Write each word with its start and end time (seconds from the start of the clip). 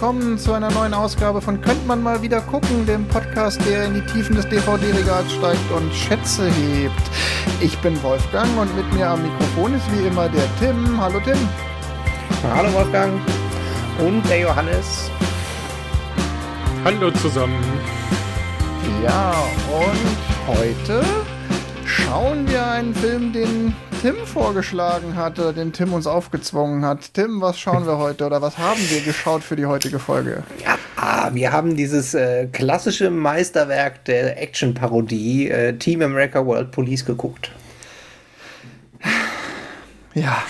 willkommen 0.00 0.38
zu 0.38 0.52
einer 0.52 0.70
neuen 0.70 0.94
Ausgabe 0.94 1.40
von 1.40 1.60
Könnt 1.60 1.84
man 1.88 2.00
mal 2.00 2.22
wieder 2.22 2.40
gucken, 2.42 2.86
dem 2.86 3.04
Podcast, 3.08 3.60
der 3.66 3.86
in 3.86 3.94
die 3.94 4.06
Tiefen 4.12 4.36
des 4.36 4.48
DVD-Regals 4.48 5.32
steigt 5.32 5.72
und 5.72 5.92
Schätze 5.92 6.48
hebt. 6.48 7.02
Ich 7.60 7.76
bin 7.78 8.00
Wolfgang 8.04 8.46
und 8.56 8.76
mit 8.76 8.92
mir 8.92 9.08
am 9.08 9.20
Mikrofon 9.20 9.74
ist 9.74 9.82
wie 9.90 10.06
immer 10.06 10.28
der 10.28 10.44
Tim. 10.60 11.00
Hallo 11.00 11.18
Tim. 11.18 11.36
Hallo 12.54 12.72
Wolfgang 12.74 13.12
und 13.98 14.22
der 14.30 14.38
Johannes. 14.38 15.10
Hallo 16.84 17.10
zusammen. 17.10 17.64
Ja, 19.02 19.32
und 19.72 20.56
heute 20.60 21.02
schauen 21.84 22.48
wir 22.48 22.64
einen 22.64 22.94
Film, 22.94 23.32
den 23.32 23.74
Tim 24.00 24.14
vorgeschlagen 24.26 25.16
hatte, 25.16 25.52
den 25.52 25.72
Tim 25.72 25.92
uns 25.92 26.06
aufgezwungen 26.06 26.84
hat. 26.84 27.14
Tim, 27.14 27.40
was 27.40 27.58
schauen 27.58 27.84
wir 27.84 27.98
heute 27.98 28.26
oder 28.26 28.40
was 28.40 28.56
haben 28.56 28.80
wir 28.90 29.00
geschaut 29.00 29.42
für 29.42 29.56
die 29.56 29.66
heutige 29.66 29.98
Folge? 29.98 30.44
Ja, 30.64 30.78
ah, 30.94 31.30
wir 31.32 31.50
haben 31.50 31.74
dieses 31.74 32.14
äh, 32.14 32.46
klassische 32.46 33.10
Meisterwerk 33.10 34.04
der 34.04 34.40
Action-Parodie 34.40 35.50
äh, 35.50 35.72
Team 35.78 36.02
America 36.02 36.46
World 36.46 36.70
Police 36.70 37.04
geguckt. 37.04 37.50
Ja. 40.14 40.44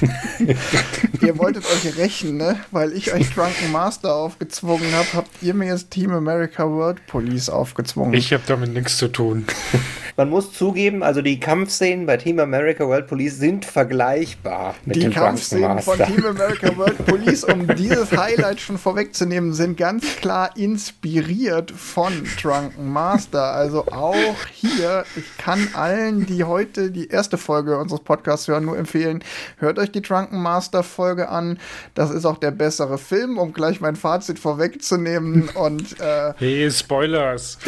ihr 1.20 1.38
wolltet 1.38 1.64
euch 1.64 1.96
rächen, 1.96 2.36
ne? 2.36 2.60
Weil 2.70 2.92
ich 2.92 3.12
euch 3.12 3.32
Drunken 3.34 3.72
Master 3.72 4.14
aufgezwungen 4.14 4.92
habe, 4.92 5.08
habt 5.14 5.30
ihr 5.42 5.54
mir 5.54 5.66
jetzt 5.66 5.90
Team 5.90 6.12
America 6.12 6.68
World 6.68 7.06
Police 7.06 7.48
aufgezwungen. 7.48 8.14
Ich 8.14 8.32
habe 8.32 8.42
damit 8.46 8.72
nichts 8.72 8.96
zu 8.96 9.08
tun. 9.08 9.46
Man 10.18 10.30
muss 10.30 10.52
zugeben, 10.52 11.04
also 11.04 11.22
die 11.22 11.38
Kampfszenen 11.38 12.04
bei 12.04 12.16
Team 12.16 12.40
America 12.40 12.84
World 12.84 13.06
Police 13.06 13.38
sind 13.38 13.64
vergleichbar 13.64 14.74
mit 14.84 14.96
die 14.96 15.00
dem 15.02 15.12
Kampfszenen 15.12 15.78
von 15.78 15.96
Team 15.96 16.26
America 16.26 16.76
World 16.76 17.06
Police, 17.06 17.44
um 17.44 17.68
dieses 17.76 18.10
Highlight 18.10 18.60
schon 18.60 18.78
vorwegzunehmen, 18.78 19.52
sind 19.52 19.76
ganz 19.76 20.16
klar 20.16 20.56
inspiriert 20.56 21.70
von 21.70 22.12
Drunken 22.42 22.92
Master. 22.92 23.52
Also 23.52 23.86
auch 23.86 24.46
hier, 24.52 25.04
ich 25.14 25.36
kann 25.38 25.68
allen, 25.74 26.26
die 26.26 26.42
heute 26.42 26.90
die 26.90 27.06
erste 27.06 27.38
Folge 27.38 27.78
unseres 27.78 28.00
Podcasts 28.00 28.48
hören, 28.48 28.64
nur 28.64 28.76
empfehlen, 28.76 29.22
hört 29.58 29.78
euch 29.78 29.87
die 29.94 30.02
Drunken 30.02 30.42
Master 30.42 30.82
Folge 30.82 31.28
an. 31.28 31.58
Das 31.94 32.10
ist 32.10 32.24
auch 32.24 32.38
der 32.38 32.50
bessere 32.50 32.98
Film, 32.98 33.38
um 33.38 33.52
gleich 33.52 33.80
mein 33.80 33.96
Fazit 33.96 34.38
vorwegzunehmen. 34.38 35.48
Und 35.54 36.00
äh, 36.00 36.34
hey, 36.36 36.70
Spoilers. 36.70 37.58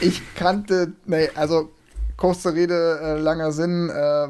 ich 0.00 0.22
kannte, 0.34 0.92
nee, 1.06 1.30
also 1.34 1.70
kurze 2.20 2.54
Rede, 2.54 3.00
äh, 3.02 3.18
langer 3.18 3.50
Sinn. 3.50 3.90
Äh, 3.90 4.28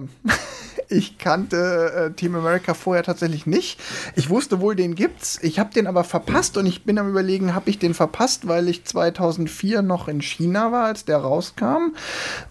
ich 0.88 1.18
kannte 1.18 2.10
äh, 2.10 2.12
Team 2.12 2.34
America 2.36 2.72
vorher 2.72 3.02
tatsächlich 3.02 3.46
nicht. 3.46 3.78
Ich 4.14 4.30
wusste 4.30 4.60
wohl, 4.60 4.74
den 4.74 4.94
gibt's. 4.94 5.38
Ich 5.42 5.58
habe 5.58 5.74
den 5.74 5.86
aber 5.86 6.04
verpasst 6.04 6.56
und 6.56 6.64
ich 6.66 6.84
bin 6.84 6.98
am 6.98 7.10
überlegen, 7.10 7.54
habe 7.54 7.68
ich 7.68 7.78
den 7.78 7.92
verpasst, 7.92 8.48
weil 8.48 8.68
ich 8.68 8.84
2004 8.84 9.82
noch 9.82 10.08
in 10.08 10.22
China 10.22 10.72
war, 10.72 10.86
als 10.86 11.04
der 11.04 11.18
rauskam, 11.18 11.94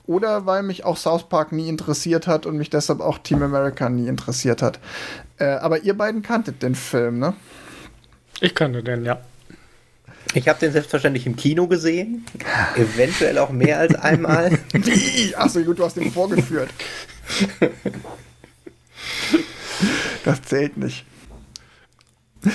oder 0.05 0.45
weil 0.45 0.61
mich 0.61 0.85
auch 0.85 0.97
South 0.97 1.29
Park 1.29 1.51
nie 1.51 1.69
interessiert 1.69 2.27
hat 2.27 2.45
und 2.45 2.57
mich 2.57 2.69
deshalb 2.69 2.99
auch 2.99 3.17
Team 3.17 3.41
America 3.41 3.89
nie 3.89 4.07
interessiert 4.07 4.61
hat. 4.61 4.79
Äh, 5.37 5.45
aber 5.45 5.83
ihr 5.83 5.97
beiden 5.97 6.21
kanntet 6.21 6.61
den 6.61 6.75
Film, 6.75 7.17
ne? 7.17 7.33
Ich 8.41 8.53
kannte 8.53 8.83
den, 8.83 9.05
ja. 9.05 9.19
Ich 10.33 10.47
habe 10.47 10.59
den 10.59 10.71
selbstverständlich 10.71 11.25
im 11.25 11.35
Kino 11.35 11.67
gesehen. 11.67 12.25
Eventuell 12.75 13.37
auch 13.39 13.49
mehr 13.49 13.79
als 13.79 13.95
einmal. 13.95 14.59
Achso, 15.35 15.61
gut, 15.61 15.79
du 15.79 15.85
hast 15.85 15.97
den 15.97 16.11
vorgeführt. 16.11 16.69
Das 20.23 20.41
zählt 20.43 20.77
nicht. 20.77 21.05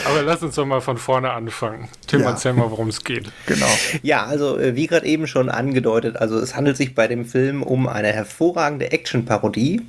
Aber 0.07 0.23
lass 0.23 0.43
uns 0.43 0.55
doch 0.55 0.65
mal 0.65 0.81
von 0.81 0.97
vorne 0.97 1.33
anfangen. 1.33 1.89
Tim, 2.07 2.21
ja. 2.21 2.31
erzähl 2.31 2.55
mal, 2.55 2.71
worum 2.71 2.89
es 2.89 3.05
geht. 3.05 3.31
Genau. 3.47 3.69
Ja, 4.03 4.25
also 4.25 4.59
äh, 4.59 4.75
wie 4.77 4.87
gerade 4.87 5.07
eben 5.07 5.27
schon 5.27 5.51
angedeutet, 5.51 6.17
also 6.17 6.39
es 6.39 6.57
handelt 6.57 6.79
sich 6.79 6.95
bei 6.95 7.07
dem 7.07 7.27
Film 7.27 7.63
um 7.63 7.87
eine 7.87 8.09
hervorragende 8.13 8.93
Action-Parodie. 8.93 9.83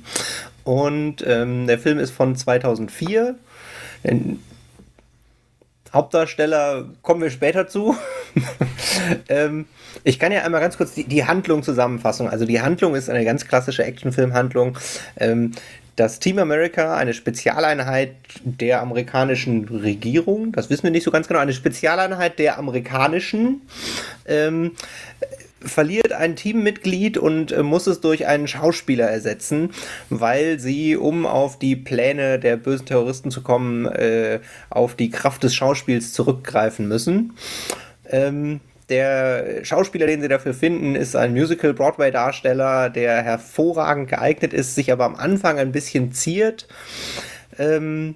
Und 0.64 1.24
ähm, 1.26 1.66
der 1.66 1.78
Film 1.78 1.98
ist 1.98 2.10
von 2.10 2.36
2004. 2.36 3.36
Hauptdarsteller 5.92 6.84
kommen 7.02 7.22
wir 7.22 7.30
später 7.30 7.68
zu. 7.68 7.96
ähm, 9.28 9.66
ich 10.04 10.18
kann 10.18 10.32
ja 10.32 10.42
einmal 10.42 10.60
ganz 10.60 10.76
kurz 10.76 10.94
die, 10.94 11.04
die, 11.04 11.24
Handlung 11.24 11.62
zusammenfassen. 11.62 12.28
Also 12.28 12.44
die 12.44 12.60
Handlung 12.60 12.94
ist 12.94 13.08
eine 13.08 13.24
ganz 13.24 13.46
klassische 13.46 13.84
Actionfilm-Handlung. 13.84 14.78
Ähm, 15.16 15.52
das 15.96 16.18
Team 16.18 16.38
America, 16.38 16.94
eine 16.94 17.14
Spezialeinheit 17.14 18.12
der 18.44 18.82
amerikanischen 18.82 19.64
Regierung, 19.64 20.52
das 20.52 20.68
wissen 20.68 20.84
wir 20.84 20.90
nicht 20.90 21.04
so 21.04 21.10
ganz 21.10 21.26
genau, 21.26 21.40
eine 21.40 21.54
Spezialeinheit 21.54 22.38
der 22.38 22.58
amerikanischen, 22.58 23.62
ähm, 24.26 24.72
verliert 25.66 26.12
ein 26.12 26.36
Teammitglied 26.36 27.18
und 27.18 27.52
äh, 27.52 27.62
muss 27.62 27.86
es 27.86 28.00
durch 28.00 28.26
einen 28.26 28.48
Schauspieler 28.48 29.08
ersetzen, 29.08 29.70
weil 30.10 30.58
sie, 30.58 30.96
um 30.96 31.26
auf 31.26 31.58
die 31.58 31.76
Pläne 31.76 32.38
der 32.38 32.56
bösen 32.56 32.86
Terroristen 32.86 33.30
zu 33.30 33.42
kommen, 33.42 33.86
äh, 33.86 34.40
auf 34.70 34.94
die 34.94 35.10
Kraft 35.10 35.42
des 35.42 35.54
Schauspiels 35.54 36.12
zurückgreifen 36.12 36.88
müssen. 36.88 37.34
Ähm, 38.08 38.60
der 38.88 39.64
Schauspieler, 39.64 40.06
den 40.06 40.22
sie 40.22 40.28
dafür 40.28 40.54
finden, 40.54 40.94
ist 40.94 41.16
ein 41.16 41.32
Musical-Broadway-Darsteller, 41.32 42.88
der 42.88 43.22
hervorragend 43.22 44.08
geeignet 44.08 44.52
ist, 44.52 44.76
sich 44.76 44.92
aber 44.92 45.04
am 45.04 45.16
Anfang 45.16 45.58
ein 45.58 45.72
bisschen 45.72 46.12
ziert. 46.12 46.68
Ähm, 47.58 48.14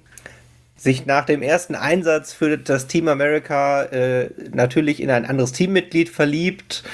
sich 0.80 1.04
nach 1.04 1.26
dem 1.26 1.42
ersten 1.42 1.74
Einsatz 1.74 2.32
für 2.32 2.56
das 2.56 2.86
Team 2.86 3.08
America 3.08 3.82
äh, 3.82 4.30
natürlich 4.52 5.02
in 5.02 5.10
ein 5.10 5.26
anderes 5.26 5.52
Teammitglied 5.52 6.08
verliebt, 6.08 6.84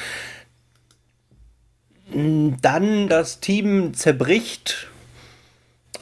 dann 2.12 3.08
das 3.08 3.40
Team 3.40 3.94
zerbricht. 3.94 4.88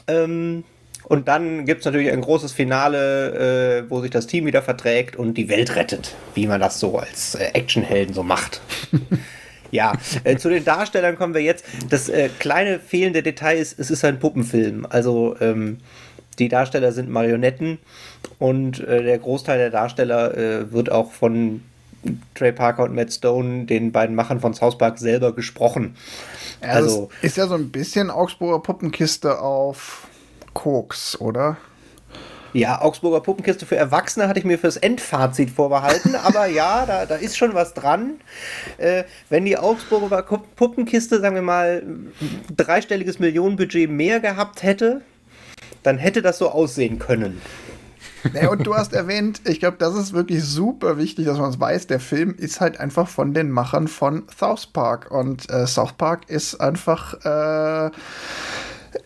Ähm, 0.07 0.63
und 1.03 1.27
dann 1.27 1.65
gibt 1.65 1.81
es 1.81 1.85
natürlich 1.85 2.11
ein 2.11 2.21
großes 2.21 2.51
Finale, 2.51 3.83
äh, 3.83 3.89
wo 3.89 4.01
sich 4.01 4.11
das 4.11 4.27
Team 4.27 4.45
wieder 4.45 4.61
verträgt 4.61 5.15
und 5.15 5.35
die 5.35 5.49
Welt 5.49 5.75
rettet, 5.75 6.15
wie 6.33 6.47
man 6.47 6.59
das 6.59 6.79
so 6.79 6.97
als 6.97 7.35
äh, 7.35 7.45
Actionhelden 7.53 8.13
so 8.13 8.23
macht. 8.23 8.61
ja, 9.71 9.93
äh, 10.23 10.37
zu 10.37 10.49
den 10.49 10.63
Darstellern 10.63 11.15
kommen 11.15 11.35
wir 11.35 11.41
jetzt. 11.41 11.65
Das 11.89 12.09
äh, 12.09 12.29
kleine 12.39 12.79
fehlende 12.79 13.21
Detail 13.21 13.57
ist, 13.57 13.79
es 13.79 13.91
ist 13.91 14.03
ein 14.03 14.19
Puppenfilm. 14.19 14.87
Also 14.89 15.35
ähm, 15.41 15.77
die 16.39 16.49
Darsteller 16.49 16.91
sind 16.91 17.09
Marionetten 17.09 17.77
und 18.39 18.79
äh, 18.79 19.03
der 19.03 19.19
Großteil 19.19 19.59
der 19.59 19.69
Darsteller 19.69 20.35
äh, 20.35 20.71
wird 20.71 20.91
auch 20.91 21.11
von 21.11 21.61
Trey 22.33 22.51
Parker 22.51 22.83
und 22.83 22.95
Matt 22.95 23.13
Stone, 23.13 23.65
den 23.65 23.91
beiden 23.91 24.15
Machern 24.15 24.39
von 24.39 24.53
South 24.53 24.77
Park, 24.77 24.99
selber 24.99 25.33
gesprochen. 25.33 25.95
Ja, 26.61 26.69
also 26.69 27.09
ist 27.21 27.37
ja 27.37 27.47
so 27.47 27.55
ein 27.55 27.71
bisschen 27.71 28.09
Augsburger 28.09 28.59
Puppenkiste 28.59 29.39
auf 29.39 30.07
Koks, 30.53 31.19
oder? 31.19 31.57
Ja, 32.55 32.81
Augsburger 32.81 33.19
Puppenkiste 33.19 33.65
für 33.65 33.75
Erwachsene 33.75 34.29
hatte 34.29 34.39
ich 34.39 34.45
mir 34.45 34.57
fürs 34.57 34.77
Endfazit 34.77 35.49
vorbehalten, 35.49 36.15
aber 36.23 36.45
ja, 36.45 36.85
da, 36.85 37.05
da 37.05 37.15
ist 37.15 37.35
schon 37.37 37.53
was 37.53 37.73
dran. 37.73 38.21
Äh, 38.77 39.03
wenn 39.29 39.43
die 39.43 39.57
Augsburger 39.57 40.21
Puppenkiste, 40.21 41.19
sagen 41.19 41.35
wir 41.35 41.41
mal, 41.41 41.83
dreistelliges 42.55 43.19
Millionenbudget 43.19 43.89
mehr 43.89 44.21
gehabt 44.21 44.63
hätte, 44.63 45.01
dann 45.83 45.97
hätte 45.97 46.21
das 46.21 46.37
so 46.37 46.49
aussehen 46.49 46.97
können. 46.97 47.41
Ja, 48.33 48.49
und 48.49 48.65
du 48.65 48.75
hast 48.75 48.93
erwähnt, 48.93 49.41
ich 49.45 49.59
glaube, 49.59 49.77
das 49.77 49.95
ist 49.95 50.13
wirklich 50.13 50.43
super 50.43 50.97
wichtig, 50.97 51.25
dass 51.25 51.37
man 51.37 51.49
es 51.49 51.59
weiß. 51.59 51.87
Der 51.87 51.99
Film 51.99 52.35
ist 52.35 52.61
halt 52.61 52.79
einfach 52.79 53.07
von 53.07 53.33
den 53.33 53.51
Machern 53.51 53.87
von 53.87 54.23
South 54.37 54.67
Park. 54.67 55.11
Und 55.11 55.49
äh, 55.49 55.67
South 55.67 55.93
Park 55.93 56.29
ist 56.29 56.59
einfach 56.59 57.13
äh, 57.25 57.91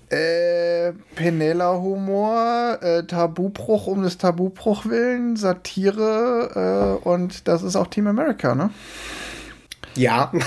äh, 0.10 0.94
Penela-Humor, 1.16 2.78
äh, 2.82 3.04
Tabubruch 3.04 3.88
um 3.88 4.04
des 4.04 4.18
Tabubruch 4.18 4.86
willen, 4.86 5.36
Satire 5.36 7.00
äh, 7.04 7.08
und 7.08 7.48
das 7.48 7.64
ist 7.64 7.76
auch 7.76 7.88
Team 7.88 8.08
America, 8.08 8.56
ne? 8.56 8.70
Ja. 9.96 10.32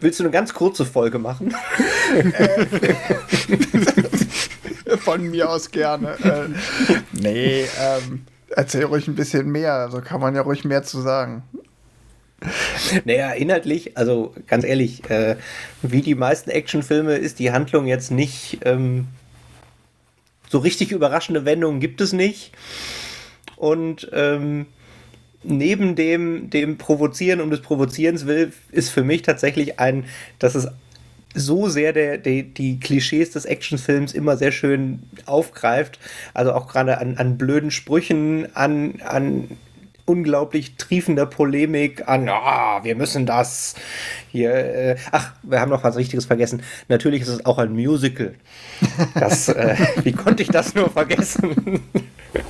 Willst 0.00 0.20
du 0.20 0.24
eine 0.24 0.32
ganz 0.32 0.52
kurze 0.52 0.84
Folge 0.84 1.18
machen? 1.18 1.50
Von 5.06 5.30
mir 5.30 5.48
aus 5.48 5.70
gerne. 5.70 6.16
Äh, 6.24 6.48
nee, 7.12 7.64
ähm, 7.80 8.24
erzähl 8.50 8.84
ruhig 8.84 9.06
ein 9.06 9.14
bisschen 9.14 9.48
mehr. 9.48 9.72
Also 9.74 10.00
kann 10.00 10.20
man 10.20 10.34
ja 10.34 10.42
ruhig 10.42 10.64
mehr 10.64 10.82
zu 10.82 11.00
sagen. 11.00 11.44
Naja, 13.04 13.30
inhaltlich, 13.30 13.96
also 13.96 14.34
ganz 14.48 14.64
ehrlich, 14.64 15.08
äh, 15.08 15.36
wie 15.80 16.02
die 16.02 16.16
meisten 16.16 16.50
Actionfilme 16.50 17.14
ist 17.14 17.38
die 17.38 17.52
Handlung 17.52 17.86
jetzt 17.86 18.10
nicht 18.10 18.58
ähm, 18.64 19.06
so 20.48 20.58
richtig 20.58 20.90
überraschende 20.90 21.44
Wendungen 21.44 21.78
gibt 21.78 22.00
es 22.00 22.12
nicht. 22.12 22.50
Und 23.54 24.10
ähm, 24.12 24.66
neben 25.44 25.94
dem, 25.94 26.50
dem 26.50 26.78
Provozieren 26.78 27.40
um 27.40 27.50
des 27.50 27.62
Provozierens 27.62 28.26
will, 28.26 28.52
ist 28.72 28.90
für 28.90 29.04
mich 29.04 29.22
tatsächlich 29.22 29.78
ein, 29.78 30.04
dass 30.40 30.56
es 30.56 30.66
so 31.36 31.68
sehr 31.68 31.92
der, 31.92 32.18
der, 32.18 32.42
die 32.42 32.80
Klischees 32.80 33.30
des 33.30 33.44
Actionfilms 33.44 34.12
immer 34.12 34.36
sehr 34.36 34.52
schön 34.52 35.02
aufgreift. 35.26 35.98
Also 36.34 36.52
auch 36.52 36.66
gerade 36.66 36.98
an, 36.98 37.16
an 37.16 37.38
blöden 37.38 37.70
Sprüchen, 37.70 38.54
an, 38.54 39.00
an 39.04 39.48
unglaublich 40.06 40.76
triefender 40.76 41.26
Polemik 41.26 42.08
an, 42.08 42.28
ah, 42.28 42.82
wir 42.84 42.94
müssen 42.94 43.26
das 43.26 43.74
hier. 44.30 44.54
Äh, 44.54 44.96
ach, 45.10 45.32
wir 45.42 45.60
haben 45.60 45.70
noch 45.70 45.84
was 45.84 45.96
Richtiges 45.96 46.24
vergessen. 46.24 46.62
Natürlich 46.88 47.22
ist 47.22 47.28
es 47.28 47.44
auch 47.44 47.58
ein 47.58 47.72
Musical. 47.72 48.34
Das, 49.14 49.48
äh, 49.48 49.76
wie 50.04 50.12
konnte 50.12 50.42
ich 50.42 50.48
das 50.48 50.74
nur 50.74 50.88
vergessen? 50.90 51.82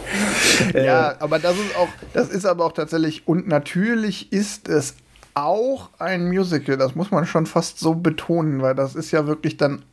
ja, 0.75 1.17
aber 1.19 1.39
das 1.39 1.55
ist 1.57 1.77
auch, 1.77 1.89
das 2.13 2.29
ist 2.29 2.45
aber 2.45 2.67
auch 2.67 2.73
tatsächlich, 2.73 3.27
und 3.27 3.49
natürlich 3.49 4.33
ist 4.33 4.69
es 4.69 4.95
auch 5.37 5.91
ein 5.99 6.29
Musical, 6.29 6.79
das 6.79 6.95
muss 6.95 7.11
man 7.11 7.27
schon 7.27 7.47
fast 7.47 7.79
so 7.79 7.95
betonen, 7.95 8.63
weil 8.63 8.75
das 8.75 8.95
ist 8.95 9.11
ja 9.11 9.27
wirklich 9.27 9.59
dann 9.59 9.85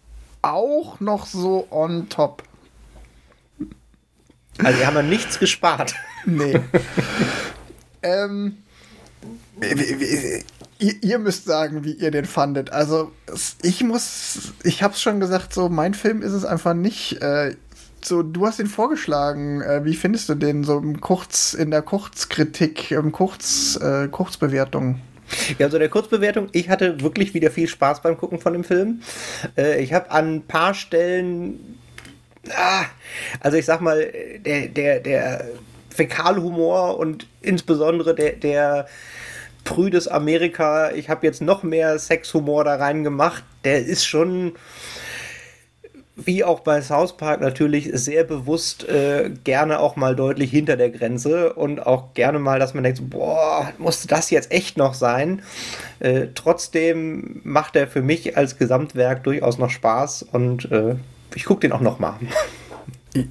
auch 0.41 0.99
noch 0.99 1.25
so 1.25 1.67
on 1.69 2.07
top. 2.09 2.43
Also 4.59 4.79
wir 4.79 4.87
haben 4.87 4.95
ja 4.95 5.01
nichts 5.01 5.39
gespart. 5.39 5.95
Nee. 6.25 6.59
ähm, 8.03 8.57
ihr, 10.79 11.03
ihr, 11.03 11.19
müsst 11.19 11.45
sagen, 11.45 11.83
wie 11.83 11.93
ihr 11.93 12.11
den 12.11 12.25
fandet. 12.25 12.71
Also 12.71 13.11
ich 13.61 13.83
muss, 13.83 14.53
ich 14.63 14.81
hab's 14.81 15.01
schon 15.01 15.19
gesagt, 15.19 15.53
so 15.53 15.67
mein 15.67 15.93
Film 15.93 16.21
ist 16.21 16.33
es 16.33 16.45
einfach 16.45 16.73
nicht. 16.73 17.21
Äh, 17.21 17.55
so, 18.01 18.23
du 18.23 18.45
hast 18.45 18.59
ihn 18.59 18.67
vorgeschlagen. 18.67 19.61
Äh, 19.61 19.83
wie 19.83 19.95
findest 19.95 20.29
du 20.29 20.35
den 20.35 20.63
so 20.63 20.77
im 20.77 21.01
Kurz, 21.01 21.53
in 21.53 21.71
der 21.71 21.81
Kurzkritik, 21.81 22.91
im 22.91 23.11
Kurz, 23.11 23.77
äh, 23.81 24.07
Kurzbewertung? 24.07 25.01
Ja, 25.59 25.65
also 25.65 25.77
der 25.79 25.89
Kurzbewertung, 25.89 26.49
ich 26.51 26.69
hatte 26.69 27.01
wirklich 27.01 27.33
wieder 27.33 27.51
viel 27.51 27.67
Spaß 27.67 28.01
beim 28.01 28.17
Gucken 28.17 28.39
von 28.39 28.53
dem 28.53 28.63
Film. 28.63 29.01
Äh, 29.57 29.81
ich 29.81 29.93
habe 29.93 30.11
an 30.11 30.35
ein 30.35 30.41
paar 30.43 30.73
Stellen, 30.73 31.77
ah, 32.49 32.85
also 33.39 33.57
ich 33.57 33.65
sag 33.65 33.81
mal, 33.81 34.11
der, 34.45 34.67
der, 34.67 34.99
der 34.99 35.47
Fäkalhumor 35.89 36.97
und 36.97 37.27
insbesondere 37.41 38.15
der, 38.15 38.33
der 38.33 38.87
prüdes 39.63 40.07
Amerika, 40.07 40.91
ich 40.91 41.09
habe 41.09 41.25
jetzt 41.25 41.41
noch 41.41 41.63
mehr 41.63 41.97
Sexhumor 41.99 42.63
da 42.63 42.75
rein 42.75 43.03
gemacht, 43.03 43.43
der 43.63 43.85
ist 43.85 44.05
schon 44.05 44.53
wie 46.15 46.43
auch 46.43 46.59
bei 46.59 46.81
South 46.81 47.17
Park 47.17 47.41
natürlich 47.41 47.89
sehr 47.93 48.23
bewusst 48.23 48.87
äh, 48.87 49.31
gerne 49.43 49.79
auch 49.79 49.95
mal 49.95 50.15
deutlich 50.15 50.51
hinter 50.51 50.77
der 50.77 50.91
Grenze 50.91 51.53
und 51.53 51.85
auch 51.85 52.13
gerne 52.13 52.39
mal, 52.39 52.59
dass 52.59 52.73
man 52.73 52.83
denkt, 52.83 53.09
boah, 53.09 53.71
musste 53.79 54.07
das 54.07 54.29
jetzt 54.29 54.51
echt 54.51 54.77
noch 54.77 54.93
sein? 54.93 55.41
Äh, 55.99 56.27
trotzdem 56.35 57.41
macht 57.43 57.75
er 57.75 57.87
für 57.87 58.01
mich 58.01 58.37
als 58.37 58.57
Gesamtwerk 58.57 59.23
durchaus 59.23 59.57
noch 59.57 59.71
Spaß 59.71 60.23
und 60.31 60.71
äh, 60.71 60.95
ich 61.33 61.45
gucke 61.45 61.61
den 61.61 61.71
auch 61.71 61.81
noch 61.81 61.97
mal. 61.99 62.15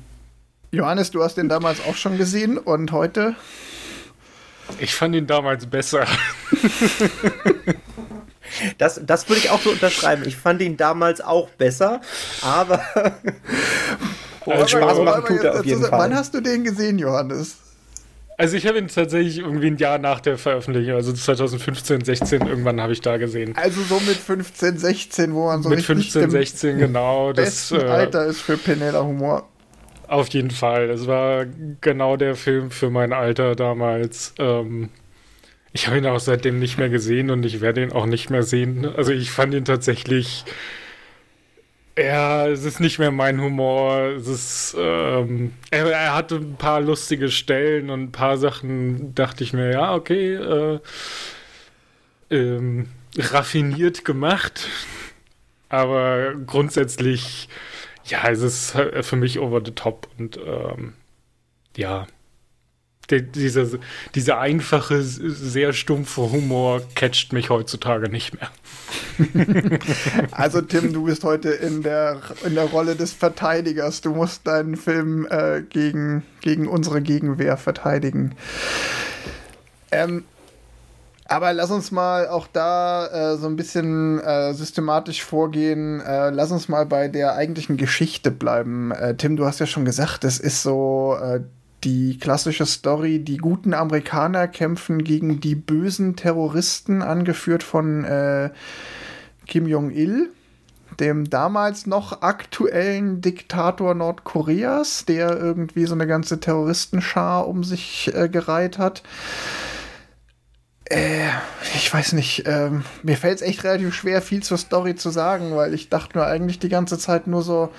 Johannes, 0.72 1.10
du 1.10 1.22
hast 1.22 1.36
den 1.36 1.48
damals 1.48 1.84
auch 1.86 1.94
schon 1.94 2.16
gesehen 2.18 2.58
und 2.58 2.92
heute? 2.92 3.36
Ich 4.80 4.94
fand 4.94 5.14
ihn 5.14 5.26
damals 5.26 5.66
besser. 5.66 6.06
Das, 8.78 9.00
das 9.04 9.28
würde 9.28 9.40
ich 9.40 9.50
auch 9.50 9.60
so 9.60 9.70
unterschreiben. 9.70 10.22
Ich 10.26 10.36
fand 10.36 10.62
ihn 10.62 10.76
damals 10.76 11.20
auch 11.20 11.48
besser, 11.50 12.00
aber 12.42 12.82
oh, 14.44 14.66
Spaß 14.66 14.98
machen 15.00 15.24
tut 15.26 15.44
er 15.44 15.60
auf 15.60 15.64
jeden 15.64 15.82
Fall. 15.82 15.98
Wann 15.98 16.14
hast 16.14 16.34
du 16.34 16.40
den 16.40 16.64
gesehen, 16.64 16.98
Johannes? 16.98 17.56
Also 18.38 18.56
ich 18.56 18.66
habe 18.66 18.78
ihn 18.78 18.88
tatsächlich 18.88 19.38
irgendwie 19.38 19.68
ein 19.68 19.76
Jahr 19.76 19.98
nach 19.98 20.20
der 20.20 20.38
Veröffentlichung, 20.38 20.94
also 20.94 21.12
2015, 21.12 22.04
16, 22.04 22.46
irgendwann 22.46 22.80
habe 22.80 22.92
ich 22.92 23.00
da 23.00 23.16
gesehen. 23.16 23.54
Also 23.56 23.82
so 23.82 24.00
mit 24.00 24.16
15, 24.16 24.78
16, 24.78 25.34
wo 25.34 25.46
man 25.46 25.62
so 25.62 25.68
Mit 25.68 25.82
15, 25.82 26.30
16, 26.30 26.78
genau. 26.78 27.32
Das 27.34 27.70
äh, 27.70 27.76
Alter 27.76 28.26
ist 28.26 28.40
für 28.40 28.56
Penela 28.56 29.04
Humor. 29.04 29.48
Auf 30.08 30.28
jeden 30.28 30.50
Fall. 30.50 30.90
Es 30.90 31.06
war 31.06 31.46
genau 31.80 32.16
der 32.16 32.34
Film 32.34 32.70
für 32.70 32.90
mein 32.90 33.12
Alter 33.12 33.54
damals. 33.54 34.34
Ähm, 34.38 34.88
ich 35.72 35.86
habe 35.86 35.98
ihn 35.98 36.06
auch 36.06 36.20
seitdem 36.20 36.58
nicht 36.58 36.78
mehr 36.78 36.90
gesehen 36.90 37.30
und 37.30 37.44
ich 37.44 37.60
werde 37.60 37.82
ihn 37.82 37.92
auch 37.92 38.06
nicht 38.06 38.30
mehr 38.30 38.42
sehen. 38.42 38.86
Also 38.96 39.12
ich 39.12 39.30
fand 39.30 39.54
ihn 39.54 39.64
tatsächlich. 39.64 40.44
Ja, 41.98 42.48
es 42.48 42.64
ist 42.64 42.80
nicht 42.80 42.98
mehr 42.98 43.10
mein 43.10 43.40
Humor. 43.40 44.12
Es 44.16 44.26
ist, 44.26 44.76
ähm, 44.78 45.52
er, 45.70 45.90
er, 45.90 46.14
hatte 46.14 46.36
ein 46.36 46.56
paar 46.56 46.80
lustige 46.80 47.30
Stellen 47.30 47.90
und 47.90 48.02
ein 48.04 48.12
paar 48.12 48.38
Sachen 48.38 49.14
dachte 49.14 49.44
ich 49.44 49.52
mir, 49.52 49.70
ja, 49.70 49.94
okay, 49.94 50.34
äh, 50.34 50.80
ähm, 52.30 52.88
raffiniert 53.18 54.04
gemacht. 54.04 54.68
Aber 55.68 56.34
grundsätzlich, 56.46 57.48
ja, 58.04 58.28
es 58.28 58.40
ist 58.40 58.76
für 59.02 59.16
mich 59.16 59.38
over 59.38 59.62
the 59.64 59.72
top 59.72 60.08
und 60.18 60.38
ähm, 60.38 60.94
ja, 61.76 62.06
dieser, 63.20 63.78
dieser 64.14 64.38
einfache, 64.38 65.02
sehr 65.02 65.72
stumpfe 65.72 66.32
Humor 66.32 66.82
catcht 66.94 67.32
mich 67.32 67.50
heutzutage 67.50 68.08
nicht 68.08 68.34
mehr. 68.34 68.50
also 70.30 70.62
Tim, 70.62 70.92
du 70.92 71.04
bist 71.04 71.24
heute 71.24 71.50
in 71.50 71.82
der, 71.82 72.20
in 72.44 72.54
der 72.54 72.64
Rolle 72.64 72.96
des 72.96 73.12
Verteidigers. 73.12 74.00
Du 74.00 74.14
musst 74.14 74.46
deinen 74.46 74.76
Film 74.76 75.26
äh, 75.30 75.62
gegen, 75.62 76.22
gegen 76.40 76.66
unsere 76.66 77.02
Gegenwehr 77.02 77.56
verteidigen. 77.56 78.34
Ähm, 79.90 80.24
aber 81.32 81.52
lass 81.52 81.70
uns 81.70 81.90
mal 81.90 82.28
auch 82.28 82.46
da 82.52 83.06
äh, 83.06 83.36
so 83.38 83.46
ein 83.46 83.56
bisschen 83.56 84.20
äh, 84.20 84.52
systematisch 84.52 85.24
vorgehen. 85.24 86.00
Äh, 86.00 86.30
lass 86.30 86.50
uns 86.50 86.68
mal 86.68 86.84
bei 86.84 87.08
der 87.08 87.34
eigentlichen 87.36 87.76
Geschichte 87.76 88.30
bleiben. 88.30 88.90
Äh, 88.92 89.16
Tim, 89.16 89.36
du 89.36 89.46
hast 89.46 89.58
ja 89.58 89.66
schon 89.66 89.84
gesagt, 89.84 90.24
es 90.24 90.38
ist 90.38 90.62
so 90.62 91.16
äh, 91.18 91.40
die 91.84 92.18
klassische 92.18 92.66
Story, 92.66 93.18
die 93.18 93.38
guten 93.38 93.74
Amerikaner 93.74 94.48
kämpfen 94.48 95.02
gegen 95.02 95.40
die 95.40 95.54
bösen 95.54 96.16
Terroristen, 96.16 97.02
angeführt 97.02 97.62
von 97.62 98.04
äh, 98.04 98.50
Kim 99.46 99.66
Jong-il, 99.66 100.30
dem 101.00 101.28
damals 101.28 101.86
noch 101.86 102.22
aktuellen 102.22 103.20
Diktator 103.20 103.94
Nordkoreas, 103.94 105.04
der 105.06 105.36
irgendwie 105.36 105.86
so 105.86 105.94
eine 105.94 106.06
ganze 106.06 106.38
Terroristenschar 106.38 107.48
um 107.48 107.64
sich 107.64 108.12
äh, 108.14 108.28
gereiht 108.28 108.78
hat. 108.78 109.02
Äh, 110.84 111.28
ich 111.74 111.92
weiß 111.92 112.12
nicht, 112.12 112.46
äh, 112.46 112.70
mir 113.02 113.16
fällt 113.16 113.36
es 113.36 113.42
echt 113.42 113.64
relativ 113.64 113.94
schwer, 113.94 114.22
viel 114.22 114.42
zur 114.42 114.58
Story 114.58 114.94
zu 114.94 115.10
sagen, 115.10 115.56
weil 115.56 115.74
ich 115.74 115.88
dachte 115.88 116.18
mir 116.18 116.26
eigentlich 116.26 116.58
die 116.58 116.68
ganze 116.68 116.98
Zeit 116.98 117.26
nur 117.26 117.42
so, 117.42 117.70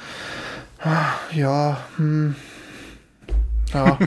ah, 0.79 1.13
ja, 1.31 1.77
hm, 1.97 2.35
ja. 3.73 3.97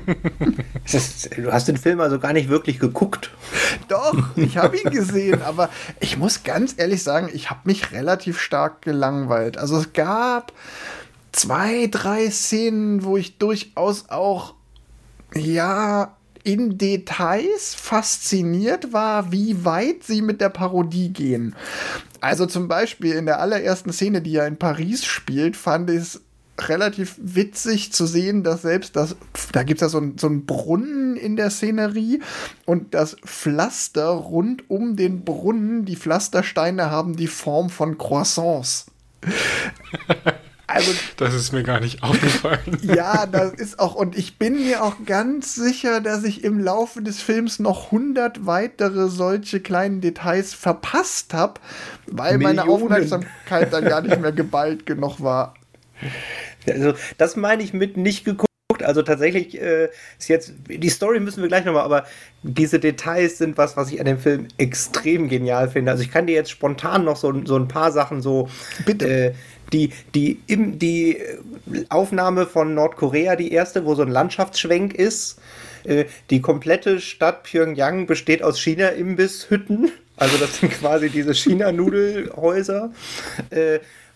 ist, 0.93 1.37
du 1.37 1.53
hast 1.53 1.69
den 1.69 1.77
Film 1.77 2.01
also 2.01 2.19
gar 2.19 2.33
nicht 2.33 2.49
wirklich 2.49 2.79
geguckt. 2.79 3.31
Doch, 3.89 4.37
ich 4.37 4.57
habe 4.57 4.77
ihn 4.77 4.91
gesehen, 4.91 5.43
aber 5.43 5.69
ich 6.01 6.17
muss 6.17 6.43
ganz 6.43 6.75
ehrlich 6.77 7.03
sagen, 7.03 7.29
ich 7.33 7.51
habe 7.51 7.61
mich 7.65 7.93
relativ 7.93 8.41
stark 8.41 8.83
gelangweilt. 8.83 9.59
Also 9.59 9.79
es 9.79 9.93
gab 9.93 10.53
zwei, 11.33 11.89
drei 11.91 12.31
Szenen, 12.31 13.05
wo 13.05 13.17
ich 13.17 13.39
durchaus 13.39 14.09
auch, 14.09 14.55
ja, 15.35 16.17
in 16.47 16.79
Details 16.79 17.75
fasziniert 17.75 18.93
war, 18.93 19.33
wie 19.33 19.65
weit 19.65 20.05
sie 20.05 20.23
mit 20.23 20.41
der 20.41 20.49
Parodie 20.49 21.13
gehen. 21.13 21.57
Also 22.21 22.47
zum 22.47 22.69
Beispiel 22.69 23.15
in 23.15 23.27
der 23.27 23.41
allerersten 23.41 23.93
Szene, 23.93 24.23
die 24.23 24.33
ja 24.33 24.47
in 24.47 24.57
Paris 24.57 25.05
spielt, 25.05 25.57
fand 25.57 25.91
ich 25.91 25.97
es 25.97 26.21
relativ 26.59 27.17
witzig 27.19 27.93
zu 27.93 28.07
sehen, 28.07 28.43
dass 28.43 28.63
selbst 28.63 28.97
das, 28.97 29.17
da 29.53 29.63
gibt 29.63 29.81
es 29.81 29.87
ja 29.87 29.89
so, 29.89 29.99
ein, 29.99 30.19
so 30.19 30.27
einen 30.27 30.47
Brunnen 30.47 31.17
in 31.17 31.37
der 31.37 31.51
Szenerie 31.51 32.21
und 32.65 32.95
das 32.95 33.17
Pflaster 33.25 34.09
rund 34.09 34.69
um 34.71 34.97
den 34.97 35.25
Brunnen, 35.25 35.85
die 35.85 35.97
Pflastersteine 35.97 36.91
haben 36.91 37.17
die 37.17 37.29
Form 37.29 37.71
von 37.71 37.99
Croissants. 37.99 38.87
Also, 40.69 40.91
das 41.17 41.33
ist 41.33 41.53
mir 41.53 41.63
gar 41.63 41.81
nicht 41.81 42.03
aufgefallen. 42.03 42.79
Ja, 42.83 43.27
das 43.27 43.53
ist 43.53 43.79
auch, 43.79 43.95
und 43.95 44.19
ich 44.19 44.37
bin 44.37 44.65
mir 44.65 44.83
auch 44.83 44.97
ganz 45.07 45.55
sicher, 45.55 46.01
dass 46.01 46.25
ich 46.25 46.43
im 46.43 46.59
Laufe 46.59 47.03
des 47.03 47.23
Films 47.23 47.61
noch 47.61 47.93
hundert 47.93 48.47
weitere 48.47 49.09
solche 49.09 49.61
kleinen 49.61 50.01
Details 50.01 50.55
verpasst 50.55 51.35
habe, 51.35 51.61
weil 52.07 52.39
Millionen. 52.39 52.57
meine 52.57 52.69
Aufmerksamkeit 52.69 53.73
dann 53.73 53.85
gar 53.85 54.01
nicht 54.03 54.21
mehr 54.21 54.33
geballt 54.33 54.87
genug 54.87 55.21
war. 55.21 55.55
Also, 56.69 56.95
das 57.19 57.37
meine 57.37 57.63
ich 57.63 57.73
mit 57.73 57.97
nicht 57.97 58.25
geguckt. 58.25 58.47
Also 58.83 59.03
tatsächlich 59.03 59.61
äh, 59.61 59.89
ist 60.19 60.29
jetzt, 60.29 60.53
die 60.69 60.89
Story 60.91 61.19
müssen 61.19 61.41
wir 61.41 61.49
gleich 61.49 61.65
nochmal, 61.65 61.85
aber 61.85 62.05
diese 62.43 62.79
Details 62.79 63.39
sind 63.39 63.57
was, 63.57 63.77
was 63.77 63.91
ich 63.91 63.99
an 64.01 64.07
dem 64.07 64.19
Film 64.19 64.49
extrem 64.59 65.29
genial 65.29 65.71
finde. 65.71 65.93
Also 65.93 66.03
ich 66.03 66.11
kann 66.11 66.27
dir 66.27 66.35
jetzt 66.35 66.51
spontan 66.51 67.05
noch 67.05 67.17
so, 67.17 67.33
so 67.47 67.57
ein 67.57 67.69
paar 67.69 67.91
Sachen 67.91 68.21
so. 68.21 68.49
Bitte. 68.85 69.09
Äh, 69.09 69.33
die, 69.73 69.93
die, 70.15 70.41
im, 70.47 70.79
die 70.79 71.19
Aufnahme 71.89 72.47
von 72.47 72.75
Nordkorea, 72.75 73.35
die 73.37 73.53
erste, 73.53 73.85
wo 73.85 73.95
so 73.95 74.03
ein 74.03 74.09
Landschaftsschwenk 74.09 74.95
ist. 74.95 75.41
Äh, 75.85 76.05
die 76.31 76.41
komplette 76.41 77.01
Stadt 77.01 77.45
Pyongyang 77.45 78.07
besteht 78.07 78.43
aus 78.43 78.61
China-Imbisshütten. 78.61 79.91
Also 80.17 80.39
das 80.39 80.59
sind 80.59 80.73
quasi 80.73 81.11
diese 81.11 81.35
China-Nudelhäuser. 81.35 82.93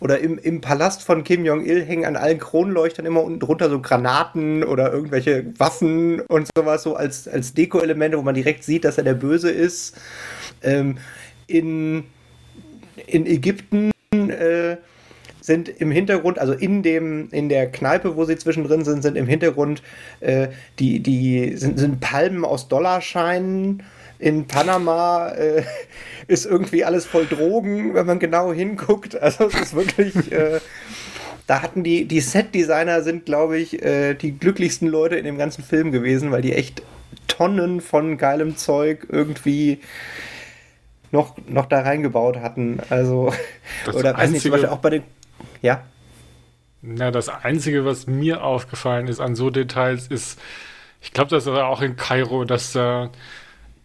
Oder 0.00 0.18
im, 0.20 0.38
im 0.38 0.62
Palast 0.62 1.02
von 1.02 1.24
Kim 1.24 1.44
Jong-il 1.44 1.84
hängen 1.84 2.06
an 2.06 2.16
allen 2.16 2.38
Kronleuchtern 2.38 3.04
immer 3.04 3.22
unten 3.22 3.38
drunter 3.38 3.68
so 3.68 3.80
Granaten 3.80 4.64
oder 4.64 4.92
irgendwelche 4.92 5.52
Waffen 5.58 6.20
und 6.22 6.48
sowas, 6.56 6.82
so 6.82 6.96
als, 6.96 7.28
als 7.28 7.52
Deko-Elemente, 7.52 8.16
wo 8.16 8.22
man 8.22 8.34
direkt 8.34 8.64
sieht, 8.64 8.84
dass 8.84 8.96
er 8.96 9.04
der 9.04 9.14
Böse 9.14 9.50
ist. 9.50 10.00
Ähm, 10.62 10.96
in, 11.46 12.04
in 13.06 13.26
Ägypten 13.26 13.90
äh, 14.12 14.78
sind 15.40 15.68
im 15.68 15.90
Hintergrund, 15.90 16.38
also 16.38 16.52
in 16.52 16.82
dem, 16.82 17.28
in 17.30 17.48
der 17.48 17.70
Kneipe, 17.70 18.16
wo 18.16 18.24
sie 18.24 18.36
zwischendrin 18.36 18.84
sind, 18.84 19.02
sind 19.02 19.16
im 19.16 19.26
Hintergrund 19.26 19.82
äh, 20.20 20.48
die, 20.78 21.00
die 21.00 21.56
sind, 21.56 21.78
sind 21.78 22.00
Palmen 22.00 22.44
aus 22.44 22.68
Dollarscheinen. 22.68 23.82
In 24.20 24.46
Panama 24.46 25.30
äh, 25.30 25.64
ist 26.28 26.46
irgendwie 26.46 26.84
alles 26.84 27.06
voll 27.06 27.26
Drogen, 27.26 27.94
wenn 27.94 28.06
man 28.06 28.18
genau 28.18 28.52
hinguckt. 28.52 29.20
Also 29.20 29.46
es 29.46 29.54
ist 29.54 29.74
wirklich. 29.74 30.14
Äh, 30.32 30.60
da 31.46 31.62
hatten 31.62 31.82
die, 31.82 32.04
die 32.04 32.20
Set-Designer 32.20 33.02
sind, 33.02 33.26
glaube 33.26 33.58
ich, 33.58 33.82
äh, 33.82 34.14
die 34.14 34.38
glücklichsten 34.38 34.86
Leute 34.86 35.16
in 35.16 35.24
dem 35.24 35.36
ganzen 35.36 35.64
Film 35.64 35.90
gewesen, 35.90 36.30
weil 36.30 36.42
die 36.42 36.52
echt 36.52 36.82
Tonnen 37.26 37.80
von 37.80 38.18
geilem 38.18 38.56
Zeug 38.56 39.08
irgendwie 39.08 39.80
noch, 41.10 41.36
noch 41.48 41.66
da 41.66 41.80
reingebaut 41.80 42.36
hatten. 42.36 42.78
Also, 42.88 43.32
Das 43.84 43.94
oder 43.96 44.16
weiß 44.16 44.30
nicht, 44.30 44.42
zum 44.42 44.52
Beispiel 44.52 44.68
auch 44.68 44.78
bei 44.78 44.90
den. 44.90 45.02
Ja. 45.60 45.82
Na, 46.82 47.10
das 47.10 47.28
Einzige, 47.28 47.84
was 47.84 48.06
mir 48.06 48.44
aufgefallen 48.44 49.08
ist 49.08 49.18
an 49.18 49.34
so 49.34 49.50
Details, 49.50 50.06
ist, 50.06 50.38
ich 51.00 51.12
glaube, 51.12 51.30
das 51.30 51.46
war 51.46 51.66
auch 51.66 51.82
in 51.82 51.96
Kairo, 51.96 52.44
dass 52.44 52.72
da 52.72 53.10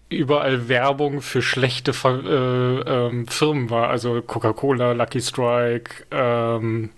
überall 0.10 0.70
Werbung 0.70 1.22
für 1.22 1.42
schlechte 1.42 1.92
äh, 1.92 3.08
ähm, 3.08 3.28
Firmen 3.28 3.70
war. 3.70 3.90
Also 3.90 4.22
Coca-Cola, 4.22 4.92
Lucky 4.94 5.22
Strike, 5.22 6.06
ähm, 6.12 6.92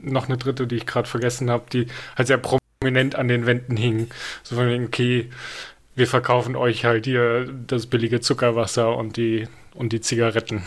noch 0.00 0.28
eine 0.28 0.38
dritte, 0.38 0.66
die 0.66 0.76
ich 0.76 0.86
gerade 0.86 1.08
vergessen 1.08 1.50
habe, 1.50 1.64
die 1.72 1.86
halt 2.16 2.28
sehr 2.28 2.38
prominent 2.38 3.16
an 3.16 3.28
den 3.28 3.46
Wänden 3.46 3.76
hing. 3.76 4.08
So 4.42 4.56
von 4.56 4.68
wegen, 4.68 4.86
okay, 4.86 5.28
wir 5.94 6.06
verkaufen 6.06 6.56
euch 6.56 6.84
halt 6.84 7.06
hier 7.06 7.52
das 7.66 7.86
billige 7.86 8.20
Zuckerwasser 8.20 8.96
und 8.96 9.16
die, 9.16 9.48
und 9.74 9.92
die 9.92 10.00
Zigaretten. 10.00 10.62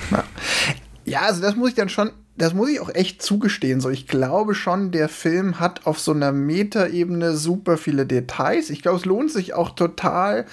Ja, 1.06 1.22
also 1.22 1.42
das 1.42 1.56
muss 1.56 1.70
ich 1.70 1.76
dann 1.76 1.90
schon, 1.90 2.12
das 2.38 2.54
muss 2.54 2.70
ich 2.70 2.80
auch 2.80 2.94
echt 2.94 3.22
zugestehen. 3.22 3.82
So, 3.82 3.90
ich 3.90 4.08
glaube 4.08 4.54
schon, 4.56 4.92
der 4.92 5.10
Film 5.10 5.60
hat 5.60 5.88
auf 5.88 6.00
so 6.00 6.12
einer 6.12 6.32
Metaebene 6.32 7.36
super 7.36 7.78
viele 7.78 8.06
Details. 8.06 8.70
Ich 8.70 8.82
glaube, 8.82 8.98
es 9.00 9.06
lohnt 9.06 9.32
sich 9.32 9.54
auch 9.54 9.72
total 9.72 10.46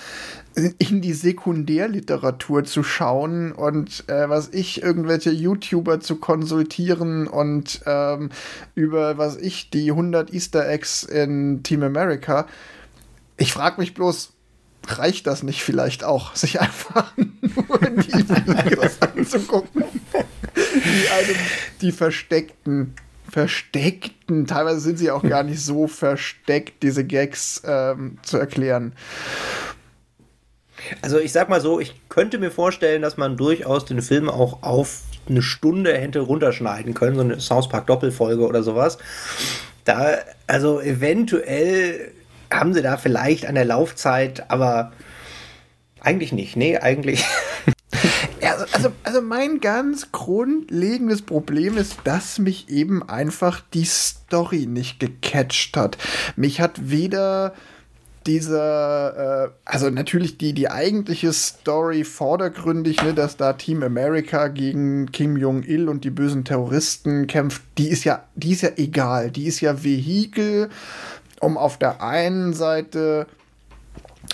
in 0.79 1.01
die 1.01 1.13
Sekundärliteratur 1.13 2.65
zu 2.65 2.83
schauen 2.83 3.53
und 3.53 4.05
äh, 4.09 4.29
was 4.29 4.49
ich 4.53 4.83
irgendwelche 4.83 5.31
YouTuber 5.31 6.01
zu 6.01 6.17
konsultieren 6.17 7.27
und 7.27 7.81
ähm, 7.87 8.31
über 8.75 9.19
was 9.19 9.37
ich 9.37 9.71
die 9.71 9.91
100 9.91 10.33
Easter 10.33 10.69
Eggs 10.69 11.03
in 11.05 11.63
Team 11.63 11.83
America. 11.83 12.47
Ich 13.37 13.53
frage 13.53 13.81
mich 13.81 13.95
bloß, 13.95 14.33
reicht 14.87 15.27
das 15.27 15.43
nicht 15.43 15.63
vielleicht 15.63 16.05
auch, 16.05 16.35
sich 16.37 16.61
einfach 16.61 17.17
nur 17.17 17.79
die 17.79 18.29
Videos 18.29 19.01
anzugucken? 19.01 19.85
die 20.57 21.09
einem 21.09 21.37
die 21.81 21.93
versteckten, 21.93 22.95
versteckten, 23.29 24.47
teilweise 24.47 24.81
sind 24.81 24.99
sie 24.99 25.11
auch 25.11 25.23
gar 25.23 25.43
nicht 25.43 25.61
so 25.61 25.87
versteckt, 25.87 26.83
diese 26.83 27.05
Gags 27.05 27.63
ähm, 27.65 28.19
zu 28.23 28.39
erklären. 28.39 28.93
Also 31.03 31.19
ich 31.19 31.33
sag 31.33 31.49
mal 31.49 31.61
so, 31.61 31.81
ich 31.81 31.95
könnte 32.09 32.39
mir 32.39 32.51
vorstellen, 32.51 33.03
dass 33.03 33.17
man 33.17 33.37
durchaus 33.37 33.85
den 33.85 34.03
Film 34.03 34.29
auch 34.29 34.63
auf 34.63 35.03
eine 35.29 35.43
Stunde 35.43 35.97
hätte 35.97 36.21
runterschneiden 36.21 36.95
können, 36.95 37.17
so 37.17 37.23
eine 37.23 37.41
South 37.41 37.69
Park 37.69 37.87
Doppelfolge 37.87 38.47
oder 38.47 38.63
sowas. 38.63 38.99
Da, 39.85 40.19
also 40.47 40.81
eventuell 40.81 42.13
haben 42.53 42.75
sie 42.75 42.83
da 42.83 42.97
vielleicht 42.97 43.47
an 43.47 43.55
der 43.55 43.65
Laufzeit, 43.65 44.51
aber 44.51 44.93
eigentlich 46.01 46.33
nicht. 46.33 46.57
Nee, 46.57 46.79
eigentlich. 46.79 47.25
Also, 48.41 48.65
also, 48.73 48.93
also 49.03 49.21
mein 49.21 49.61
ganz 49.61 50.11
grundlegendes 50.11 51.23
Problem 51.23 51.77
ist, 51.77 51.97
dass 52.05 52.39
mich 52.39 52.69
eben 52.69 53.09
einfach 53.09 53.61
die 53.75 53.85
Story 53.85 54.67
nicht 54.67 55.01
gecatcht 55.01 55.77
hat. 55.77 55.99
Mich 56.37 56.61
hat 56.61 56.91
weder 56.91 57.55
dieser, 58.29 59.47
äh, 59.47 59.51
also 59.65 59.91
natürlich 59.91 60.39
die, 60.39 60.53
die 60.53 60.71
eigentliche 60.71 61.33
Story 61.33 62.05
vordergründig, 62.05 63.03
ne, 63.03 63.15
dass 63.15 63.37
da 63.37 63.55
Team 63.55 63.83
America 63.83 64.49
gegen 64.49 65.11
Kim 65.11 65.37
Jong-il 65.37 65.89
und 65.89 66.05
die 66.05 66.11
bösen 66.11 66.45
Terroristen 66.45 67.27
kämpft, 67.27 67.63
die 67.79 67.89
ist 67.89 68.05
ja, 68.05 68.25
die 68.37 68.53
ist 68.53 68.63
ja 68.63 68.71
egal. 68.77 69.31
Die 69.31 69.47
ist 69.47 69.61
ja 69.61 69.83
Vehikel, 69.83 70.69
um 71.41 71.57
auf 71.57 71.79
der 71.79 72.03
einen 72.03 72.53
Seite 72.53 73.27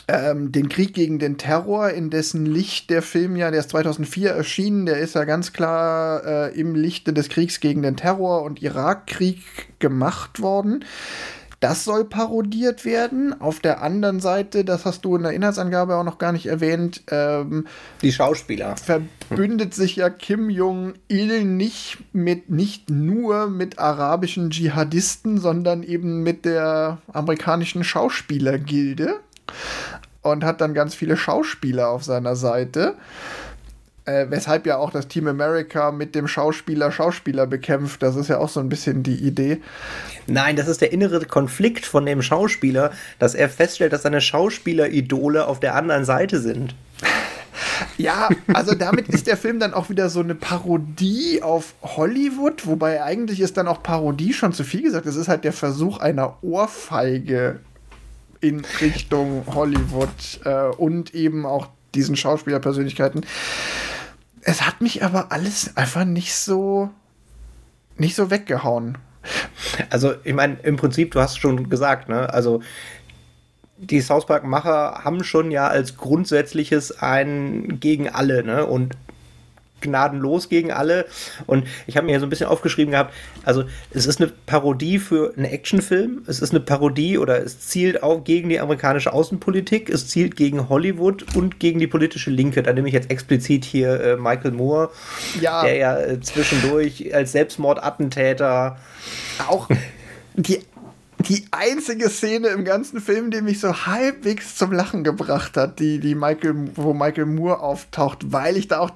ähm, 0.09 0.53
den 0.53 0.69
Krieg 0.69 0.93
gegen 0.93 1.19
den 1.19 1.39
Terror, 1.39 1.91
in 1.91 2.11
dessen 2.11 2.47
Licht 2.47 2.91
der 2.91 3.01
Film 3.01 3.37
ja, 3.37 3.51
der 3.51 3.61
ist 3.61 3.71
2004 3.71 4.31
erschienen, 4.31 4.87
der 4.87 4.99
ist 4.99 5.15
ja 5.15 5.25
ganz 5.25 5.53
klar 5.53 6.25
äh, 6.25 6.61
im 6.61 6.75
Lichte 6.75 7.13
des 7.13 7.29
Kriegs 7.29 7.61
gegen 7.61 7.83
den 7.83 7.97
Terror 7.97 8.43
und 8.43 8.61
Irakkrieg 8.61 9.39
gemacht 9.79 10.41
worden. 10.41 10.85
Das 11.65 11.83
soll 11.83 12.05
parodiert 12.05 12.85
werden. 12.85 13.41
Auf 13.41 13.59
der 13.59 13.81
anderen 13.83 14.21
Seite, 14.21 14.67
das 14.67 14.85
hast 14.85 15.03
du 15.07 15.17
in 15.17 15.23
der 15.23 15.33
Inhaltsangabe 15.33 15.97
auch 15.97 16.05
noch 16.05 16.19
gar 16.19 16.31
nicht 16.31 16.45
erwähnt, 16.45 17.03
ähm, 17.11 17.67
Die 18.03 18.13
Schauspieler. 18.13 18.77
verbündet 18.77 19.73
sich 19.73 19.97
ja 19.97 20.11
Kim 20.11 20.51
Jong-il 20.51 21.47
nicht 21.47 21.97
mit 22.13 22.51
nicht 22.51 22.91
nur 22.91 23.49
mit 23.49 23.79
arabischen 23.79 24.51
Dschihadisten, 24.51 25.39
sondern 25.39 25.83
eben 25.83 26.23
mit 26.23 26.45
der 26.45 26.99
amerikanischen 27.11 27.83
Schauspielergilde 27.83 29.21
und 30.21 30.45
hat 30.45 30.61
dann 30.61 30.75
ganz 30.75 30.95
viele 30.95 31.17
Schauspieler 31.17 31.89
auf 31.89 32.05
seiner 32.05 32.37
Seite. 32.37 32.97
Äh, 34.07 34.27
weshalb 34.29 34.67
ja 34.67 34.77
auch 34.77 34.91
das 34.91 35.09
Team 35.09 35.27
America 35.29 35.91
mit 35.91 36.15
dem 36.15 36.29
Schauspieler 36.29 36.93
Schauspieler 36.93 37.47
bekämpft. 37.47 38.03
Das 38.03 38.17
ist 38.17 38.29
ja 38.29 38.37
auch 38.37 38.51
so 38.51 38.61
ein 38.61 38.69
bisschen 38.69 39.03
die 39.03 39.17
Idee. 39.17 39.63
Nein, 40.27 40.57
das 40.57 40.69
ist 40.69 40.83
der 40.83 40.93
innere 40.93 41.25
Konflikt 41.25 41.87
von 41.87 42.05
dem 42.05 42.21
Schauspieler, 42.21 42.93
dass 43.19 43.35
er 43.35 43.49
feststellt, 43.49 43.95
dass 43.95 44.03
seine 44.03 44.21
Schauspieleridole 44.21 45.47
auf 45.47 45.59
der 45.59 45.75
anderen 45.75 46.05
Seite 46.05 46.41
sind. 46.41 46.75
Ja, 47.97 48.29
also 48.53 48.75
damit 48.75 49.09
ist 49.09 49.27
der 49.27 49.39
Film 49.39 49.59
dann 49.59 49.73
auch 49.73 49.89
wieder 49.89 50.11
so 50.11 50.21
eine 50.21 50.35
Parodie 50.35 51.41
auf 51.43 51.75
Hollywood, 51.83 52.67
wobei 52.67 53.03
eigentlich 53.03 53.41
ist 53.41 53.57
dann 53.57 53.69
auch 53.69 53.83
Parodie 53.83 54.33
schon 54.33 54.53
zu 54.53 54.65
viel 54.65 54.83
gesagt. 54.83 55.07
Es 55.07 55.17
ist 55.17 55.29
halt 55.29 55.45
der 55.45 55.53
Versuch 55.53 55.99
einer 55.99 56.37
Ohrfeige 56.43 57.61
in 58.41 58.67
Richtung 58.81 59.45
Hollywood 59.47 60.41
äh, 60.45 60.67
und 60.77 61.15
eben 61.15 61.47
auch 61.47 61.69
diesen 61.95 62.17
Schauspielerpersönlichkeiten. 62.17 63.25
Es 64.45 64.63
hat 64.67 64.81
mich 64.81 65.03
aber 65.03 65.33
alles 65.33 65.77
einfach 65.77 66.05
nicht 66.05 66.35
so 66.35 66.91
nicht 67.97 68.15
so 68.15 68.31
weggehauen. 68.31 68.99
Also, 69.91 70.15
ich 70.25 70.35
meine, 70.35 70.59
im 70.63 70.77
Prinzip, 70.77 71.13
du 71.13 71.21
hast 71.21 71.39
schon 71.39 71.71
gesagt, 71.71 72.09
ne? 72.09 72.33
Also, 72.33 72.61
die 73.79 74.01
South 74.01 74.27
Park-Macher 74.27 75.01
haben 75.05 75.25
schon 75.25 75.51
ja 75.51 75.69
als 75.69 75.97
grundsätzliches 75.97 76.99
ein 77.01 77.81
gegen 77.81 78.09
alle, 78.09 78.45
ne? 78.45 78.67
Und 78.67 78.95
gnadenlos 79.85 80.49
gegen 80.49 80.73
alle. 80.73 81.07
Und 81.47 81.67
ich 81.87 81.97
habe 81.97 82.07
mir 82.07 82.13
hier 82.13 82.21
so 82.21 82.27
ein 82.27 82.31
bisschen 82.31 82.49
aufgeschrieben 82.49 82.91
gehabt, 82.93 83.15
also 83.45 83.65
es 83.93 84.07
ist 84.07 84.21
eine 84.21 84.33
Parodie 84.47 84.99
für 84.99 85.33
einen 85.37 85.45
Actionfilm, 85.45 86.23
es 86.27 86.41
ist 86.41 86.51
eine 86.51 86.61
Parodie 86.61 87.19
oder 87.19 87.43
es 87.43 87.61
zielt 87.61 88.03
auch 88.03 88.25
gegen 88.25 88.49
die 88.49 88.59
amerikanische 88.59 89.13
Außenpolitik, 89.13 89.89
es 89.89 90.09
zielt 90.09 90.37
gegen 90.37 90.69
Hollywood 90.69 91.37
und 91.37 91.61
gegen 91.61 91.79
die 91.79 91.87
politische 91.87 92.31
Linke. 92.31 92.63
Da 92.63 92.73
nehme 92.73 92.89
ich 92.89 92.95
jetzt 92.95 93.11
explizit 93.11 93.65
hier 93.65 94.01
äh, 94.01 94.17
Michael 94.17 94.53
Moore, 94.53 94.91
Ja. 95.41 95.63
der 95.63 95.77
ja 95.77 95.99
äh, 95.99 96.21
zwischendurch 96.21 97.15
als 97.15 97.33
Selbstmordattentäter 97.33 98.79
Auch 99.49 99.69
die 100.35 100.61
die 101.29 101.47
einzige 101.51 102.11
Szene 102.11 102.49
im 102.49 102.65
ganzen 102.65 103.01
Film, 103.01 103.31
die 103.31 103.41
mich 103.41 103.61
so 103.61 103.87
halbwegs 103.87 104.57
zum 104.57 104.73
Lachen 104.73 105.05
gebracht 105.05 105.57
hat, 105.57 105.79
die, 105.79 105.99
die 105.99 106.15
Michael, 106.15 106.55
wo 106.75 106.93
Michael 106.93 107.27
Moore 107.27 107.61
auftaucht, 107.61 108.33
weil 108.33 108.57
ich 108.57 108.69
da 108.69 108.81
auch, 108.81 108.91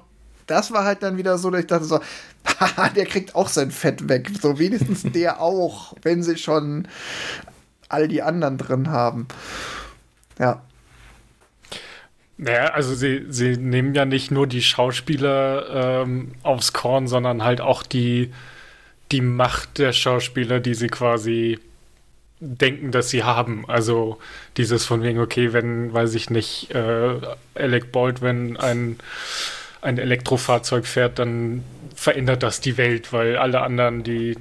das 0.49 0.71
war 0.71 0.83
halt 0.83 1.03
dann 1.03 1.17
wieder 1.17 1.37
so, 1.37 1.49
dass 1.49 1.61
ich 1.61 1.67
dachte 1.67 1.85
so, 1.85 1.99
haha, 2.59 2.89
der 2.89 3.05
kriegt 3.05 3.35
auch 3.35 3.47
sein 3.47 3.71
Fett 3.71 4.09
weg. 4.09 4.29
So 4.41 4.59
wenigstens 4.59 5.03
der 5.13 5.41
auch, 5.41 5.93
wenn 6.01 6.23
sie 6.23 6.37
schon 6.37 6.87
all 7.87 8.07
die 8.07 8.21
anderen 8.21 8.57
drin 8.57 8.89
haben. 8.89 9.27
Ja. 10.39 10.61
Naja, 12.37 12.67
also 12.67 12.95
sie, 12.95 13.25
sie 13.29 13.57
nehmen 13.57 13.93
ja 13.93 14.05
nicht 14.05 14.31
nur 14.31 14.47
die 14.47 14.61
Schauspieler 14.61 16.03
ähm, 16.03 16.31
aufs 16.43 16.71
Korn, 16.71 17.07
sondern 17.07 17.43
halt 17.43 17.59
auch 17.59 17.83
die, 17.83 18.31
die 19.11 19.21
Macht 19.21 19.77
der 19.77 19.91
Schauspieler, 19.91 20.59
die 20.59 20.73
sie 20.73 20.87
quasi 20.87 21.59
denken, 22.39 22.91
dass 22.91 23.09
sie 23.09 23.23
haben. 23.23 23.65
Also 23.67 24.19
dieses 24.57 24.85
von 24.85 25.03
wegen, 25.03 25.19
okay, 25.19 25.51
wenn, 25.53 25.93
weiß 25.93 26.13
ich 26.15 26.29
nicht, 26.29 26.73
äh, 26.73 27.19
Alec 27.55 27.91
Baldwin 27.91 28.55
ein, 28.57 28.99
ein 29.81 29.97
Elektrofahrzeug 29.97 30.85
fährt, 30.85 31.19
dann 31.19 31.63
verändert 31.95 32.43
das 32.43 32.61
die 32.61 32.77
Welt, 32.77 33.13
weil 33.13 33.37
alle 33.37 33.61
anderen, 33.61 34.03
die 34.03 34.37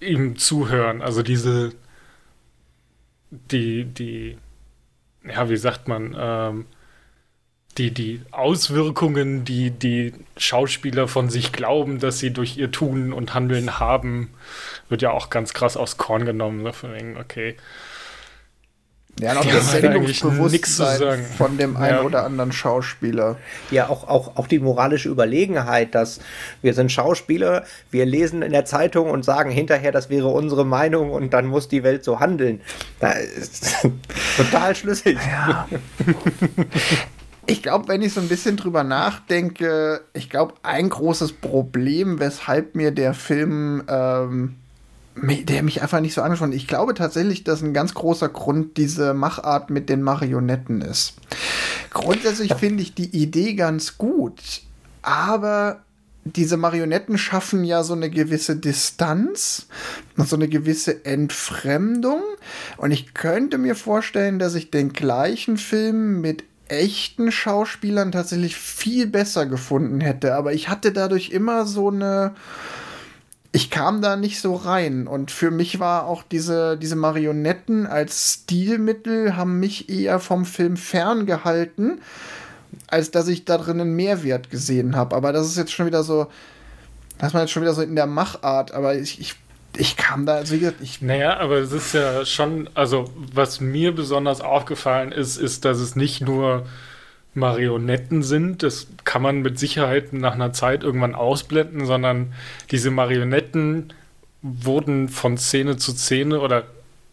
ihm 0.00 0.36
zuhören, 0.36 1.02
also 1.02 1.22
diese, 1.22 1.72
die, 3.30 3.84
die, 3.84 4.38
ja, 5.24 5.48
wie 5.48 5.56
sagt 5.56 5.88
man, 5.88 6.16
ähm, 6.18 6.66
die, 7.78 7.92
die 7.92 8.22
Auswirkungen, 8.32 9.44
die 9.44 9.70
die 9.70 10.12
Schauspieler 10.36 11.06
von 11.08 11.30
sich 11.30 11.52
glauben, 11.52 12.00
dass 12.00 12.18
sie 12.18 12.32
durch 12.32 12.56
ihr 12.56 12.72
Tun 12.72 13.12
und 13.12 13.32
Handeln 13.32 13.78
haben, 13.78 14.30
wird 14.88 15.02
ja 15.02 15.12
auch 15.12 15.30
ganz 15.30 15.54
krass 15.54 15.76
aus 15.76 15.96
Korn 15.96 16.24
genommen. 16.24 16.66
Okay, 16.66 17.56
ja, 19.20 19.34
noch 19.34 19.44
das 19.44 19.72
Sendungsbewusstsein 19.72 21.24
von 21.36 21.56
dem 21.58 21.76
einen 21.76 21.98
ja. 21.98 22.02
oder 22.02 22.24
anderen 22.24 22.52
Schauspieler. 22.52 23.36
Ja, 23.70 23.88
auch, 23.88 24.08
auch, 24.08 24.36
auch 24.36 24.46
die 24.46 24.58
moralische 24.58 25.08
Überlegenheit, 25.08 25.94
dass 25.94 26.20
wir 26.62 26.74
sind 26.74 26.90
Schauspieler, 26.90 27.64
wir 27.90 28.06
lesen 28.06 28.42
in 28.42 28.52
der 28.52 28.64
Zeitung 28.64 29.10
und 29.10 29.24
sagen 29.24 29.50
hinterher, 29.50 29.92
das 29.92 30.10
wäre 30.10 30.28
unsere 30.28 30.64
Meinung 30.64 31.10
und 31.10 31.32
dann 31.32 31.46
muss 31.46 31.68
die 31.68 31.82
Welt 31.82 32.04
so 32.04 32.20
handeln. 32.20 32.60
Das 32.98 33.18
ist 33.18 33.76
total 34.36 34.74
schlüssig. 34.74 35.18
Ja. 35.26 35.68
Ich 37.46 37.62
glaube, 37.62 37.88
wenn 37.88 38.02
ich 38.02 38.12
so 38.12 38.20
ein 38.20 38.28
bisschen 38.28 38.56
drüber 38.56 38.84
nachdenke, 38.84 40.02
ich 40.12 40.30
glaube, 40.30 40.54
ein 40.62 40.88
großes 40.88 41.32
Problem, 41.32 42.20
weshalb 42.20 42.76
mir 42.76 42.92
der 42.92 43.12
Film 43.12 43.82
ähm, 43.88 44.54
der 45.16 45.62
mich 45.62 45.82
einfach 45.82 46.00
nicht 46.00 46.14
so 46.14 46.22
angesprochen. 46.22 46.52
Ich 46.52 46.66
glaube 46.66 46.94
tatsächlich, 46.94 47.44
dass 47.44 47.62
ein 47.62 47.74
ganz 47.74 47.94
großer 47.94 48.28
Grund 48.28 48.76
diese 48.76 49.12
Machart 49.14 49.70
mit 49.70 49.88
den 49.88 50.02
Marionetten 50.02 50.80
ist. 50.80 51.14
Grundsätzlich 51.90 52.54
finde 52.54 52.82
ich 52.82 52.94
die 52.94 53.10
Idee 53.16 53.54
ganz 53.54 53.98
gut, 53.98 54.62
aber 55.02 55.82
diese 56.24 56.56
Marionetten 56.56 57.18
schaffen 57.18 57.64
ja 57.64 57.82
so 57.82 57.94
eine 57.94 58.10
gewisse 58.10 58.56
Distanz 58.56 59.66
und 60.16 60.28
so 60.28 60.36
eine 60.36 60.48
gewisse 60.48 61.04
Entfremdung. 61.04 62.22
Und 62.76 62.90
ich 62.90 63.14
könnte 63.14 63.58
mir 63.58 63.74
vorstellen, 63.74 64.38
dass 64.38 64.54
ich 64.54 64.70
den 64.70 64.92
gleichen 64.92 65.56
Film 65.56 66.20
mit 66.20 66.44
echten 66.68 67.32
Schauspielern 67.32 68.12
tatsächlich 68.12 68.56
viel 68.56 69.06
besser 69.06 69.46
gefunden 69.46 70.00
hätte. 70.00 70.34
Aber 70.34 70.52
ich 70.52 70.68
hatte 70.68 70.92
dadurch 70.92 71.30
immer 71.30 71.66
so 71.66 71.88
eine 71.88 72.34
ich 73.52 73.70
kam 73.70 74.00
da 74.00 74.16
nicht 74.16 74.40
so 74.40 74.54
rein. 74.54 75.06
Und 75.06 75.30
für 75.30 75.50
mich 75.50 75.80
war 75.80 76.06
auch 76.06 76.22
diese, 76.22 76.76
diese 76.76 76.96
Marionetten 76.96 77.86
als 77.86 78.42
Stilmittel 78.42 79.36
haben 79.36 79.58
mich 79.58 79.88
eher 79.88 80.20
vom 80.20 80.44
Film 80.44 80.76
ferngehalten, 80.76 82.00
als 82.86 83.10
dass 83.10 83.28
ich 83.28 83.44
da 83.44 83.58
drin 83.58 83.80
einen 83.80 83.96
Mehrwert 83.96 84.50
gesehen 84.50 84.94
habe. 84.94 85.16
Aber 85.16 85.32
das 85.32 85.46
ist 85.46 85.56
jetzt 85.56 85.72
schon 85.72 85.86
wieder 85.86 86.04
so, 86.04 86.28
das 87.18 87.32
man 87.32 87.42
jetzt 87.42 87.50
schon 87.50 87.62
wieder 87.62 87.74
so 87.74 87.82
in 87.82 87.96
der 87.96 88.06
Machart. 88.06 88.72
Aber 88.72 88.94
ich, 88.94 89.20
ich, 89.20 89.34
ich 89.76 89.96
kam 89.96 90.26
da, 90.26 90.34
also 90.34 90.54
wie 90.54 90.60
gesagt, 90.60 90.80
ich. 90.80 91.02
Naja, 91.02 91.38
aber 91.38 91.56
es 91.56 91.72
ist 91.72 91.92
ja 91.92 92.24
schon, 92.24 92.70
also 92.74 93.10
was 93.16 93.60
mir 93.60 93.92
besonders 93.92 94.40
aufgefallen 94.40 95.10
ist, 95.10 95.36
ist, 95.36 95.64
dass 95.64 95.78
es 95.78 95.96
nicht 95.96 96.20
nur 96.20 96.66
Marionetten 97.34 98.22
sind. 98.22 98.62
Das 98.62 98.88
kann 99.04 99.22
man 99.22 99.42
mit 99.42 99.58
Sicherheit 99.58 100.12
nach 100.12 100.34
einer 100.34 100.52
Zeit 100.52 100.82
irgendwann 100.82 101.14
ausblenden, 101.14 101.86
sondern 101.86 102.32
diese 102.70 102.90
Marionetten 102.90 103.92
wurden 104.42 105.08
von 105.08 105.38
Szene 105.38 105.76
zu 105.76 105.92
Szene 105.92 106.40
oder 106.40 106.64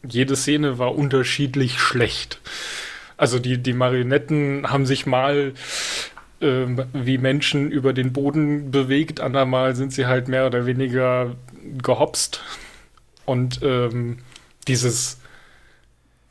jede 0.07 0.35
Szene 0.35 0.79
war 0.79 0.95
unterschiedlich 0.95 1.79
schlecht. 1.79 2.39
Also 3.17 3.39
die, 3.39 3.57
die 3.57 3.73
Marionetten 3.73 4.69
haben 4.69 4.85
sich 4.85 5.05
mal 5.05 5.53
äh, 6.39 6.65
wie 6.93 7.17
Menschen 7.17 7.71
über 7.71 7.93
den 7.93 8.13
Boden 8.13 8.71
bewegt, 8.71 9.19
andermal 9.19 9.75
sind 9.75 9.91
sie 9.91 10.05
halt 10.05 10.27
mehr 10.27 10.45
oder 10.45 10.65
weniger 10.65 11.35
gehopst. 11.81 12.41
Und 13.25 13.59
ähm, 13.63 14.19
dieses 14.67 15.19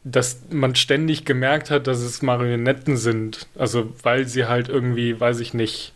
dass 0.08 0.40
man 0.50 0.76
ständig 0.76 1.24
gemerkt 1.24 1.70
hat, 1.70 1.88
dass 1.88 1.98
es 1.98 2.22
Marionetten 2.22 2.96
sind. 2.96 3.48
Also 3.56 3.92
weil 4.02 4.28
sie 4.28 4.46
halt 4.46 4.68
irgendwie, 4.68 5.18
weiß 5.18 5.40
ich 5.40 5.52
nicht, 5.52 5.92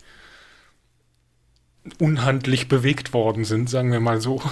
unhandlich 1.98 2.68
bewegt 2.68 3.12
worden 3.12 3.44
sind, 3.44 3.70
sagen 3.70 3.92
wir 3.92 4.00
mal 4.00 4.20
so. 4.20 4.42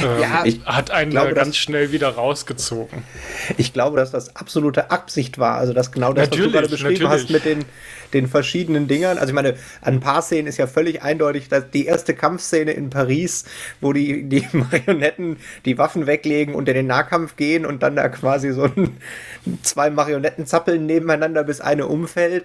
Ja, 0.00 0.44
ähm, 0.44 0.64
hat 0.64 0.90
einen 0.90 1.10
glaube, 1.10 1.34
ganz 1.34 1.56
schnell 1.56 1.92
wieder 1.92 2.08
rausgezogen. 2.08 3.02
Ich 3.56 3.72
glaube, 3.72 3.98
dass 3.98 4.10
das 4.10 4.36
absolute 4.36 4.90
Absicht 4.90 5.38
war. 5.38 5.58
Also, 5.58 5.72
dass 5.72 5.92
genau 5.92 6.12
das, 6.12 6.30
natürlich, 6.30 6.46
was 6.46 6.52
du 6.52 6.58
gerade 6.58 6.68
beschrieben 6.68 7.02
natürlich. 7.04 7.22
hast 7.22 7.30
mit 7.30 7.44
den, 7.44 7.64
den 8.12 8.26
verschiedenen 8.26 8.88
Dingern. 8.88 9.18
Also, 9.18 9.28
ich 9.28 9.34
meine, 9.34 9.50
an 9.82 9.94
ein 9.94 10.00
paar 10.00 10.22
Szenen 10.22 10.48
ist 10.48 10.56
ja 10.56 10.66
völlig 10.66 11.02
eindeutig, 11.02 11.48
dass 11.48 11.70
die 11.70 11.84
erste 11.84 12.14
Kampfszene 12.14 12.72
in 12.72 12.90
Paris, 12.90 13.44
wo 13.80 13.92
die, 13.92 14.24
die 14.24 14.46
Marionetten 14.52 15.36
die 15.64 15.78
Waffen 15.78 16.06
weglegen 16.06 16.54
und 16.54 16.68
in 16.68 16.74
den 16.74 16.86
Nahkampf 16.86 17.36
gehen 17.36 17.66
und 17.66 17.82
dann 17.82 17.96
da 17.96 18.08
quasi 18.08 18.52
so 18.52 18.64
ein, 18.64 18.96
zwei 19.62 19.90
Marionetten 19.90 20.46
zappeln 20.46 20.86
nebeneinander, 20.86 21.44
bis 21.44 21.60
eine 21.60 21.86
umfällt 21.86 22.44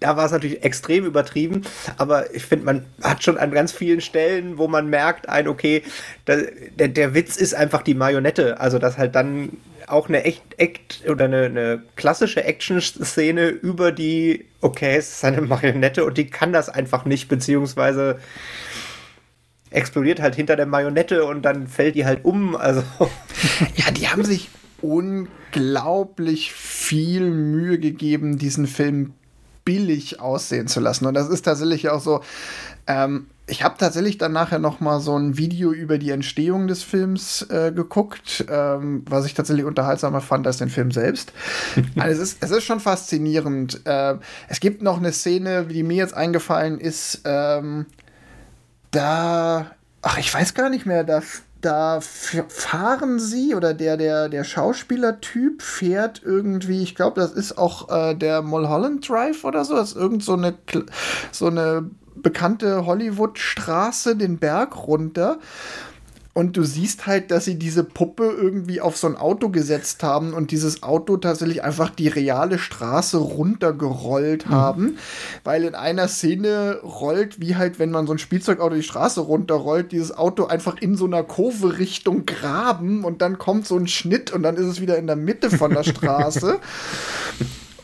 da 0.00 0.16
war 0.16 0.26
es 0.26 0.32
natürlich 0.32 0.62
extrem 0.62 1.04
übertrieben, 1.04 1.62
aber 1.96 2.34
ich 2.34 2.44
finde, 2.44 2.64
man 2.66 2.84
hat 3.02 3.22
schon 3.22 3.38
an 3.38 3.50
ganz 3.50 3.72
vielen 3.72 4.00
Stellen, 4.00 4.58
wo 4.58 4.68
man 4.68 4.88
merkt, 4.88 5.28
ein, 5.28 5.48
okay, 5.48 5.82
da, 6.24 6.36
der, 6.78 6.88
der 6.88 7.14
Witz 7.14 7.36
ist 7.36 7.54
einfach 7.54 7.82
die 7.82 7.94
Marionette. 7.94 8.60
Also, 8.60 8.78
dass 8.78 8.98
halt 8.98 9.14
dann 9.14 9.50
auch 9.86 10.08
eine 10.08 10.24
echt, 10.24 10.42
echt 10.56 11.04
oder 11.08 11.26
eine, 11.26 11.44
eine 11.44 11.82
klassische 11.96 12.44
Action-Szene 12.44 13.48
über 13.48 13.92
die, 13.92 14.46
okay, 14.60 14.96
es 14.96 15.10
ist 15.10 15.24
eine 15.24 15.40
Marionette 15.40 16.04
und 16.04 16.18
die 16.18 16.26
kann 16.26 16.52
das 16.52 16.68
einfach 16.68 17.04
nicht, 17.04 17.28
beziehungsweise 17.28 18.18
explodiert 19.70 20.20
halt 20.20 20.36
hinter 20.36 20.56
der 20.56 20.66
Marionette 20.66 21.24
und 21.24 21.42
dann 21.42 21.66
fällt 21.66 21.96
die 21.96 22.04
halt 22.04 22.24
um. 22.24 22.56
Also. 22.56 22.82
Ja, 23.76 23.90
die 23.90 24.08
haben 24.08 24.24
sich 24.24 24.48
unglaublich 24.80 26.52
viel 26.52 27.30
Mühe 27.30 27.78
gegeben, 27.78 28.38
diesen 28.38 28.66
Film 28.66 29.14
billig 29.64 30.20
aussehen 30.20 30.68
zu 30.68 30.80
lassen. 30.80 31.06
Und 31.06 31.14
das 31.14 31.28
ist 31.28 31.42
tatsächlich 31.42 31.88
auch 31.88 32.00
so. 32.00 32.20
Ähm, 32.86 33.26
ich 33.46 33.62
habe 33.62 33.76
tatsächlich 33.78 34.16
dann 34.16 34.32
nachher 34.32 34.58
noch 34.58 34.80
mal 34.80 35.00
so 35.00 35.18
ein 35.18 35.36
Video 35.36 35.70
über 35.72 35.98
die 35.98 36.10
Entstehung 36.10 36.66
des 36.66 36.82
Films 36.82 37.42
äh, 37.50 37.72
geguckt, 37.72 38.46
ähm, 38.48 39.04
was 39.08 39.26
ich 39.26 39.34
tatsächlich 39.34 39.66
unterhaltsamer 39.66 40.22
fand 40.22 40.46
als 40.46 40.56
den 40.56 40.70
Film 40.70 40.90
selbst. 40.90 41.32
also 41.98 42.22
es, 42.22 42.32
ist, 42.32 42.42
es 42.42 42.50
ist 42.50 42.64
schon 42.64 42.80
faszinierend. 42.80 43.82
Äh, 43.84 44.16
es 44.48 44.60
gibt 44.60 44.80
noch 44.80 44.96
eine 44.96 45.12
Szene, 45.12 45.66
die 45.66 45.82
mir 45.82 45.96
jetzt 45.96 46.14
eingefallen 46.14 46.80
ist, 46.80 47.20
ähm, 47.24 47.86
da, 48.90 49.72
ach, 50.00 50.18
ich 50.18 50.32
weiß 50.32 50.54
gar 50.54 50.70
nicht 50.70 50.86
mehr, 50.86 51.04
da 51.04 51.20
da 51.64 52.00
fahren 52.00 53.18
sie 53.18 53.54
oder 53.54 53.74
der, 53.74 53.96
der, 53.96 54.28
der 54.28 54.44
Schauspielertyp 54.44 55.62
fährt 55.62 56.22
irgendwie, 56.24 56.82
ich 56.82 56.94
glaube, 56.94 57.20
das 57.20 57.32
ist 57.32 57.56
auch 57.56 57.88
äh, 57.90 58.14
der 58.14 58.42
Mulholland 58.42 59.08
Drive 59.08 59.44
oder 59.44 59.64
so, 59.64 59.74
das 59.74 59.90
ist 59.90 59.96
irgend 59.96 60.22
so 60.22 60.34
eine, 60.34 60.54
so 61.32 61.46
eine 61.46 61.90
bekannte 62.14 62.86
Hollywood-Straße 62.86 64.16
den 64.16 64.38
Berg 64.38 64.86
runter. 64.86 65.38
Und 66.34 66.56
du 66.56 66.64
siehst 66.64 67.06
halt, 67.06 67.30
dass 67.30 67.44
sie 67.44 67.60
diese 67.60 67.84
Puppe 67.84 68.24
irgendwie 68.24 68.80
auf 68.80 68.96
so 68.96 69.06
ein 69.06 69.16
Auto 69.16 69.50
gesetzt 69.50 70.02
haben 70.02 70.34
und 70.34 70.50
dieses 70.50 70.82
Auto 70.82 71.16
tatsächlich 71.16 71.62
einfach 71.62 71.90
die 71.90 72.08
reale 72.08 72.58
Straße 72.58 73.18
runtergerollt 73.18 74.46
mhm. 74.46 74.50
haben. 74.50 74.98
Weil 75.44 75.62
in 75.62 75.76
einer 75.76 76.08
Szene 76.08 76.80
rollt, 76.82 77.40
wie 77.40 77.54
halt, 77.54 77.78
wenn 77.78 77.92
man 77.92 78.08
so 78.08 78.14
ein 78.14 78.18
Spielzeugauto 78.18 78.74
die 78.74 78.82
Straße 78.82 79.20
runterrollt, 79.20 79.92
dieses 79.92 80.16
Auto 80.16 80.46
einfach 80.46 80.76
in 80.80 80.96
so 80.96 81.04
einer 81.04 81.22
Kurve 81.22 81.78
Richtung 81.78 82.26
Graben 82.26 83.04
und 83.04 83.22
dann 83.22 83.38
kommt 83.38 83.68
so 83.68 83.76
ein 83.76 83.86
Schnitt 83.86 84.32
und 84.32 84.42
dann 84.42 84.56
ist 84.56 84.66
es 84.66 84.80
wieder 84.80 84.98
in 84.98 85.06
der 85.06 85.16
Mitte 85.16 85.50
von 85.50 85.72
der 85.72 85.84
Straße. 85.84 86.58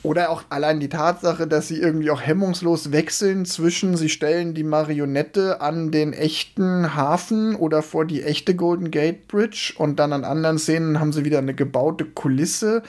Oder 0.03 0.31
auch 0.31 0.45
allein 0.49 0.81
die 0.81 0.89
Tatsache, 0.89 1.47
dass 1.47 1.69
sie 1.69 1.79
irgendwie 1.79 2.11
auch 2.11 2.23
hemmungslos 2.23 2.91
wechseln 2.91 3.45
zwischen, 3.45 3.97
sie 3.99 4.09
stellen 4.09 4.55
die 4.55 4.65
Marionette 4.65 5.61
an 5.61 5.91
den 5.91 6.15
echten 6.15 6.95
Hafen 6.95 7.55
oder 7.55 7.83
vor 7.83 8.07
die 8.07 8.23
echte 8.23 8.57
Golden 8.57 8.91
Gate 8.91 9.29
Bridge 9.29 9.75
und 9.77 9.99
dann 9.99 10.15
an 10.15 10.25
anderen 10.25 10.59
Szenen 10.59 11.01
haben 11.01 11.13
sie 11.13 11.27
wieder 11.27 11.39
eine 11.39 11.55
gebaute 11.55 12.07
Kulisse. 12.07 12.83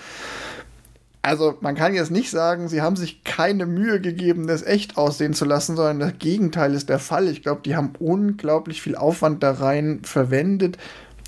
Also 1.22 1.58
man 1.60 1.76
kann 1.76 1.94
jetzt 1.94 2.12
nicht 2.12 2.32
sagen, 2.32 2.68
sie 2.68 2.82
haben 2.82 2.96
sich 2.96 3.24
keine 3.24 3.66
Mühe 3.66 4.00
gegeben, 4.00 4.48
das 4.48 4.64
echt 4.64 4.98
aussehen 4.98 5.34
zu 5.34 5.46
lassen, 5.46 5.76
sondern 5.76 6.00
das 6.00 6.14
Gegenteil 6.18 6.74
ist 6.74 6.90
der 6.90 6.98
Fall. 6.98 7.28
Ich 7.28 7.44
glaube, 7.44 7.62
die 7.64 7.76
haben 7.76 7.94
unglaublich 8.00 8.82
viel 8.82 8.96
Aufwand 8.96 9.44
da 9.44 9.52
rein 9.52 10.00
verwendet, 10.04 10.78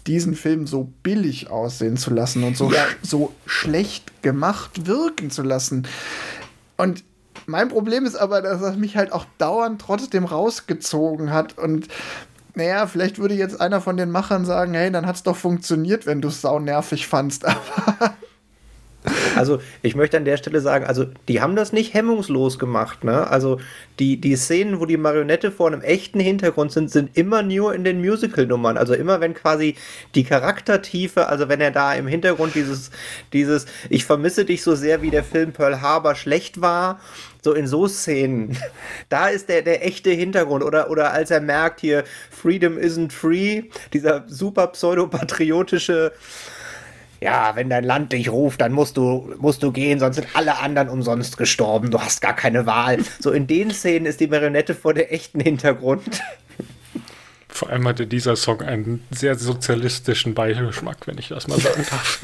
diesen 0.08 0.36
Film 0.36 0.68
so 0.68 0.92
billig 1.04 1.50
aussehen 1.50 1.98
zu 1.98 2.14
lassen 2.14 2.44
und 2.44 2.58
so, 2.58 2.72
ja. 2.72 2.86
so 3.02 3.34
schlecht 3.46 4.22
gemacht 4.22 4.86
wirken 4.86 5.32
zu 5.32 5.44
lassen. 5.44 5.88
Und 6.78 7.04
mein 7.46 7.70
Problem 7.70 8.06
ist 8.06 8.16
aber, 8.16 8.42
dass 8.42 8.62
er 8.62 8.76
mich 8.76 8.98
halt 8.98 9.12
auch 9.12 9.26
dauernd 9.38 9.82
trotzdem 9.82 10.26
rausgezogen 10.26 11.32
hat 11.32 11.58
und 11.58 11.88
naja, 12.56 12.86
vielleicht 12.86 13.18
würde 13.18 13.34
jetzt 13.34 13.60
einer 13.60 13.82
von 13.82 13.98
den 13.98 14.12
Machern 14.12 14.46
sagen, 14.46 14.76
hey, 14.76 14.92
dann 14.92 15.08
hat 15.08 15.16
es 15.16 15.24
doch 15.24 15.36
funktioniert, 15.36 16.06
wenn 16.06 16.22
du 16.22 16.28
es 16.28 16.42
sau 16.42 16.60
nervig 16.60 17.08
fandst, 17.08 17.46
aber 17.46 18.14
Also 19.36 19.60
ich 19.82 19.96
möchte 19.96 20.18
an 20.18 20.26
der 20.26 20.38
Stelle 20.38 20.62
sagen, 20.62 20.86
also 20.86 21.06
die 21.28 21.42
haben 21.42 21.56
das 21.56 21.74
nicht 21.74 21.94
hemmungslos 21.94 22.60
gemacht. 22.60 23.04
Ne? 23.04 23.28
Also 23.28 23.60
die, 24.00 24.20
die 24.20 24.36
Szenen, 24.36 24.80
wo 24.80 24.86
die 24.86 24.98
Marionette 24.98 25.52
vor 25.52 25.68
einem 25.68 25.82
echten 25.82 26.20
Hintergrund 26.20 26.72
sind, 26.72 26.92
sind 26.92 27.18
immer 27.18 27.44
nur 27.44 27.74
in 27.74 27.84
den 27.84 28.00
Musical-Nummern. 28.00 28.78
Also 28.78 28.94
immer 28.94 29.22
wenn 29.22 29.34
quasi 29.34 29.76
die 30.16 30.24
Charaktertiefe, 30.24 31.28
also 31.28 31.50
wenn 31.50 31.62
er 31.62 31.72
da 31.72 31.94
im 31.94 32.08
Hintergrund 32.08 32.56
dieses, 32.56 32.92
dieses, 33.34 33.66
ich 33.90 34.06
vermisse 34.06 34.46
dich 34.46 34.64
so 34.64 34.76
sehr, 34.76 35.02
wie 35.02 35.10
der 35.10 35.24
Film 35.24 35.52
Pearl 35.52 35.82
Harbor 35.82 36.16
schlecht 36.16 36.62
war, 36.62 37.00
so 37.42 37.54
in 37.54 37.68
so 37.68 37.88
Szenen, 37.88 38.58
da 39.10 39.28
ist 39.28 39.50
der, 39.50 39.62
der 39.64 39.86
echte 39.86 40.12
Hintergrund. 40.12 40.64
Oder, 40.64 40.90
oder 40.90 41.12
als 41.12 41.32
er 41.32 41.42
merkt 41.42 41.82
hier, 41.82 42.04
Freedom 42.30 42.78
isn't 42.78 43.12
free, 43.12 43.64
dieser 43.92 44.24
super 44.28 44.68
pseudopatriotische 44.68 46.14
ja, 47.24 47.56
wenn 47.56 47.70
dein 47.70 47.84
Land 47.84 48.12
dich 48.12 48.30
ruft, 48.30 48.62
dann 48.62 48.74
musst 48.74 48.98
du, 48.98 49.34
musst 49.40 49.64
du 49.64 49.72
gehen, 49.72 50.00
sonst 50.00 50.18
sind 50.18 50.28
alle 50.34 50.60
anderen 50.60 50.90
umsonst 50.90 51.38
gestorben, 51.38 51.90
du 51.90 52.00
hast 52.00 52.22
gar 52.22 52.36
keine 52.36 52.66
Wahl. 52.66 53.00
So 53.20 53.32
in 53.32 53.48
den 53.48 53.72
Szenen 53.72 54.06
ist 54.06 54.20
die 54.20 54.28
Marionette 54.28 54.76
vor 54.76 54.94
der 54.94 55.14
echten 55.14 55.40
Hintergrund. 55.40 56.04
Vor 57.48 57.70
allem 57.70 57.88
hatte 57.88 58.08
dieser 58.08 58.36
Song 58.36 58.62
einen 58.62 59.06
sehr 59.12 59.36
sozialistischen 59.36 60.34
Beigeschmack, 60.34 61.08
wenn 61.08 61.18
ich 61.18 61.30
das 61.30 61.48
mal 61.48 61.60
sagen 61.60 61.86
darf. 61.90 62.20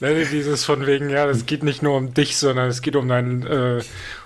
Dieses 0.30 0.64
von 0.64 0.86
wegen, 0.86 1.08
ja, 1.08 1.26
es 1.26 1.46
geht 1.46 1.62
nicht 1.62 1.82
nur 1.82 1.96
um 1.96 2.12
dich, 2.14 2.36
sondern 2.36 2.68
es 2.68 2.82
geht 2.82 2.96
um 2.96 3.08
dein, 3.08 3.46
äh, 3.46 3.82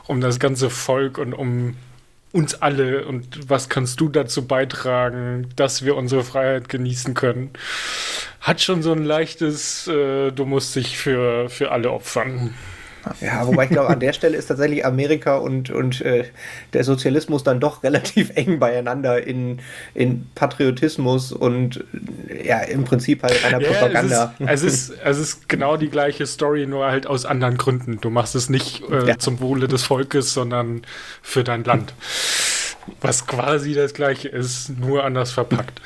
um 0.07 0.20
das 0.20 0.38
ganze 0.38 0.68
Volk 0.68 1.16
und 1.16 1.33
um 1.33 1.76
uns 2.33 2.55
alle 2.62 3.05
und 3.07 3.49
was 3.49 3.69
kannst 3.69 4.01
du 4.01 4.09
dazu 4.09 4.47
beitragen, 4.47 5.49
dass 5.57 5.85
wir 5.85 5.97
unsere 5.97 6.23
Freiheit 6.23 6.69
genießen 6.69 7.14
können. 7.14 7.51
Hat 8.40 8.61
schon 8.61 8.83
so 8.83 8.93
ein 8.93 9.05
leichtes, 9.05 9.88
äh, 9.88 10.31
du 10.31 10.45
musst 10.45 10.77
dich 10.77 10.97
für, 10.97 11.49
für 11.51 11.73
alle 11.73 11.90
opfern. 11.90 12.55
Ja, 13.21 13.47
wobei 13.47 13.65
ich 13.65 13.71
glaube, 13.71 13.89
an 13.89 14.01
der 14.01 14.13
Stelle 14.13 14.37
ist 14.37 14.47
tatsächlich 14.47 14.85
Amerika 14.85 15.37
und, 15.37 15.71
und 15.71 16.01
äh, 16.03 16.25
der 16.73 16.85
Sozialismus 16.85 17.43
dann 17.45 17.61
doch 17.61 17.83
relativ 17.83 18.31
eng 18.35 18.59
beieinander 18.59 19.27
in, 19.27 19.61
in 19.95 20.27
Patriotismus 20.35 21.33
und 21.33 21.85
ja, 22.45 22.61
im 22.61 22.85
Prinzip 22.85 23.23
halt 23.23 23.45
einer 23.45 23.61
ja, 23.61 23.71
Propaganda. 23.71 24.35
Es 24.47 24.63
ist, 24.63 24.75
es, 24.75 24.89
ist, 24.91 24.99
es 25.05 25.19
ist 25.19 25.49
genau 25.49 25.77
die 25.77 25.89
gleiche 25.89 26.27
Story, 26.27 26.67
nur 26.67 26.87
halt 26.87 27.07
aus 27.07 27.25
anderen 27.25 27.57
Gründen. 27.57 28.01
Du 28.01 28.11
machst 28.11 28.35
es 28.35 28.49
nicht 28.49 28.83
äh, 28.91 29.07
ja. 29.07 29.19
zum 29.19 29.41
Wohle 29.41 29.69
des 29.69 29.83
Volkes, 29.83 30.33
sondern 30.33 30.83
für 31.23 31.45
dein 31.45 31.65
Land. 31.65 31.95
Was 33.01 33.27
quasi 33.27 33.75
das 33.75 33.95
gleiche 33.95 34.29
ist, 34.29 34.71
nur 34.79 35.05
anders 35.05 35.33
verpackt. 35.33 35.81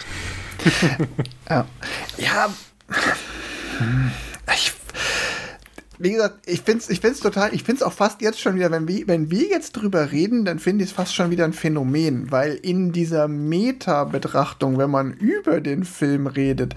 ja. 1.48 1.66
Ja. 2.16 2.48
Ich 4.54 4.72
wie 5.98 6.12
gesagt, 6.12 6.48
ich 6.48 6.62
finde 6.62 6.80
es 6.80 6.90
ich 6.90 7.00
find's 7.00 7.20
total, 7.20 7.54
ich 7.54 7.62
finde 7.62 7.80
es 7.80 7.82
auch 7.82 7.92
fast 7.92 8.20
jetzt 8.20 8.40
schon 8.40 8.56
wieder, 8.56 8.70
wenn 8.70 8.88
wir, 8.88 9.06
wenn 9.06 9.30
wir 9.30 9.46
jetzt 9.48 9.72
drüber 9.72 10.12
reden, 10.12 10.44
dann 10.44 10.58
finde 10.58 10.84
ich 10.84 10.90
es 10.90 10.96
fast 10.96 11.14
schon 11.14 11.30
wieder 11.30 11.44
ein 11.44 11.52
Phänomen, 11.52 12.30
weil 12.30 12.54
in 12.54 12.92
dieser 12.92 13.28
Meta-Betrachtung, 13.28 14.78
wenn 14.78 14.90
man 14.90 15.12
über 15.12 15.60
den 15.60 15.84
Film 15.84 16.26
redet, 16.26 16.74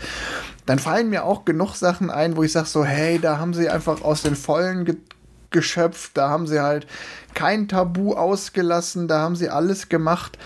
dann 0.65 0.79
fallen 0.79 1.09
mir 1.09 1.23
auch 1.23 1.45
genug 1.45 1.75
Sachen 1.75 2.09
ein, 2.09 2.35
wo 2.35 2.43
ich 2.43 2.51
sage 2.51 2.67
so, 2.67 2.85
hey, 2.85 3.19
da 3.19 3.37
haben 3.37 3.53
sie 3.53 3.69
einfach 3.69 4.01
aus 4.01 4.21
den 4.21 4.35
Vollen 4.35 4.85
ge 4.85 4.97
geschöpft, 5.49 6.11
da 6.15 6.29
haben 6.29 6.45
sie 6.45 6.61
halt 6.61 6.87
kein 7.33 7.69
Tabu 7.69 8.15
ausgelassen, 8.15 9.07
da 9.07 9.21
haben 9.21 9.37
sie 9.37 9.47
alles 9.47 9.87
gemacht. 9.87 10.37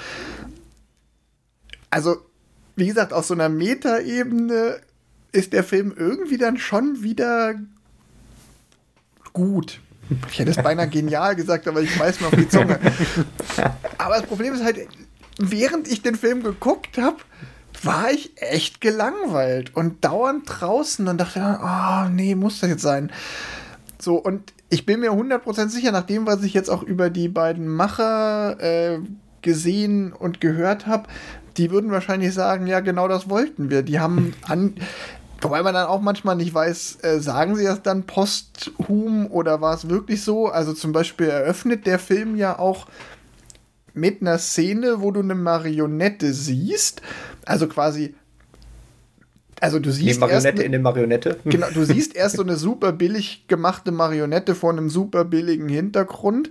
Also, 1.89 2.17
wie 2.75 2.85
gesagt, 2.85 3.11
auf 3.11 3.25
so 3.25 3.33
einer 3.33 3.49
Meta-Ebene 3.49 4.79
ist 5.31 5.53
der 5.53 5.63
Film 5.63 5.91
irgendwie 5.97 6.37
dann 6.37 6.57
schon 6.57 7.01
wieder 7.01 7.55
gut. 9.33 9.79
Ich 10.29 10.39
hätte 10.39 10.51
es 10.51 10.57
beinahe 10.57 10.89
genial 10.89 11.35
gesagt, 11.35 11.67
aber 11.67 11.81
ich 11.81 11.97
weiß 11.97 12.19
mir 12.19 12.27
auf 12.27 12.35
die 12.35 12.49
Zunge. 12.49 12.79
Aber 13.97 14.15
das 14.15 14.23
Problem 14.23 14.53
ist 14.53 14.63
halt, 14.63 14.87
während 15.37 15.87
ich 15.87 16.01
den 16.01 16.15
Film 16.15 16.43
geguckt 16.43 16.97
habe, 16.97 17.17
war 17.83 18.11
ich 18.11 18.31
echt 18.35 18.81
gelangweilt 18.81 19.75
und 19.75 20.03
dauernd 20.03 20.43
draußen 20.45 21.07
und 21.07 21.17
dachte, 21.17 21.59
oh 21.63 22.09
nee, 22.09 22.35
muss 22.35 22.59
das 22.59 22.69
jetzt 22.69 22.81
sein. 22.81 23.11
So, 23.99 24.15
und 24.15 24.53
ich 24.69 24.85
bin 24.85 24.99
mir 24.99 25.11
100% 25.11 25.69
sicher, 25.69 25.91
nach 25.91 26.05
dem, 26.05 26.25
was 26.25 26.43
ich 26.43 26.53
jetzt 26.53 26.69
auch 26.69 26.83
über 26.83 27.09
die 27.09 27.27
beiden 27.27 27.67
Macher 27.67 28.59
äh, 28.59 28.99
gesehen 29.41 30.13
und 30.13 30.41
gehört 30.41 30.87
habe, 30.87 31.07
die 31.57 31.71
würden 31.71 31.91
wahrscheinlich 31.91 32.33
sagen, 32.33 32.67
ja, 32.67 32.79
genau 32.79 33.07
das 33.07 33.29
wollten 33.29 33.69
wir. 33.69 33.83
Die 33.83 33.99
haben 33.99 34.33
an, 34.47 34.75
Wobei 35.41 35.63
man 35.63 35.73
dann 35.73 35.87
auch 35.87 36.01
manchmal 36.01 36.35
nicht 36.35 36.53
weiß, 36.53 36.99
äh, 37.01 37.19
sagen 37.19 37.55
sie 37.55 37.63
das 37.63 37.81
dann 37.81 38.03
posthum 38.03 39.27
oder 39.27 39.59
war 39.59 39.73
es 39.73 39.89
wirklich 39.89 40.23
so? 40.23 40.47
Also 40.47 40.73
zum 40.73 40.91
Beispiel 40.91 41.27
eröffnet 41.27 41.87
der 41.87 41.97
Film 41.97 42.35
ja 42.35 42.59
auch 42.59 42.87
mit 43.93 44.21
einer 44.21 44.37
Szene, 44.37 45.01
wo 45.01 45.11
du 45.11 45.21
eine 45.21 45.35
Marionette 45.35 46.33
siehst. 46.33 47.01
Also 47.45 47.67
quasi. 47.67 48.15
Also 49.59 49.79
du 49.79 49.91
siehst. 49.91 50.15
Die 50.15 50.19
Marionette 50.19 50.49
eine, 50.49 50.63
in 50.63 50.71
der 50.71 50.81
Marionette. 50.81 51.39
Genau, 51.45 51.67
du 51.73 51.83
siehst 51.85 52.15
erst 52.15 52.37
so 52.37 52.43
eine 52.43 52.55
super 52.55 52.91
billig 52.91 53.47
gemachte 53.47 53.91
Marionette 53.91 54.55
vor 54.55 54.71
einem 54.71 54.89
super 54.89 55.25
billigen 55.25 55.69
Hintergrund. 55.69 56.49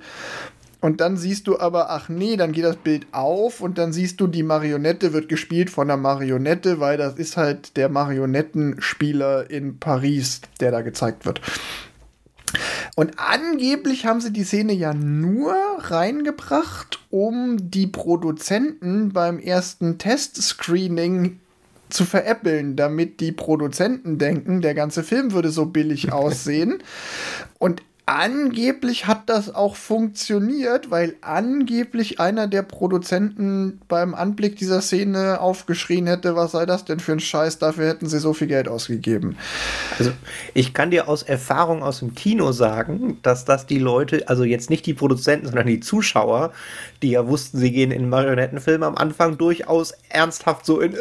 Und 0.81 1.01
dann 1.01 1.17
siehst 1.17 1.47
du 1.47 1.59
aber, 1.59 1.91
ach 1.91 2.09
nee, 2.09 2.37
dann 2.37 2.53
geht 2.53 2.65
das 2.65 2.77
Bild 2.77 3.07
auf 3.13 3.61
und 3.61 3.77
dann 3.77 3.93
siehst 3.93 4.21
du, 4.21 4.27
die 4.27 4.43
Marionette 4.43 5.13
wird 5.13 5.29
gespielt 5.29 5.69
von 5.69 5.91
einer 5.91 6.01
Marionette, 6.01 6.81
weil 6.81 6.97
das 6.97 7.15
ist 7.15 7.37
halt 7.37 7.77
der 7.77 7.89
Marionettenspieler 7.89 9.51
in 9.51 9.79
Paris, 9.79 10.41
der 10.61 10.71
da 10.71 10.81
gezeigt 10.81 11.27
wird. 11.27 11.41
Und 12.97 13.19
angeblich 13.19 14.07
haben 14.07 14.21
sie 14.21 14.33
die 14.33 14.45
Szene 14.45 14.73
ja 14.73 14.95
nur 14.95 15.55
reingebracht, 15.79 16.99
um 17.11 17.71
die 17.71 17.87
Produzenten 17.87 19.13
beim 19.13 19.39
ersten 19.39 19.99
Testscreening 19.99 21.39
zu 21.91 22.05
veräppeln, 22.05 22.77
damit 22.77 23.21
die 23.21 23.33
Produzenten 23.33 24.19
denken, 24.19 24.61
der 24.61 24.75
ganze 24.75 25.03
Film 25.03 25.33
würde 25.33 25.51
so 25.51 25.67
billig 25.67 26.13
aussehen. 26.13 26.83
Und 27.59 27.83
angeblich 28.11 29.07
hat 29.07 29.29
das 29.29 29.55
auch 29.55 29.77
funktioniert, 29.77 30.91
weil 30.91 31.15
angeblich 31.21 32.19
einer 32.19 32.49
der 32.49 32.63
Produzenten 32.63 33.81
beim 33.87 34.17
Anblick 34.17 34.57
dieser 34.57 34.81
Szene 34.81 35.41
aufgeschrien 35.41 36.09
hätte, 36.09 36.35
was 36.35 36.51
sei 36.51 36.67
das 36.67 36.85
denn 36.85 36.99
für 36.99 37.13
ein 37.13 37.21
Scheiß, 37.21 37.61
dafür 37.61 37.87
hätten 37.87 38.09
sie 38.09 38.19
so 38.19 38.33
viel 38.35 38.49
Geld 38.49 38.67
ausgegeben. 38.67 39.37
Also 39.97 40.11
ich 40.55 40.75
kann 40.75 40.91
dir 40.91 41.07
aus 41.07 41.23
Erfahrung 41.23 41.85
aus 41.85 42.01
dem 42.01 42.17
Kino 42.17 42.51
sagen, 42.51 43.19
dass 43.23 43.45
das 43.45 43.67
die 43.67 43.79
Leute, 43.79 44.29
also 44.29 44.43
jetzt 44.43 44.71
nicht 44.71 44.87
die 44.87 44.95
Produzenten, 44.95 45.47
sondern 45.47 45.69
die 45.69 45.79
Zuschauer, 45.79 46.53
die 47.03 47.13
ja 47.13 47.29
wussten, 47.29 47.59
sie 47.59 47.71
gehen 47.71 47.93
in 47.93 48.09
Marionettenfilme 48.09 48.87
am 48.87 48.97
Anfang 48.97 49.39
durchaus 49.39 49.93
ernsthaft 50.09 50.67
so 50.67 50.81
in, 50.81 50.97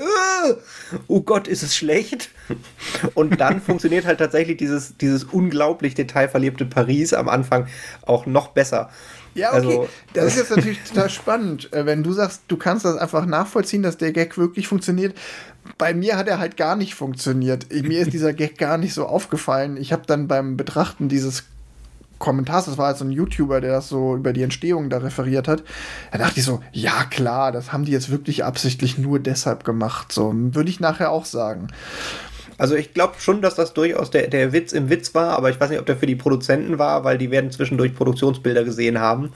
oh 1.07 1.21
Gott, 1.21 1.47
ist 1.47 1.63
es 1.63 1.75
schlecht. 1.75 2.29
Und 3.15 3.41
dann 3.41 3.61
funktioniert 3.61 4.05
halt 4.05 4.19
tatsächlich 4.19 4.57
dieses, 4.57 4.95
dieses 4.97 5.23
unglaublich 5.23 5.95
detailverliebte 5.95 6.65
Paris 6.65 6.98
am 7.13 7.29
Anfang 7.29 7.67
auch 8.05 8.25
noch 8.25 8.49
besser. 8.49 8.89
Ja, 9.35 9.49
okay. 9.49 9.57
Also, 9.57 9.89
das 10.13 10.25
ist 10.25 10.37
jetzt 10.37 10.49
natürlich 10.55 10.79
total 10.83 11.09
spannend. 11.09 11.71
Äh, 11.73 11.85
wenn 11.85 12.03
du 12.03 12.11
sagst, 12.11 12.43
du 12.47 12.57
kannst 12.57 12.85
das 12.85 12.97
einfach 12.97 13.25
nachvollziehen, 13.25 13.83
dass 13.83 13.97
der 13.97 14.11
Gag 14.11 14.37
wirklich 14.37 14.67
funktioniert. 14.67 15.15
Bei 15.77 15.93
mir 15.93 16.17
hat 16.17 16.27
er 16.27 16.39
halt 16.39 16.57
gar 16.57 16.75
nicht 16.75 16.95
funktioniert. 16.95 17.67
Mir 17.71 18.01
ist 18.01 18.13
dieser 18.13 18.33
Gag 18.33 18.57
gar 18.57 18.77
nicht 18.77 18.93
so 18.93 19.05
aufgefallen. 19.05 19.77
Ich 19.77 19.93
habe 19.93 20.03
dann 20.07 20.27
beim 20.27 20.57
Betrachten 20.57 21.09
dieses 21.09 21.43
Kommentars, 22.19 22.65
das 22.65 22.77
war 22.77 22.87
halt 22.87 22.97
so 22.97 23.05
ein 23.05 23.11
YouTuber, 23.11 23.61
der 23.61 23.71
das 23.71 23.87
so 23.87 24.15
über 24.15 24.33
die 24.33 24.43
Entstehung 24.43 24.89
da 24.89 24.97
referiert 24.97 25.47
hat, 25.47 25.63
da 26.11 26.17
dachte 26.17 26.39
ich 26.39 26.45
so, 26.45 26.61
ja 26.73 27.05
klar, 27.05 27.51
das 27.51 27.71
haben 27.71 27.85
die 27.85 27.93
jetzt 27.93 28.11
wirklich 28.11 28.43
absichtlich 28.43 28.97
nur 28.97 29.19
deshalb 29.19 29.63
gemacht. 29.63 30.11
So 30.11 30.33
würde 30.35 30.69
ich 30.69 30.81
nachher 30.81 31.11
auch 31.11 31.25
sagen. 31.25 31.69
Also 32.59 32.75
ich 32.75 32.93
glaube 32.93 33.15
schon, 33.19 33.41
dass 33.41 33.55
das 33.55 33.73
durchaus 33.73 34.11
der, 34.11 34.27
der 34.27 34.51
Witz 34.53 34.73
im 34.73 34.89
Witz 34.89 35.15
war, 35.15 35.35
aber 35.37 35.49
ich 35.49 35.59
weiß 35.59 35.69
nicht, 35.69 35.79
ob 35.79 35.85
der 35.85 35.95
für 35.95 36.05
die 36.05 36.17
Produzenten 36.17 36.77
war, 36.77 37.03
weil 37.05 37.17
die 37.17 37.31
werden 37.31 37.51
zwischendurch 37.51 37.95
Produktionsbilder 37.95 38.65
gesehen 38.65 38.99
haben. 38.99 39.31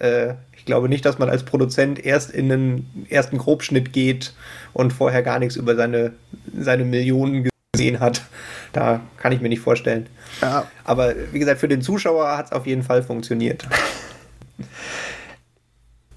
Äh, 0.00 0.34
ich 0.56 0.64
glaube 0.64 0.88
nicht, 0.88 1.04
dass 1.04 1.18
man 1.18 1.28
als 1.28 1.44
Produzent 1.44 2.04
erst 2.04 2.30
in 2.30 2.48
den 2.48 3.06
ersten 3.10 3.38
Grobschnitt 3.38 3.92
geht 3.92 4.34
und 4.72 4.92
vorher 4.92 5.22
gar 5.22 5.38
nichts 5.38 5.56
über 5.56 5.76
seine, 5.76 6.14
seine 6.58 6.84
Millionen 6.84 7.48
gesehen 7.72 8.00
hat. 8.00 8.22
Da 8.72 9.00
kann 9.18 9.32
ich 9.32 9.40
mir 9.40 9.50
nicht 9.50 9.60
vorstellen. 9.60 10.08
Ja. 10.40 10.66
Aber 10.82 11.14
wie 11.32 11.38
gesagt, 11.38 11.60
für 11.60 11.68
den 11.68 11.82
Zuschauer 11.82 12.36
hat 12.36 12.46
es 12.46 12.52
auf 12.52 12.66
jeden 12.66 12.82
Fall 12.82 13.02
funktioniert. 13.02 13.64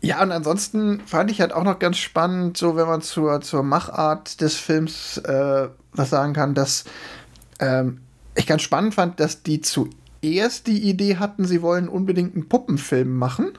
Ja, 0.02 0.22
und 0.24 0.32
ansonsten 0.32 1.02
fand 1.06 1.30
ich 1.30 1.42
halt 1.42 1.52
auch 1.52 1.64
noch 1.64 1.80
ganz 1.80 1.98
spannend, 1.98 2.58
so 2.58 2.76
wenn 2.78 2.88
man 2.88 3.02
zur, 3.02 3.42
zur 3.42 3.64
Machart 3.64 4.40
des 4.40 4.56
Films 4.56 5.18
äh, 5.18 5.68
was 5.92 6.10
sagen 6.10 6.34
kann, 6.34 6.54
dass 6.54 6.86
ähm, 7.60 8.00
ich 8.36 8.48
ganz 8.48 8.62
spannend 8.62 8.96
fand, 8.96 9.20
dass 9.20 9.44
die 9.44 9.60
zuerst 9.60 10.68
die 10.68 10.90
Idee 10.90 11.18
hatten, 11.18 11.46
sie 11.46 11.62
wollen 11.62 11.90
unbedingt 11.90 12.36
einen 12.36 12.48
Puppenfilm 12.48 13.14
machen. 13.18 13.52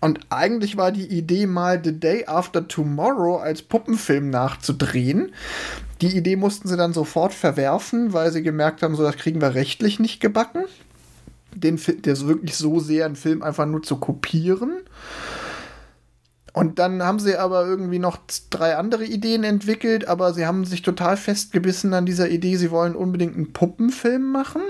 Und 0.00 0.18
eigentlich 0.30 0.76
war 0.76 0.90
die 0.90 1.06
Idee 1.06 1.46
mal 1.46 1.80
The 1.82 1.98
Day 1.98 2.26
After 2.26 2.66
Tomorrow 2.66 3.36
als 3.36 3.62
Puppenfilm 3.62 4.30
nachzudrehen. 4.30 5.32
Die 6.00 6.16
Idee 6.16 6.34
mussten 6.34 6.66
sie 6.66 6.76
dann 6.76 6.92
sofort 6.92 7.32
verwerfen, 7.32 8.12
weil 8.12 8.32
sie 8.32 8.42
gemerkt 8.42 8.82
haben, 8.82 8.96
so 8.96 9.04
das 9.04 9.16
kriegen 9.16 9.40
wir 9.40 9.54
rechtlich 9.54 10.00
nicht 10.00 10.20
gebacken. 10.20 10.64
Den 11.54 11.78
der 12.04 12.14
ist 12.14 12.26
wirklich 12.26 12.56
so 12.56 12.80
sehr 12.80 13.06
einen 13.06 13.14
Film 13.14 13.44
einfach 13.44 13.66
nur 13.66 13.84
zu 13.84 13.98
kopieren. 13.98 14.80
Und 16.52 16.78
dann 16.78 17.02
haben 17.02 17.18
sie 17.18 17.36
aber 17.36 17.66
irgendwie 17.66 17.98
noch 17.98 18.18
drei 18.50 18.76
andere 18.76 19.04
Ideen 19.04 19.42
entwickelt, 19.42 20.06
aber 20.06 20.34
sie 20.34 20.46
haben 20.46 20.64
sich 20.66 20.82
total 20.82 21.16
festgebissen 21.16 21.94
an 21.94 22.04
dieser 22.04 22.28
Idee, 22.28 22.56
sie 22.56 22.70
wollen 22.70 22.94
unbedingt 22.94 23.36
einen 23.36 23.52
Puppenfilm 23.52 24.30
machen. 24.30 24.62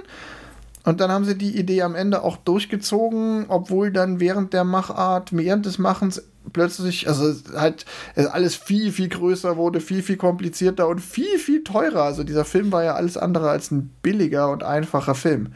Und 0.85 1.01
dann 1.01 1.11
haben 1.11 1.25
sie 1.25 1.37
die 1.37 1.57
Idee 1.57 1.83
am 1.83 1.95
Ende 1.95 2.23
auch 2.23 2.37
durchgezogen, 2.37 3.47
obwohl 3.49 3.93
dann 3.93 4.21
während 4.21 4.53
der 4.53 4.65
Machart, 4.65 5.37
während 5.37 5.67
des 5.67 5.79
Machens 5.79 6.23
plötzlich, 6.53 7.09
also 7.09 7.33
halt 7.55 7.85
alles 8.17 8.57
viel, 8.57 8.91
viel 8.91 9.09
größer 9.09 9.57
wurde, 9.57 9.81
viel, 9.81 10.03
viel 10.03 10.17
komplizierter 10.17 10.89
und 10.89 11.01
viel, 11.01 11.39
viel 11.39 11.63
teurer. 11.63 12.03
Also 12.03 12.25
dieser 12.25 12.45
Film 12.45 12.73
war 12.73 12.83
ja 12.83 12.95
alles 12.95 13.17
andere 13.17 13.51
als 13.51 13.71
ein 13.71 13.93
billiger 14.03 14.51
und 14.51 14.65
einfacher 14.65 15.15
Film. 15.15 15.53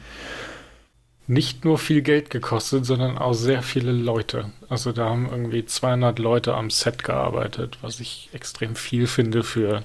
Nicht 1.29 1.65
nur 1.65 1.79
viel 1.79 2.03
Geld 2.03 2.31
gekostet, 2.31 2.87
sondern 2.87 3.19
auch 3.19 3.33
sehr 3.33 3.63
viele 3.63 3.91
Leute. 3.91 4.53
Also 4.69 4.93
da 4.93 5.09
haben 5.09 5.29
irgendwie 5.29 5.65
200 5.65 6.19
Leute 6.21 6.55
am 6.55 6.71
Set 6.71 7.03
gearbeitet, 7.03 7.79
was 7.83 7.99
ich 7.99 8.31
extrem 8.33 8.77
viel 8.77 9.09
finde 9.09 9.43
für 9.43 9.85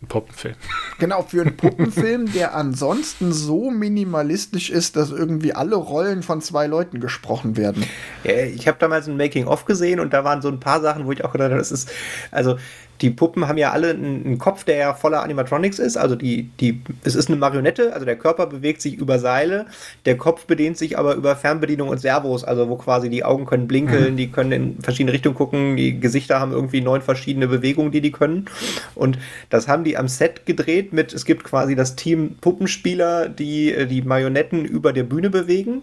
ein 0.00 0.06
Puppenfilm. 0.06 0.54
Genau, 1.00 1.22
für 1.22 1.42
einen 1.42 1.56
Puppenfilm, 1.56 2.32
der 2.32 2.56
ansonsten 2.56 3.32
so 3.32 3.70
minimalistisch 3.70 4.68
ist, 4.68 4.96
dass 4.96 5.10
irgendwie 5.12 5.52
alle 5.52 5.76
Rollen 5.76 6.24
von 6.24 6.40
zwei 6.40 6.66
Leuten 6.66 6.98
gesprochen 6.98 7.56
werden. 7.56 7.84
Ja, 8.24 8.34
ich 8.34 8.66
habe 8.66 8.78
damals 8.80 9.06
ein 9.06 9.16
Making-of 9.16 9.64
gesehen 9.64 10.00
und 10.00 10.12
da 10.12 10.24
waren 10.24 10.42
so 10.42 10.48
ein 10.48 10.58
paar 10.58 10.80
Sachen, 10.80 11.06
wo 11.06 11.12
ich 11.12 11.24
auch 11.24 11.30
gedacht 11.30 11.50
habe, 11.50 11.58
das 11.58 11.70
ist, 11.70 11.90
also 12.32 12.58
die 13.00 13.10
Puppen 13.10 13.48
haben 13.48 13.58
ja 13.58 13.72
alle 13.72 13.90
einen, 13.90 14.38
Kopf, 14.38 14.64
der 14.64 14.76
ja 14.76 14.94
voller 14.94 15.22
Animatronics 15.22 15.78
ist. 15.78 15.96
Also 15.96 16.16
die, 16.16 16.50
die, 16.60 16.80
es 17.04 17.14
ist 17.14 17.28
eine 17.28 17.36
Marionette, 17.36 17.92
also 17.92 18.04
der 18.04 18.16
Körper 18.16 18.46
bewegt 18.46 18.80
sich 18.82 18.94
über 18.94 19.18
Seile, 19.18 19.66
der 20.04 20.16
Kopf 20.16 20.46
bedient 20.46 20.76
sich 20.76 20.98
aber 20.98 21.14
über 21.14 21.36
Fernbedienung 21.36 21.88
und 21.88 21.98
Servos, 21.98 22.44
also 22.44 22.68
wo 22.68 22.76
quasi 22.76 23.08
die 23.08 23.24
Augen 23.24 23.46
können 23.46 23.68
blinkeln, 23.68 24.12
mhm. 24.12 24.16
die 24.16 24.30
können 24.30 24.52
in 24.52 24.82
verschiedene 24.82 25.12
Richtungen 25.12 25.34
gucken, 25.34 25.76
die 25.76 25.98
Gesichter 25.98 26.40
haben 26.40 26.52
irgendwie 26.52 26.80
neun 26.80 27.02
verschiedene 27.02 27.48
Bewegungen, 27.48 27.90
die 27.90 28.00
die 28.00 28.12
können. 28.12 28.46
Und 28.94 29.18
das 29.50 29.68
haben 29.68 29.84
die 29.84 29.96
am 29.96 30.08
Set 30.08 30.46
gedreht 30.46 30.92
mit, 30.92 31.12
es 31.12 31.24
gibt 31.24 31.44
quasi 31.44 31.74
das 31.74 31.96
Team 31.96 32.36
Puppenspieler, 32.40 33.28
die 33.28 33.72
äh, 33.72 33.86
die 33.86 34.02
Marionetten 34.02 34.64
über 34.64 34.92
der 34.92 35.04
Bühne 35.04 35.30
bewegen 35.30 35.82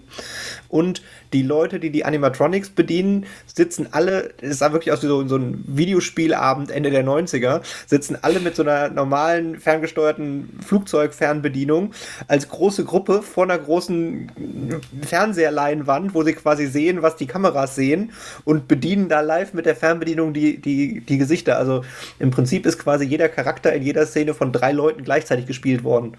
und 0.69 1.01
die 1.36 1.43
Leute, 1.43 1.82
die 1.82 1.89
die 1.89 2.06
Animatronics 2.06 2.69
bedienen, 2.69 3.26
sitzen 3.45 3.89
alle, 3.91 4.34
es 4.41 4.60
sah 4.60 4.71
wirklich 4.71 4.93
aus 4.93 5.04
wie 5.04 5.08
so, 5.08 5.28
so 5.28 5.36
ein 5.36 5.62
Videospielabend 5.67 6.71
Ende 6.71 6.91
der 6.91 7.04
90er, 7.04 7.62
sitzen 7.86 8.17
alle 8.21 8.39
mit 8.39 8.56
so 8.56 8.63
einer 8.63 8.89
normalen 8.89 9.60
ferngesteuerten 9.60 10.58
Flugzeugfernbedienung 10.65 11.93
als 12.30 12.48
große 12.48 12.86
Gruppe 12.86 13.21
vor 13.21 13.43
einer 13.43 13.58
großen 13.58 14.32
Fernseherleinwand, 15.06 16.13
wo 16.13 16.24
sie 16.24 16.34
quasi 16.34 16.67
sehen, 16.67 17.02
was 17.02 17.17
die 17.17 17.28
Kameras 17.28 17.76
sehen 17.76 18.13
und 18.45 18.69
bedienen 18.69 19.10
da 19.10 19.19
live 19.19 19.54
mit 19.54 19.65
der 19.65 19.76
Fernbedienung 19.76 20.34
die, 20.34 20.62
die, 20.62 21.02
die 21.02 21.17
Gesichter. 21.17 21.58
Also 21.58 21.84
im 22.17 22.32
Prinzip 22.32 22.65
ist 22.65 22.80
quasi 22.80 23.04
jeder 23.04 23.28
Charakter 23.28 23.74
in 23.74 23.84
jeder 23.84 24.06
Szene 24.06 24.34
von 24.34 24.54
drei 24.54 24.71
Leuten 24.71 25.04
gleichzeitig 25.04 25.48
gespielt 25.48 25.84
worden. 25.84 26.15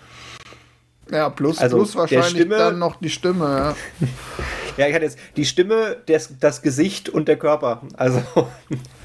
Ja, 1.11 1.31
plus, 1.31 1.59
also 1.59 1.77
plus 1.77 1.97
wahrscheinlich 1.97 2.31
Stimme, 2.31 2.59
dann 2.59 2.79
noch 2.79 2.97
die 2.97 3.11
Stimme. 3.11 3.75
Ja. 4.01 4.07
ja, 4.77 4.87
ich 4.87 4.95
hatte 4.95 5.05
jetzt 5.05 5.19
die 5.37 5.45
Stimme, 5.45 5.97
das, 6.07 6.39
das 6.39 6.63
Gesicht 6.63 7.09
und 7.09 7.29
der 7.29 7.37
Körper. 7.37 7.83
Also. 7.97 8.23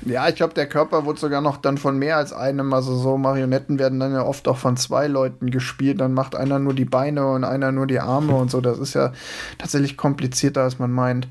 Ja, 0.04 0.28
ich 0.28 0.34
glaube, 0.34 0.56
der 0.56 0.68
Körper 0.68 1.06
wurde 1.06 1.20
sogar 1.20 1.42
noch 1.42 1.58
dann 1.58 1.78
von 1.78 1.96
mehr 1.96 2.18
als 2.18 2.34
einem. 2.34 2.74
Also 2.74 2.96
so 2.96 3.20
Marionetten 3.20 3.78
werden 3.78 4.00
dann 4.00 4.12
ja 4.14 4.26
oft 4.26 4.48
auch 4.48 4.58
von 4.58 4.76
zwei 4.76 5.06
Leuten 5.06 5.52
gespielt. 5.52 6.02
Dann 6.02 6.16
macht 6.16 6.36
einer 6.36 6.58
nur 6.58 6.74
die 6.74 6.86
Beine 6.86 7.28
und 7.28 7.44
einer 7.44 7.72
nur 7.72 7.86
die 7.86 8.00
Arme 8.00 8.34
und 8.34 8.50
so. 8.50 8.62
Das 8.62 8.80
ist 8.80 8.96
ja 8.96 9.14
tatsächlich 9.60 9.98
komplizierter, 9.98 10.64
als 10.64 10.80
man 10.80 10.92
meint. 10.92 11.28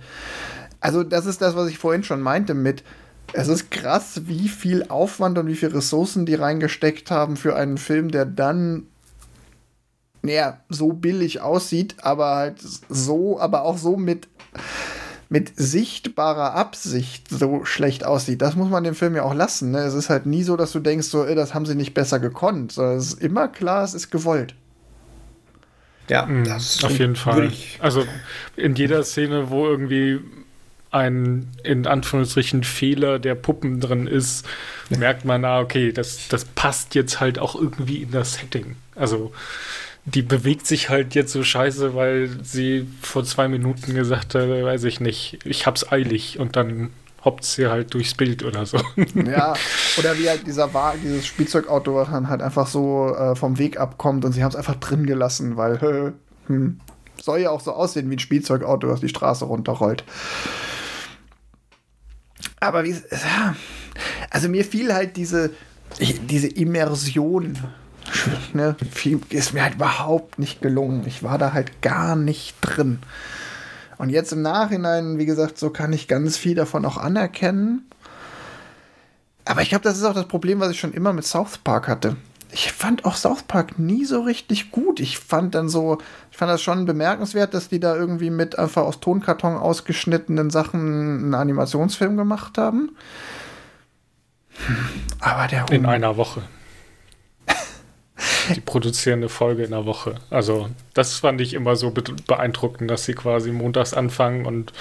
Also, 0.79 1.03
das 1.03 1.27
ist 1.27 1.43
das, 1.43 1.57
was 1.57 1.69
ich 1.69 1.79
vorhin 1.79 2.05
schon 2.05 2.21
meinte 2.21 2.55
mit. 2.55 2.85
Es 3.33 3.49
ist 3.49 3.73
krass, 3.73 4.23
wie 4.27 4.49
viel 4.49 4.85
Aufwand 4.89 5.37
und 5.39 5.49
wie 5.49 5.57
viele 5.57 5.75
Ressourcen 5.75 6.25
die 6.25 6.37
reingesteckt 6.37 7.11
haben 7.11 7.37
für 7.37 7.57
einen 7.57 7.77
Film, 7.77 8.13
der 8.13 8.25
dann 8.25 8.87
naja, 10.23 10.61
so 10.69 10.93
billig 10.93 11.41
aussieht, 11.41 11.97
aber 12.03 12.37
halt 12.37 12.57
so, 12.89 13.41
aber 13.41 13.63
auch 13.63 13.79
so 13.79 13.97
mit, 13.97 14.29
mit 15.29 15.53
sichtbarer 15.57 16.55
Absicht 16.55 17.29
so 17.31 17.65
schlecht 17.65 18.05
aussieht. 18.05 18.43
Das 18.43 18.57
muss 18.57 18.69
man 18.69 18.85
dem 18.85 18.95
Film 18.95 19.17
ja 19.17 19.23
auch 19.23 19.35
lassen. 19.35 19.71
Ne? 19.71 19.79
Es 19.79 19.95
ist 19.95 20.11
halt 20.11 20.27
nie 20.27 20.43
so, 20.43 20.57
dass 20.57 20.73
du 20.73 20.81
denkst, 20.81 21.07
so, 21.07 21.25
ey, 21.25 21.35
das 21.35 21.55
haben 21.55 21.67
sie 21.67 21.75
nicht 21.75 21.95
besser 21.95 22.19
gekonnt. 22.19 22.73
Sondern 22.73 22.99
es 22.99 23.15
ist 23.15 23.23
immer 23.23 23.49
klar, 23.49 23.85
es 23.85 23.95
ist 23.95 24.11
gewollt. 24.11 24.55
Ja, 26.09 26.27
mhm, 26.27 26.45
das 26.45 26.83
auf 26.83 26.99
jeden 26.99 27.17
Fall. 27.17 27.53
Also 27.79 28.05
in 28.57 28.75
jeder 28.75 29.05
Szene, 29.05 29.49
wo 29.49 29.69
irgendwie 29.69 30.19
ein 30.91 31.47
in 31.63 31.87
Anführungsstrichen 31.87 32.65
Fehler 32.65 33.21
der 33.21 33.37
Puppen 33.37 33.79
drin 33.81 34.09
ist, 34.09 34.45
merkt 34.89 35.25
man, 35.25 35.45
ah, 35.45 35.61
okay, 35.61 35.93
das, 35.93 36.27
das 36.29 36.45
passt 36.45 36.97
jetzt 36.97 37.21
halt 37.21 37.39
auch 37.39 37.55
irgendwie 37.55 38.03
in 38.03 38.11
das 38.11 38.35
Setting. 38.35 38.75
Also 38.97 39.33
die 40.05 40.23
bewegt 40.23 40.67
sich 40.67 40.89
halt 40.89 41.15
jetzt 41.15 41.33
so 41.33 41.43
scheiße, 41.43 41.95
weil 41.95 42.31
sie 42.43 42.89
vor 43.03 43.25
zwei 43.25 43.49
Minuten 43.49 43.95
gesagt 43.95 44.35
hat, 44.35 44.49
weiß 44.49 44.85
ich 44.85 45.01
nicht, 45.01 45.39
ich 45.45 45.67
hab's 45.67 45.91
eilig 45.91 46.39
und 46.39 46.57
dann 46.57 46.91
hoppt 47.25 47.45
sie 47.45 47.67
halt 47.67 47.93
durchs 47.93 48.15
Bild 48.15 48.43
oder 48.45 48.65
so. 48.65 48.79
Ja, 49.15 49.55
oder 49.99 50.19
wie 50.19 50.29
halt 50.29 50.47
dieser 50.47 50.73
Wagen, 50.73 51.01
dieses 51.03 51.27
Spielzeugauto, 51.27 52.03
dann 52.05 52.29
halt 52.29 52.41
einfach 52.41 52.67
so 52.67 53.15
äh, 53.15 53.37
vom 53.37 53.59
Weg 53.59 53.79
abkommt 53.79 54.25
und 54.25 54.33
sie 54.33 54.43
haben 54.43 54.51
es 54.51 54.57
einfach 54.57 54.77
drin 54.77 55.05
gelassen, 55.05 55.57
weil 55.57 55.75
äh, 55.77 56.13
hm, 56.49 56.81
soll 57.21 57.41
ja 57.41 57.51
auch 57.51 57.61
so 57.61 57.73
aussehen 57.73 58.09
wie 58.09 58.17
ein 58.17 58.21
Spielzeugauto, 58.21 58.87
das 58.87 59.01
die 59.01 59.09
Straße 59.09 59.45
runterrollt. 59.45 60.05
Aber 62.59 62.85
wie, 62.85 62.93
ja, 62.93 63.55
also 64.31 64.49
mir 64.49 64.65
fiel 64.65 64.93
halt 64.93 65.17
diese, 65.17 65.51
diese 65.99 66.49
Immersion 66.49 67.59
ne, 68.53 68.77
viel 68.91 69.21
ist 69.31 69.55
mir 69.55 69.63
halt 69.63 69.75
überhaupt 69.75 70.39
nicht 70.39 70.63
gelungen. 70.63 71.05
Ich 71.07 71.23
war 71.23 71.39
da 71.39 71.53
halt 71.53 71.83
gar 71.83 72.17
nicht 72.17 72.57
drin. 72.61 73.01
Und 73.99 74.11
jetzt 74.11 74.33
im 74.33 74.43
Nachhinein, 74.43 75.19
wie 75.19 75.27
gesagt, 75.27 75.59
so 75.59 75.71
kann 75.71 75.93
ich 75.93 76.09
ganz 76.09 76.37
viel 76.37 76.55
davon 76.55 76.85
auch 76.85 76.97
anerkennen. 76.97 77.87
Aber 79.45 79.63
ich 79.63 79.69
glaube, 79.69 79.85
das 79.85 79.99
ist 79.99 80.05
auch 80.05 80.15
das 80.15 80.29
Problem, 80.29 80.61
was 80.61 80.71
ich 80.71 80.81
schon 80.81 80.93
immer 80.93 81.13
mit 81.13 81.27
South 81.27 81.59
Park 81.59 81.89
hatte. 81.89 82.17
Ich 82.53 82.73
fand 82.73 83.05
auch 83.05 83.15
South 83.15 83.45
Park 83.45 83.79
nie 83.79 84.05
so 84.05 84.23
richtig 84.23 84.71
gut. 84.71 85.01
Ich 85.01 85.19
fand 85.19 85.55
dann 85.55 85.69
so, 85.69 85.99
ich 86.31 86.37
fand 86.37 86.51
das 86.51 86.63
schon 86.63 86.85
bemerkenswert, 86.85 87.55
dass 87.55 87.69
die 87.69 87.79
da 87.79 87.95
irgendwie 87.95 88.31
mit 88.31 88.59
einfach 88.59 88.83
aus 88.83 89.01
Tonkarton 89.01 89.57
ausgeschnittenen 89.57 90.51
Sachen 90.51 90.81
einen 90.81 91.35
Animationsfilm 91.35 92.17
gemacht 92.17 92.59
haben. 92.59 92.97
Aber 95.21 95.47
der. 95.47 95.71
In 95.71 95.87
einer 95.87 96.17
Woche 96.17 96.43
die 98.55 98.61
produzieren 98.61 99.21
eine 99.21 99.29
Folge 99.29 99.65
in 99.65 99.71
der 99.71 99.87
Woche. 99.87 100.17
Also 100.31 100.69
das 100.95 101.19
fand 101.19 101.41
ich 101.41 101.55
immer 101.55 101.77
so 101.77 101.93
beeindruckend, 102.27 102.91
dass 102.91 103.05
sie 103.05 103.15
quasi 103.15 103.53
montags 103.53 103.95
anfangen 103.95 104.47
und 104.47 104.73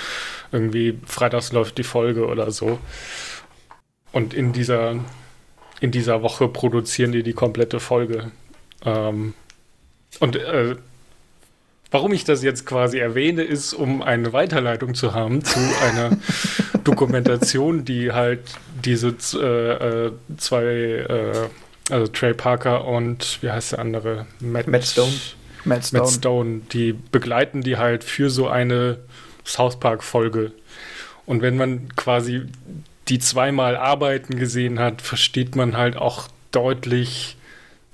irgendwie 0.52 1.00
freitags 1.06 1.52
läuft 1.52 1.78
die 1.78 1.84
Folge 1.84 2.28
oder 2.28 2.52
so. 2.52 2.80
Und 4.12 4.34
in 4.34 4.54
dieser, 4.54 4.96
in 5.80 5.92
dieser 5.92 6.22
Woche 6.22 6.48
produzieren 6.48 7.12
die 7.12 7.24
die 7.24 7.34
komplette 7.34 7.80
Folge. 7.80 8.32
Ähm, 8.86 9.34
und 10.20 10.36
äh, 10.36 10.76
warum 11.92 12.14
ich 12.14 12.24
das 12.24 12.44
jetzt 12.44 12.66
quasi 12.66 12.98
erwähne, 12.98 13.44
ist, 13.44 13.74
um 13.74 14.02
eine 14.02 14.34
Weiterleitung 14.34 14.96
zu 14.96 15.14
haben 15.14 15.44
zu 15.44 15.60
einer 15.84 16.18
Dokumentation, 16.84 17.86
die 17.86 18.12
halt 18.12 18.42
diese 18.84 19.16
äh, 19.36 20.08
äh, 20.08 20.12
zwei 20.38 20.64
äh, 20.64 21.50
also 21.90 22.08
Trey 22.08 22.34
Parker 22.34 22.86
und 22.86 23.40
wie 23.42 23.52
heißt 23.52 23.74
der 23.74 23.80
andere? 23.80 24.26
Matt, 24.40 24.68
Matt 24.68 24.86
Stone. 24.86 25.12
Matt 25.66 25.86
Stone. 25.86 26.04
Matt 26.04 26.12
Stone. 26.12 26.62
Die 26.72 26.94
begleiten 26.94 27.62
die 27.62 27.78
halt 27.78 28.04
für 28.04 28.30
so 28.30 28.48
eine 28.48 29.00
South 29.46 29.80
Park-Folge. 29.80 30.52
Und 31.26 31.42
wenn 31.42 31.58
man 31.58 31.96
quasi 31.96 32.44
die 33.08 33.20
zweimal 33.20 33.76
arbeiten 33.76 34.36
gesehen 34.38 34.80
hat, 34.80 35.02
versteht 35.02 35.56
man 35.56 35.76
halt 35.78 35.96
auch 35.98 36.28
deutlich, 36.52 37.38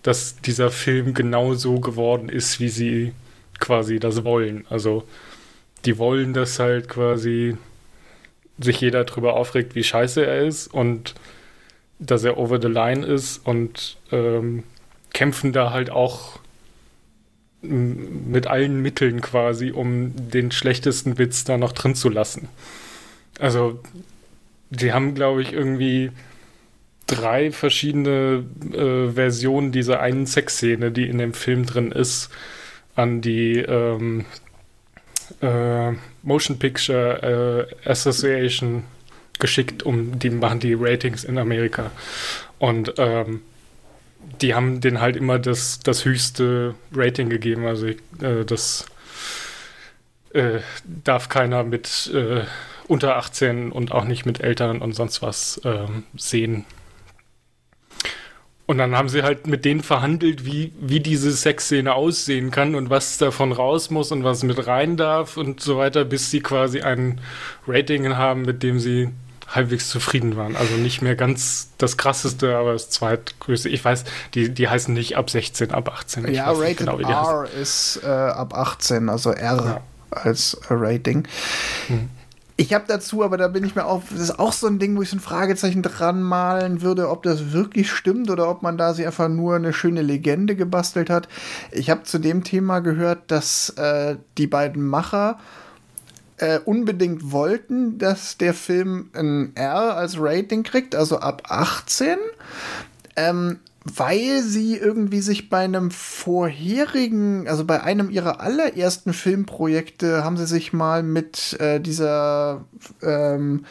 dass 0.03 0.37
dieser 0.41 0.71
Film 0.71 1.13
genau 1.13 1.53
so 1.53 1.79
geworden 1.79 2.29
ist, 2.29 2.59
wie 2.59 2.69
sie 2.69 3.13
quasi 3.59 3.99
das 3.99 4.23
wollen. 4.23 4.65
Also 4.69 5.05
die 5.85 5.97
wollen, 5.97 6.33
dass 6.33 6.59
halt 6.59 6.89
quasi 6.89 7.57
sich 8.59 8.81
jeder 8.81 9.03
drüber 9.03 9.35
aufregt, 9.35 9.75
wie 9.75 9.83
scheiße 9.83 10.25
er 10.25 10.45
ist 10.45 10.67
und 10.67 11.15
dass 11.99 12.23
er 12.23 12.37
over 12.37 12.61
the 12.61 12.67
line 12.67 13.05
ist 13.05 13.45
und 13.45 13.97
ähm, 14.11 14.63
kämpfen 15.13 15.53
da 15.53 15.71
halt 15.71 15.89
auch 15.89 16.39
mit 17.61 18.47
allen 18.47 18.81
Mitteln 18.81 19.21
quasi, 19.21 19.71
um 19.71 20.13
den 20.15 20.51
schlechtesten 20.51 21.17
Witz 21.17 21.45
da 21.45 21.57
noch 21.57 21.71
drin 21.71 21.95
zu 21.95 22.09
lassen. 22.09 22.47
also 23.39 23.79
die 24.69 24.93
haben, 24.93 25.15
glaube 25.15 25.41
ich, 25.41 25.53
irgendwie 25.53 26.11
drei 27.07 27.51
verschiedene 27.51 28.43
äh, 28.73 29.11
Versionen 29.11 29.71
dieser 29.71 29.99
einen 29.99 30.25
Sexszene, 30.25 30.91
die 30.91 31.07
in 31.07 31.17
dem 31.17 31.33
Film 31.33 31.65
drin 31.65 31.91
ist, 31.91 32.29
an 32.95 33.21
die 33.21 33.57
ähm, 33.59 34.25
äh, 35.41 35.91
Motion 36.23 36.57
Picture 36.57 37.67
äh, 37.85 37.89
Association 37.89 38.83
geschickt, 39.39 39.83
um 39.83 40.19
die 40.19 40.29
machen 40.29 40.59
die 40.59 40.73
Ratings 40.73 41.23
in 41.23 41.37
Amerika. 41.37 41.91
Und 42.59 42.93
ähm, 42.97 43.41
die 44.41 44.53
haben 44.53 44.81
den 44.81 45.01
halt 45.01 45.15
immer 45.15 45.39
das, 45.39 45.79
das 45.79 46.05
höchste 46.05 46.75
Rating 46.93 47.29
gegeben. 47.29 47.65
Also 47.65 47.87
äh, 47.87 48.45
das 48.45 48.85
äh, 50.33 50.59
darf 50.83 51.29
keiner 51.29 51.63
mit 51.63 52.11
äh, 52.13 52.41
unter 52.87 53.17
18 53.17 53.71
und 53.71 53.91
auch 53.91 54.05
nicht 54.05 54.25
mit 54.25 54.41
Eltern 54.41 54.81
und 54.81 54.93
sonst 54.93 55.21
was 55.21 55.61
ähm, 55.63 56.03
sehen. 56.15 56.65
Und 58.67 58.79
dann 58.79 58.95
haben 58.95 59.09
sie 59.09 59.21
halt 59.21 59.45
mit 59.45 59.63
denen 59.63 59.83
verhandelt, 59.83 60.43
wie, 60.43 60.73
wie 60.79 60.99
diese 60.99 61.31
Sexszene 61.31 61.93
aussehen 61.93 62.49
kann 62.49 62.73
und 62.73 62.89
was 62.89 63.19
davon 63.19 63.51
raus 63.51 63.91
muss 63.91 64.11
und 64.11 64.23
was 64.23 64.41
mit 64.41 64.65
rein 64.65 64.97
darf 64.97 65.37
und 65.37 65.61
so 65.61 65.77
weiter, 65.77 66.03
bis 66.03 66.31
sie 66.31 66.41
quasi 66.41 66.81
ein 66.81 67.21
Rating 67.67 68.15
haben, 68.15 68.41
mit 68.41 68.63
dem 68.63 68.79
sie 68.79 69.09
halbwegs 69.47 69.89
zufrieden 69.89 70.35
waren. 70.35 70.55
Also 70.55 70.75
nicht 70.75 71.01
mehr 71.01 71.15
ganz 71.15 71.69
das 71.77 71.97
krasseste, 71.97 72.55
aber 72.55 72.73
das 72.73 72.89
zweitgrößte. 72.89 73.69
Ich 73.69 73.83
weiß, 73.83 74.03
die, 74.33 74.53
die 74.53 74.67
heißen 74.67 74.93
nicht 74.93 75.17
ab 75.17 75.29
16, 75.29 75.71
ab 75.71 75.89
18. 75.89 76.27
Ich 76.27 76.37
ja, 76.37 76.51
Rated 76.51 76.77
genau, 76.77 76.99
R 76.99 77.47
ist 77.59 78.01
äh, 78.03 78.07
ab 78.07 78.53
18, 78.53 79.09
also 79.09 79.31
R 79.31 79.65
ja. 79.65 79.81
als 80.11 80.55
äh, 80.55 80.67
Rating. 80.69 81.27
Hm. 81.87 82.09
Ich 82.57 82.73
habe 82.73 82.85
dazu, 82.87 83.21
aber 83.21 83.35
da 83.35 83.49
bin 83.49 83.65
ich 83.65 83.75
mir 83.75 83.85
auch, 83.85 84.01
das 84.09 84.21
ist 84.21 84.39
auch 84.39 84.53
so 84.53 84.67
ein 84.67 84.79
Ding, 84.79 84.95
wo 84.95 85.01
ich 85.01 85.09
so 85.09 85.17
ein 85.17 85.21
Fragezeichen 85.21 85.81
dran 85.81 86.21
malen 86.23 86.81
würde, 86.81 87.09
ob 87.09 87.23
das 87.23 87.51
wirklich 87.51 87.91
stimmt 87.91 88.29
oder 88.29 88.49
ob 88.49 88.61
man 88.61 88.77
da 88.77 88.93
sich 88.93 89.05
einfach 89.05 89.27
nur 89.27 89.57
eine 89.57 89.73
schöne 89.73 90.01
Legende 90.01 90.55
gebastelt 90.55 91.09
hat. 91.09 91.27
Ich 91.71 91.89
habe 91.89 92.03
zu 92.03 92.17
dem 92.17 92.45
Thema 92.45 92.79
gehört, 92.79 93.29
dass 93.29 93.71
äh, 93.71 94.15
die 94.37 94.47
beiden 94.47 94.85
Macher 94.85 95.37
äh, 96.37 96.59
unbedingt 96.59 97.31
wollten, 97.31 97.97
dass 97.97 98.37
der 98.37 98.53
Film 98.53 99.09
ein 99.13 99.55
R 99.55 99.95
als 99.95 100.15
Rating 100.19 100.63
kriegt, 100.63 100.95
also 100.95 101.19
ab 101.19 101.43
18. 101.49 102.17
Ähm, 103.15 103.59
weil 103.85 104.41
sie 104.41 104.75
irgendwie 104.75 105.21
sich 105.21 105.49
bei 105.49 105.59
einem 105.59 105.91
vorherigen, 105.91 107.47
also 107.47 107.65
bei 107.65 107.83
einem 107.83 108.09
ihrer 108.09 108.41
allerersten 108.41 109.13
Filmprojekte, 109.13 110.23
haben 110.23 110.37
sie 110.37 110.47
sich 110.47 110.73
mal 110.73 111.03
mit 111.03 111.55
äh, 111.59 111.79
dieser 111.79 112.65
ähm, 113.03 113.65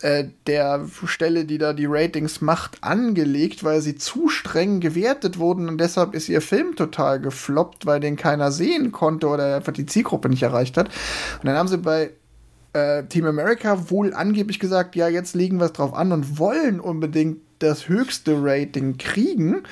äh, 0.00 0.24
der 0.46 0.86
Stelle, 1.04 1.44
die 1.44 1.58
da 1.58 1.72
die 1.72 1.86
Ratings 1.86 2.40
macht, 2.40 2.78
angelegt, 2.82 3.62
weil 3.62 3.80
sie 3.80 3.96
zu 3.96 4.28
streng 4.28 4.80
gewertet 4.80 5.38
wurden 5.38 5.68
und 5.68 5.78
deshalb 5.78 6.14
ist 6.14 6.28
ihr 6.28 6.40
Film 6.40 6.74
total 6.74 7.20
gefloppt, 7.20 7.86
weil 7.86 8.00
den 8.00 8.16
keiner 8.16 8.50
sehen 8.50 8.92
konnte 8.92 9.28
oder 9.28 9.56
einfach 9.56 9.72
die 9.72 9.86
Zielgruppe 9.86 10.28
nicht 10.28 10.42
erreicht 10.42 10.76
hat. 10.76 10.88
Und 10.88 11.46
dann 11.46 11.56
haben 11.56 11.68
sie 11.68 11.78
bei 11.78 12.10
äh, 12.72 13.04
Team 13.04 13.26
America 13.26 13.90
wohl 13.90 14.12
angeblich 14.12 14.58
gesagt, 14.58 14.96
ja, 14.96 15.08
jetzt 15.08 15.34
legen 15.34 15.58
wir 15.58 15.66
es 15.66 15.72
drauf 15.72 15.94
an 15.94 16.12
und 16.12 16.38
wollen 16.38 16.80
unbedingt 16.80 17.38
das 17.60 17.88
höchste 17.88 18.36
Rating 18.38 18.98
kriegen. 18.98 19.62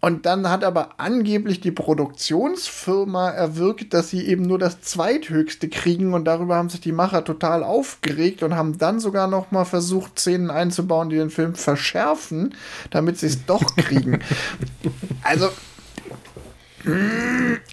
Und 0.00 0.24
dann 0.24 0.48
hat 0.48 0.64
aber 0.64 0.94
angeblich 0.96 1.60
die 1.60 1.70
Produktionsfirma 1.70 3.30
erwirkt, 3.30 3.92
dass 3.92 4.08
sie 4.08 4.26
eben 4.26 4.42
nur 4.42 4.58
das 4.58 4.80
zweithöchste 4.80 5.68
kriegen 5.68 6.14
und 6.14 6.24
darüber 6.24 6.56
haben 6.56 6.70
sich 6.70 6.80
die 6.80 6.92
Macher 6.92 7.22
total 7.22 7.62
aufgeregt 7.62 8.42
und 8.42 8.56
haben 8.56 8.78
dann 8.78 8.98
sogar 8.98 9.28
noch 9.28 9.50
mal 9.50 9.66
versucht, 9.66 10.18
Szenen 10.18 10.50
einzubauen, 10.50 11.10
die 11.10 11.16
den 11.16 11.28
Film 11.28 11.54
verschärfen, 11.54 12.54
damit 12.90 13.18
sie 13.18 13.26
es 13.26 13.44
doch 13.46 13.76
kriegen. 13.76 14.20
also 15.22 15.50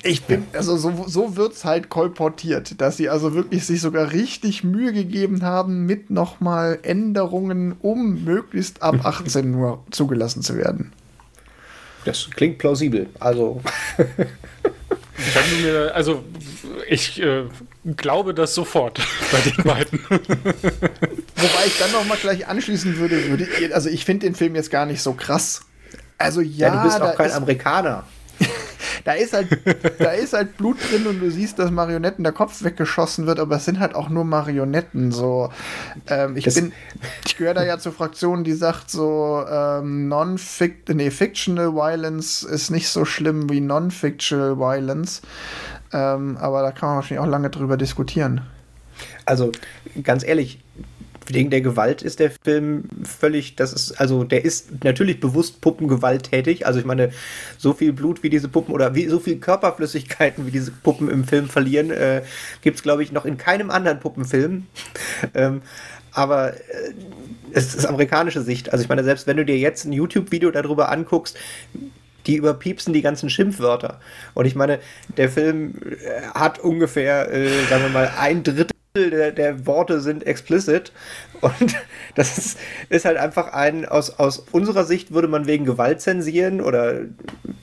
ich 0.03 0.25
bin, 0.25 0.43
also 0.51 0.75
so, 0.75 1.05
so 1.07 1.37
wird 1.37 1.53
es 1.53 1.63
halt 1.63 1.87
kolportiert, 1.87 2.81
dass 2.81 2.97
sie 2.97 3.07
also 3.07 3.33
wirklich 3.33 3.65
sich 3.65 3.79
sogar 3.79 4.11
richtig 4.11 4.65
Mühe 4.65 4.91
gegeben 4.91 5.43
haben 5.43 5.85
mit 5.85 6.09
nochmal 6.09 6.79
Änderungen, 6.83 7.75
um 7.81 8.25
möglichst 8.25 8.81
ab 8.81 8.97
18 9.05 9.49
nur 9.49 9.85
zugelassen 9.91 10.41
zu 10.41 10.57
werden. 10.57 10.91
Das 12.07 12.29
klingt 12.31 12.57
plausibel. 12.57 13.07
Also. 13.19 13.61
mir, 15.61 15.95
also 15.95 16.23
ich 16.87 17.21
äh, 17.21 17.45
glaube 17.95 18.33
das 18.33 18.53
sofort 18.53 18.99
bei 19.31 19.39
den 19.39 19.63
beiden. 19.63 19.99
Wobei 20.09 21.65
ich 21.65 21.77
dann 21.79 21.91
noch 21.91 22.05
mal 22.05 22.17
gleich 22.17 22.47
anschließen 22.47 22.97
würde, 22.97 23.29
würde 23.29 23.47
also 23.73 23.89
ich 23.89 24.05
finde 24.05 24.27
den 24.27 24.35
Film 24.35 24.55
jetzt 24.55 24.69
gar 24.69 24.85
nicht 24.85 25.01
so 25.01 25.13
krass. 25.13 25.61
Also 26.17 26.41
ja, 26.41 26.67
ja 26.67 26.77
du 26.77 26.83
bist 26.83 27.01
auch 27.01 27.15
kein 27.15 27.31
Amerikaner 27.31 28.05
da 29.03 29.13
ist 29.13 29.33
halt, 29.33 29.47
da 29.99 30.11
ist 30.11 30.33
halt 30.33 30.57
Blut 30.57 30.77
drin 30.89 31.07
und 31.07 31.19
du 31.19 31.29
siehst, 31.31 31.59
dass 31.59 31.71
Marionetten 31.71 32.23
der 32.23 32.33
Kopf 32.33 32.63
weggeschossen 32.63 33.27
wird, 33.27 33.39
aber 33.39 33.57
es 33.57 33.65
sind 33.65 33.79
halt 33.79 33.95
auch 33.95 34.09
nur 34.09 34.23
Marionetten. 34.23 35.11
So, 35.11 35.49
ähm, 36.07 36.37
ich 36.37 36.45
das 36.45 36.55
bin, 36.55 36.73
ich 37.25 37.37
gehöre 37.37 37.53
da 37.53 37.65
ja 37.65 37.79
zur 37.79 37.91
Fraktion, 37.91 38.43
die 38.43 38.53
sagt 38.53 38.89
so, 38.91 39.43
ähm, 39.49 40.07
non-fict, 40.07 40.89
nee, 40.89 41.11
fictional 41.11 41.73
Violence 41.73 42.43
ist 42.43 42.69
nicht 42.69 42.89
so 42.89 43.05
schlimm 43.05 43.49
wie 43.49 43.61
non-fictional 43.61 44.57
Violence. 44.57 45.21
Ähm, 45.93 46.37
aber 46.37 46.61
da 46.61 46.71
kann 46.71 46.89
man 46.89 46.95
wahrscheinlich 46.97 47.25
auch 47.25 47.29
lange 47.29 47.49
drüber 47.49 47.77
diskutieren. 47.77 48.41
Also, 49.25 49.51
ganz 50.03 50.23
ehrlich, 50.23 50.59
wegen 51.29 51.49
der 51.49 51.61
Gewalt 51.61 52.01
ist 52.01 52.19
der 52.19 52.31
Film 52.31 52.85
völlig, 53.03 53.55
das 53.55 53.73
ist, 53.73 53.99
also 53.99 54.23
der 54.23 54.45
ist 54.45 54.83
natürlich 54.83 55.19
bewusst 55.19 55.61
puppengewalttätig. 55.61 56.65
Also 56.65 56.79
ich 56.79 56.85
meine, 56.85 57.11
so 57.57 57.73
viel 57.73 57.93
Blut 57.93 58.23
wie 58.23 58.29
diese 58.29 58.47
Puppen 58.47 58.73
oder 58.73 58.95
wie, 58.95 59.07
so 59.07 59.19
viel 59.19 59.37
Körperflüssigkeiten 59.37 60.45
wie 60.45 60.51
diese 60.51 60.71
Puppen 60.71 61.09
im 61.09 61.25
Film 61.25 61.47
verlieren, 61.49 61.91
äh, 61.91 62.23
gibt 62.61 62.77
es, 62.77 62.83
glaube 62.83 63.03
ich, 63.03 63.11
noch 63.11 63.25
in 63.25 63.37
keinem 63.37 63.69
anderen 63.69 63.99
Puppenfilm. 63.99 64.67
ähm, 65.33 65.61
aber 66.11 66.53
äh, 66.53 66.93
es 67.51 67.75
ist 67.75 67.85
amerikanische 67.85 68.41
Sicht. 68.41 68.71
Also 68.71 68.83
ich 68.83 68.89
meine, 68.89 69.03
selbst 69.03 69.27
wenn 69.27 69.37
du 69.37 69.45
dir 69.45 69.57
jetzt 69.57 69.85
ein 69.85 69.93
YouTube-Video 69.93 70.51
darüber 70.51 70.89
anguckst, 70.89 71.37
die 72.25 72.35
überpiepsen 72.35 72.93
die 72.93 73.01
ganzen 73.01 73.29
Schimpfwörter. 73.29 73.99
Und 74.33 74.45
ich 74.45 74.55
meine, 74.55 74.79
der 75.15 75.29
Film 75.29 75.75
äh, 75.85 76.21
hat 76.33 76.59
ungefähr, 76.59 77.31
äh, 77.31 77.49
sagen 77.69 77.83
wir 77.83 77.89
mal, 77.89 78.11
ein 78.17 78.43
Drittel 78.43 78.76
der, 78.97 79.31
der 79.31 79.65
Worte 79.65 80.01
sind 80.01 80.25
explicit. 80.25 80.91
Und 81.41 81.75
das 82.15 82.37
ist, 82.37 82.59
ist, 82.89 83.05
halt 83.05 83.17
einfach 83.17 83.53
ein, 83.53 83.85
aus, 83.85 84.19
aus 84.19 84.39
unserer 84.51 84.85
Sicht 84.85 85.13
würde 85.13 85.27
man 85.27 85.47
wegen 85.47 85.65
Gewalt 85.65 86.01
zensieren 86.01 86.61
oder 86.61 87.01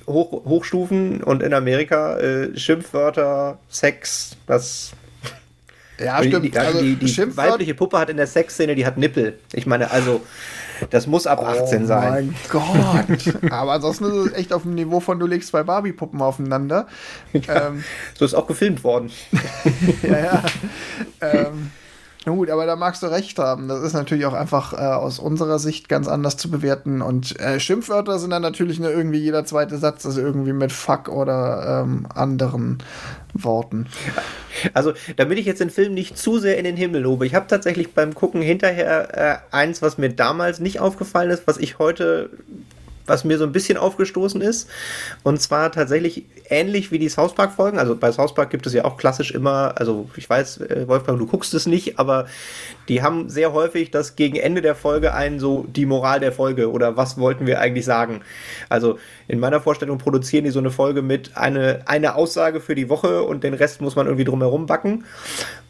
hoch, 0.07 0.45
hochstufen 0.45 1.23
und 1.23 1.43
in 1.43 1.55
Amerika 1.55 2.19
äh, 2.19 2.57
Schimpfwörter, 2.57 3.59
Sex, 3.69 4.37
das. 4.47 4.93
Ja, 5.99 6.23
stimmt. 6.23 6.45
Die, 6.45 6.59
also, 6.59 6.81
die, 6.81 6.97
die 6.97 7.37
weibliche 7.37 7.75
Puppe 7.75 7.99
hat 7.99 8.11
in 8.11 8.17
der 8.17 8.27
Sexszene, 8.27 8.75
die 8.75 8.85
hat 8.85 8.99
Nippel. 8.99 9.39
Ich 9.53 9.67
meine, 9.67 9.91
also 9.91 10.23
das 10.91 11.07
muss 11.07 11.27
ab 11.27 11.45
18 11.45 11.85
oh 11.85 11.87
sein. 11.87 12.11
Mein 12.11 12.35
Gott. 12.49 13.53
Aber 13.53 13.73
ansonsten 13.73 14.05
ist 14.07 14.13
es 14.13 14.33
echt 14.33 14.53
auf 14.53 14.63
dem 14.63 14.75
Niveau 14.75 15.01
von 15.01 15.19
du 15.19 15.27
legst 15.27 15.51
zwei 15.51 15.63
Barbie-Puppen 15.63 16.21
aufeinander. 16.21 16.87
Ja, 17.33 17.69
ähm, 17.69 17.85
so 18.15 18.25
ist 18.25 18.35
auch 18.35 18.47
gefilmt 18.47 18.85
worden. 18.85 19.11
ja, 20.03 20.19
ja. 20.19 20.43
Ähm, 21.21 21.73
na 22.27 22.33
gut, 22.33 22.49
aber 22.49 22.65
da 22.65 22.75
magst 22.75 23.03
du 23.03 23.07
recht 23.07 23.39
haben. 23.39 23.69
Das 23.69 23.83
ist 23.83 23.93
natürlich 23.93 24.25
auch 24.25 24.33
einfach 24.33 24.73
äh, 24.73 24.77
aus 24.77 25.19
unserer 25.19 25.59
Sicht 25.59 25.89
ganz 25.89 26.09
anders 26.09 26.37
zu 26.39 26.51
bewerten. 26.51 27.03
Und 27.03 27.39
äh, 27.39 27.61
Schimpfwörter 27.61 28.19
sind 28.19 28.31
dann 28.31 28.43
natürlich 28.43 28.81
nur 28.81 28.91
irgendwie 28.91 29.19
jeder 29.19 29.45
zweite 29.45 29.77
Satz 29.77 30.05
ist 30.05 30.17
irgendwie 30.17 30.55
mit 30.55 30.73
Fuck 30.73 31.09
oder 31.09 31.83
ähm, 31.83 32.07
anderen 32.15 32.79
Worten. 33.35 33.89
Also, 34.73 34.93
damit 35.17 35.39
ich 35.39 35.47
jetzt 35.47 35.61
den 35.61 35.71
Film 35.71 35.95
nicht 35.95 36.17
zu 36.17 36.39
sehr 36.39 36.57
in 36.57 36.65
den 36.65 36.77
Himmel 36.77 37.03
lobe, 37.03 37.27
ich 37.27 37.35
habe 37.35 37.47
tatsächlich 37.49 37.93
beim 37.93 38.15
Gucken 38.15 38.41
hinterher 38.41 39.43
äh, 39.53 39.55
eins, 39.55 39.83
was 39.83 39.99
mir 39.99 40.11
damals 40.11 40.61
nicht 40.61 40.81
aufgefallen 40.81 41.31
ist, 41.31 41.47
was 41.47 41.59
ich 41.59 41.79
heute 41.79 42.31
was 43.07 43.25
mir 43.25 43.39
so 43.39 43.45
ein 43.45 43.53
bisschen 43.53 43.77
aufgestoßen 43.77 44.41
ist. 44.41 44.69
Und 45.23 45.41
zwar 45.41 45.71
tatsächlich 45.73 46.25
ähnlich 46.49 46.91
wie 46.91 46.99
die 46.99 47.09
South 47.09 47.35
Park-Folgen. 47.35 47.79
Also 47.79 47.97
bei 47.97 48.11
South 48.13 48.35
Park 48.35 48.51
gibt 48.51 48.67
es 48.67 48.73
ja 48.73 48.85
auch 48.85 48.97
klassisch 48.97 49.31
immer, 49.31 49.75
also 49.77 50.09
ich 50.17 50.29
weiß, 50.29 50.61
äh, 50.63 50.89
Wolfgang, 50.89 51.19
du 51.19 51.27
guckst 51.27 51.55
es 51.55 51.67
nicht, 51.67 51.99
aber 51.99 52.27
die 52.89 53.03
haben 53.03 53.29
sehr 53.29 53.53
häufig 53.53 53.91
das 53.91 54.17
gegen 54.17 54.37
Ende 54.37 54.63
der 54.63 54.75
Folge 54.75 55.15
ein 55.15 55.39
so 55.39 55.67
die 55.69 55.87
Moral 55.87 56.21
der 56.21 56.33
Folge 56.33 56.71
oder 56.71 56.97
was 56.97 57.19
wollten 57.19 57.47
wir 57.47 57.61
eigentlich 57.61 57.85
sagen. 57.85 58.23
Also 58.69 58.99
in 59.29 59.39
meiner 59.39 59.61
Vorstellung 59.61 59.99
produzieren 59.99 60.45
die 60.45 60.51
so 60.51 60.59
eine 60.59 60.71
Folge 60.71 61.03
mit 61.03 61.37
eine, 61.37 61.83
eine 61.87 62.15
Aussage 62.15 62.61
für 62.61 62.75
die 62.75 62.89
Woche 62.89 63.23
und 63.23 63.45
den 63.45 63.55
Rest 63.55 63.81
muss 63.81 63.97
man 63.97 64.07
irgendwie 64.07 64.25
drumherum 64.25 64.67
backen. 64.67 65.05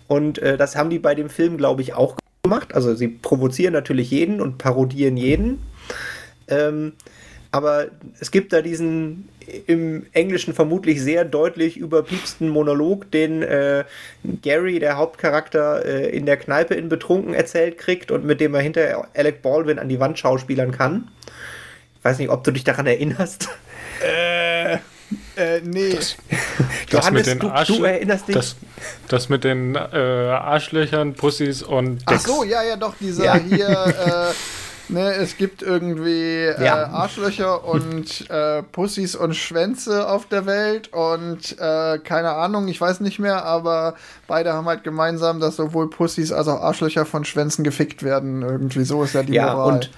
Und 0.07 0.39
äh, 0.39 0.57
das 0.57 0.77
haben 0.77 0.91
die 0.91 0.99
bei 0.99 1.15
dem 1.15 1.31
Film, 1.31 1.57
glaube 1.57 1.83
ich, 1.83 1.95
auch 1.95 2.17
gemacht. 2.43 2.75
Also 2.75 2.95
sie 2.95 3.09
provozieren 3.09 3.73
natürlich 3.73 4.11
jeden 4.11 4.41
und 4.41 4.59
parodieren 4.59 5.17
jeden. 5.17 5.61
Ähm, 6.49 6.93
aber 7.55 7.87
es 8.19 8.33
gibt 8.33 8.53
da 8.53 8.63
diesen 8.63 9.29
im 9.69 10.07
Englischen 10.11 10.55
vermutlich 10.55 11.01
sehr 11.01 11.25
deutlich 11.25 11.77
überpiepsten 11.77 12.49
Monolog, 12.49 13.09
den 13.13 13.43
äh, 13.43 13.85
Gary, 14.43 14.81
der 14.81 14.97
Hauptcharakter, 14.97 15.85
äh, 15.85 16.09
in 16.09 16.27
der 16.27 16.37
Kneipe 16.37 16.75
in 16.75 16.89
Betrunken 16.89 17.33
erzählt 17.33 17.79
kriegt 17.79 18.11
und 18.11 18.25
mit 18.25 18.41
dem 18.41 18.57
er 18.57 18.61
hinter 18.61 19.07
Alec 19.15 19.41
Baldwin 19.41 19.79
an 19.79 19.89
die 19.89 20.01
Wand 20.01 20.19
schauspielern 20.19 20.73
kann. 20.73 21.13
Ich 21.97 22.05
weiß 22.05 22.19
nicht, 22.19 22.31
ob 22.31 22.43
du 22.43 22.51
dich 22.51 22.65
daran 22.65 22.89
erinnerst. 22.89 23.49
Äh, 24.03 24.73
äh 24.75 25.61
nee. 25.63 25.93
Das, 25.95 26.17
das 26.91 27.11
mit 27.13 27.27
den 27.29 27.39
du, 27.39 27.53
du, 27.69 27.85
erinnerst 27.85 28.27
dich? 28.27 28.35
Das, 28.35 28.57
das 29.07 29.29
mit 29.29 29.45
den 29.45 29.77
äh, 29.77 29.79
Arschlöchern, 29.79 31.15
Pussys 31.15 31.63
und 31.63 31.99
Decks. 32.11 32.25
Ach 32.25 32.27
so, 32.27 32.43
ja, 32.43 32.65
ja, 32.65 32.75
doch, 32.75 32.97
dieser 32.99 33.27
ja. 33.27 33.37
hier, 33.37 33.69
äh, 34.33 34.35
Ne, 34.89 35.15
es 35.15 35.39
gibt 35.39 35.63
irgendwie 35.63 36.45
äh, 36.45 36.63
ja. 36.63 36.89
Arschlöcher 36.89 37.65
und 37.69 38.29
äh, 38.31 38.63
Pussys 38.63 39.17
und 39.17 39.35
Schwänze 39.35 40.09
auf 40.09 40.27
der 40.27 40.45
Welt 40.45 40.93
und 40.93 41.59
äh, 41.59 41.99
keine 41.99 42.33
Ahnung, 42.33 42.69
ich 42.69 42.81
weiß 42.81 43.01
nicht 43.01 43.19
mehr, 43.19 43.45
aber 43.45 43.95
beide 44.27 44.53
haben 44.53 44.67
halt 44.67 44.85
gemeinsam, 44.85 45.41
dass 45.41 45.57
sowohl 45.57 45.89
Pussys 45.89 46.33
als 46.33 46.49
auch 46.49 46.61
Arschlöcher 46.61 47.07
von 47.07 47.25
Schwänzen 47.25 47.65
gefickt 47.65 48.03
werden. 48.03 48.43
Irgendwie 48.43 48.85
so 48.85 49.03
ist 49.03 49.15
ja 49.15 49.23
die 49.23 49.33
ja, 49.33 49.55
Moral. 49.55 49.73
Und, 49.73 49.91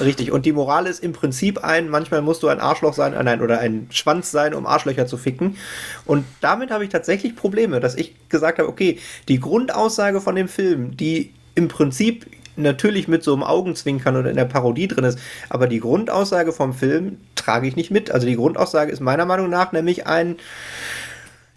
richtig, 0.00 0.30
und 0.30 0.44
die 0.44 0.52
Moral 0.52 0.86
ist 0.86 1.02
im 1.02 1.14
Prinzip 1.14 1.64
ein, 1.64 1.88
manchmal 1.88 2.20
musst 2.20 2.42
du 2.42 2.48
ein 2.48 2.60
Arschloch 2.60 2.92
sein, 2.92 3.14
äh, 3.14 3.22
nein, 3.22 3.40
oder 3.40 3.60
ein 3.60 3.88
Schwanz 3.90 4.30
sein, 4.30 4.52
um 4.52 4.66
Arschlöcher 4.66 5.06
zu 5.06 5.16
ficken. 5.16 5.56
Und 6.04 6.26
damit 6.42 6.70
habe 6.70 6.84
ich 6.84 6.90
tatsächlich 6.90 7.34
Probleme, 7.34 7.80
dass 7.80 7.94
ich 7.94 8.14
gesagt 8.28 8.58
habe, 8.58 8.68
okay, 8.68 8.98
die 9.28 9.40
Grundaussage 9.40 10.20
von 10.20 10.34
dem 10.34 10.48
Film, 10.48 10.96
die 10.98 11.32
im 11.54 11.68
Prinzip 11.68 12.26
natürlich 12.56 13.08
mit 13.08 13.22
so 13.22 13.32
einem 13.32 13.42
Augenzwinkern 13.42 14.16
oder 14.16 14.30
in 14.30 14.36
der 14.36 14.44
Parodie 14.44 14.88
drin 14.88 15.04
ist. 15.04 15.18
Aber 15.48 15.66
die 15.66 15.80
Grundaussage 15.80 16.52
vom 16.52 16.74
Film 16.74 17.18
trage 17.34 17.66
ich 17.66 17.76
nicht 17.76 17.90
mit. 17.90 18.10
Also 18.10 18.26
die 18.26 18.36
Grundaussage 18.36 18.92
ist 18.92 19.00
meiner 19.00 19.26
Meinung 19.26 19.50
nach 19.50 19.72
nämlich 19.72 20.06
ein, 20.06 20.36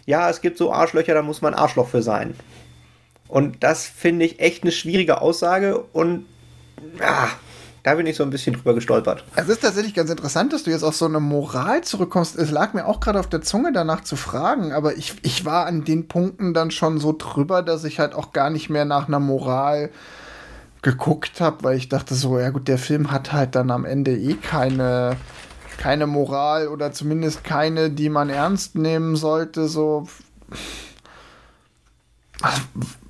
ja, 0.06 0.30
es 0.30 0.42
gibt 0.42 0.58
so 0.58 0.72
Arschlöcher, 0.72 1.14
da 1.14 1.22
muss 1.22 1.42
man 1.42 1.54
Arschloch 1.54 1.88
für 1.88 2.02
sein. 2.02 2.34
Und 3.28 3.64
das 3.64 3.86
finde 3.86 4.26
ich 4.26 4.40
echt 4.40 4.64
eine 4.64 4.72
schwierige 4.72 5.22
Aussage 5.22 5.80
und 5.80 6.26
ja, 7.00 7.30
da 7.84 7.96
bin 7.96 8.06
ich 8.06 8.18
so 8.18 8.24
ein 8.24 8.30
bisschen 8.30 8.54
drüber 8.54 8.74
gestolpert. 8.74 9.24
Es 9.36 9.48
ist 9.48 9.62
tatsächlich 9.62 9.94
ganz 9.94 10.10
interessant, 10.10 10.52
dass 10.52 10.64
du 10.64 10.72
jetzt 10.72 10.84
auf 10.84 10.96
so 10.96 11.06
eine 11.06 11.20
Moral 11.20 11.84
zurückkommst. 11.84 12.38
Es 12.38 12.52
lag 12.52 12.74
mir 12.74 12.86
auch 12.86 13.00
gerade 13.00 13.20
auf 13.20 13.30
der 13.30 13.42
Zunge, 13.42 13.72
danach 13.72 14.04
zu 14.04 14.16
fragen, 14.16 14.74
aber 14.74 14.98
ich, 14.98 15.16
ich 15.22 15.46
war 15.46 15.66
an 15.66 15.86
den 15.86 16.08
Punkten 16.08 16.54
dann 16.54 16.72
schon 16.72 16.98
so 16.98 17.16
drüber, 17.18 17.62
dass 17.62 17.84
ich 17.84 18.00
halt 18.00 18.14
auch 18.14 18.34
gar 18.34 18.50
nicht 18.50 18.70
mehr 18.70 18.86
nach 18.86 19.08
einer 19.08 19.20
Moral 19.20 19.90
geguckt 20.88 21.42
habe, 21.42 21.66
weil 21.66 21.76
ich 21.76 21.90
dachte 21.90 22.16
so, 22.16 22.40
ja 22.40 22.50
gut, 22.50 22.70
der 22.70 22.78
Film 22.78 23.12
hat 23.12 23.34
halt 23.34 23.56
dann 23.56 23.72
am 23.72 23.84
Ende 23.84 24.16
eh 24.18 24.36
keine, 24.36 25.18
keine 25.78 26.08
Moral 26.08 26.70
oder 26.70 26.94
zumindest 26.94 27.44
keine, 27.44 27.90
die 27.90 28.08
man 28.08 28.30
ernst 28.30 28.76
nehmen 28.76 29.18
sollte. 29.18 29.68
So. 29.68 30.08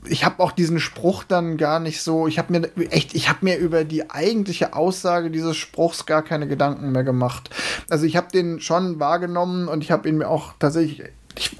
Ich 0.07 0.25
habe 0.25 0.41
auch 0.41 0.53
diesen 0.53 0.79
Spruch 0.79 1.23
dann 1.23 1.57
gar 1.57 1.79
nicht 1.79 2.01
so. 2.01 2.27
Ich 2.27 2.39
habe 2.39 2.51
mir 2.51 2.91
echt, 2.91 3.13
ich 3.13 3.29
habe 3.29 3.45
mir 3.45 3.57
über 3.57 3.83
die 3.83 4.09
eigentliche 4.09 4.73
Aussage 4.73 5.29
dieses 5.29 5.55
Spruchs 5.55 6.07
gar 6.07 6.23
keine 6.23 6.47
Gedanken 6.47 6.91
mehr 6.91 7.03
gemacht. 7.03 7.51
Also 7.91 8.07
ich 8.07 8.15
habe 8.15 8.31
den 8.33 8.59
schon 8.59 8.99
wahrgenommen 8.99 9.67
und 9.67 9.83
ich 9.83 9.91
habe 9.91 10.09
ihn 10.09 10.17
mir 10.17 10.29
auch 10.29 10.53
tatsächlich. 10.57 11.03
Ich 11.35 11.55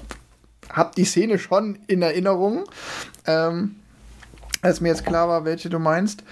habe 0.68 0.90
die 0.96 1.04
Szene 1.04 1.38
schon 1.38 1.78
in 1.86 2.02
Erinnerung. 2.02 2.64
Ähm, 3.24 3.76
als 4.62 4.80
mir 4.80 4.88
jetzt 4.88 5.06
klar 5.06 5.28
war, 5.28 5.44
welche 5.44 5.70
du 5.70 5.78
meinst. 5.78 6.22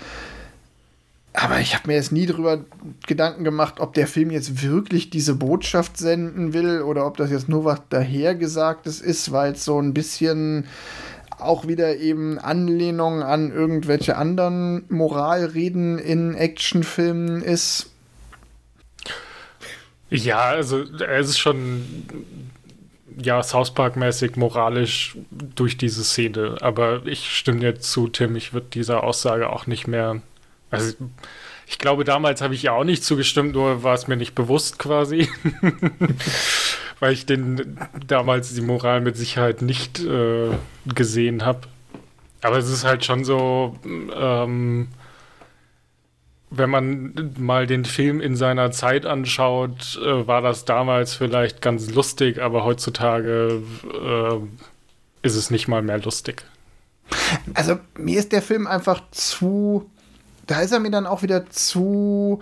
Aber 1.32 1.60
ich 1.60 1.74
habe 1.74 1.88
mir 1.88 1.94
jetzt 1.94 2.12
nie 2.12 2.24
darüber 2.24 2.64
Gedanken 3.06 3.44
gemacht, 3.44 3.74
ob 3.78 3.92
der 3.92 4.06
Film 4.06 4.30
jetzt 4.30 4.62
wirklich 4.62 5.10
diese 5.10 5.34
Botschaft 5.34 5.98
senden 5.98 6.54
will 6.54 6.80
oder 6.80 7.06
ob 7.06 7.18
das 7.18 7.30
jetzt 7.30 7.48
nur 7.48 7.66
was 7.66 7.82
dahergesagtes 7.90 9.02
ist, 9.02 9.32
weil 9.32 9.52
es 9.52 9.64
so 9.64 9.78
ein 9.78 9.92
bisschen 9.92 10.64
auch 11.38 11.68
wieder 11.68 11.96
eben 11.96 12.38
Anlehnung 12.38 13.22
an 13.22 13.52
irgendwelche 13.52 14.16
anderen 14.16 14.84
Moralreden 14.88 15.98
in 15.98 16.34
Actionfilmen 16.34 17.42
ist. 17.42 17.90
Ja, 20.08 20.38
also 20.38 20.82
es 20.82 21.28
ist 21.28 21.38
schon 21.38 21.84
ja, 23.16 23.42
South 23.42 23.72
Park-mäßig 23.74 24.36
moralisch 24.36 25.16
durch 25.30 25.76
diese 25.76 26.04
Szene. 26.04 26.56
Aber 26.60 27.06
ich 27.06 27.36
stimme 27.36 27.60
dir 27.60 27.78
zu, 27.80 28.08
Tim, 28.08 28.36
ich 28.36 28.52
würde 28.52 28.66
dieser 28.72 29.04
Aussage 29.04 29.50
auch 29.50 29.66
nicht 29.66 29.86
mehr. 29.86 30.20
Also, 30.70 30.94
ich 31.66 31.78
glaube, 31.78 32.04
damals 32.04 32.42
habe 32.42 32.54
ich 32.54 32.62
ja 32.62 32.72
auch 32.72 32.84
nicht 32.84 33.04
zugestimmt, 33.04 33.54
nur 33.54 33.82
war 33.82 33.94
es 33.94 34.06
mir 34.06 34.16
nicht 34.16 34.34
bewusst 34.34 34.78
quasi. 34.78 35.28
Weil 37.00 37.12
ich 37.12 37.26
den 37.26 37.78
damals 38.06 38.54
die 38.54 38.62
Moral 38.62 39.00
mit 39.00 39.16
Sicherheit 39.16 39.62
nicht 39.62 40.00
äh, 40.00 40.50
gesehen 40.86 41.44
habe. 41.44 41.62
Aber 42.42 42.58
es 42.58 42.70
ist 42.70 42.84
halt 42.84 43.04
schon 43.04 43.24
so, 43.24 43.76
ähm, 43.84 44.88
wenn 46.50 46.70
man 46.70 47.34
mal 47.38 47.66
den 47.66 47.84
Film 47.84 48.20
in 48.20 48.36
seiner 48.36 48.70
Zeit 48.70 49.04
anschaut, 49.04 49.98
äh, 50.02 50.26
war 50.26 50.42
das 50.42 50.64
damals 50.64 51.14
vielleicht 51.14 51.60
ganz 51.60 51.90
lustig, 51.90 52.40
aber 52.40 52.64
heutzutage 52.64 53.62
äh, 53.84 54.46
ist 55.26 55.36
es 55.36 55.50
nicht 55.50 55.68
mal 55.68 55.82
mehr 55.82 55.98
lustig. 55.98 56.46
Also 57.54 57.78
mir 57.96 58.18
ist 58.18 58.32
der 58.32 58.42
Film 58.42 58.66
einfach 58.66 59.00
zu, 59.10 59.88
da 60.46 60.60
ist 60.60 60.72
er 60.72 60.80
mir 60.80 60.90
dann 60.90 61.06
auch 61.06 61.22
wieder 61.22 61.48
zu 61.50 62.40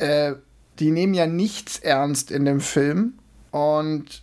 äh, 0.00 0.34
die 0.78 0.90
nehmen 0.90 1.14
ja 1.14 1.26
nichts 1.26 1.78
ernst 1.78 2.30
in 2.30 2.44
dem 2.44 2.60
Film. 2.60 3.14
Und 3.50 4.22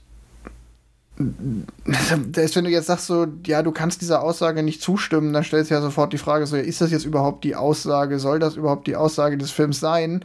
das, 2.28 2.56
wenn 2.56 2.66
du 2.66 2.70
jetzt 2.70 2.88
sagst, 2.88 3.08
so, 3.08 3.28
ja, 3.46 3.64
du 3.64 3.72
kannst 3.72 4.02
dieser 4.02 4.22
Aussage 4.22 4.64
nicht 4.64 4.82
zustimmen, 4.82 5.34
dann 5.34 5.44
stellst 5.44 5.72
du 5.72 5.76
ja 5.76 5.82
sofort 5.82 6.14
die 6.14 6.18
Frage, 6.18 6.46
so, 6.46 6.56
ist 6.56 6.82
das 6.82 6.92
jetzt 6.92 7.06
überhaupt 7.06 7.44
die 7.44 7.56
Aussage? 7.56 8.20
Soll 8.20 8.40
das 8.40 8.56
überhaupt 8.56 8.88
die 8.88 8.96
Aussage 8.96 9.38
des 9.38 9.52
Films 9.52 9.80
sein? 9.80 10.24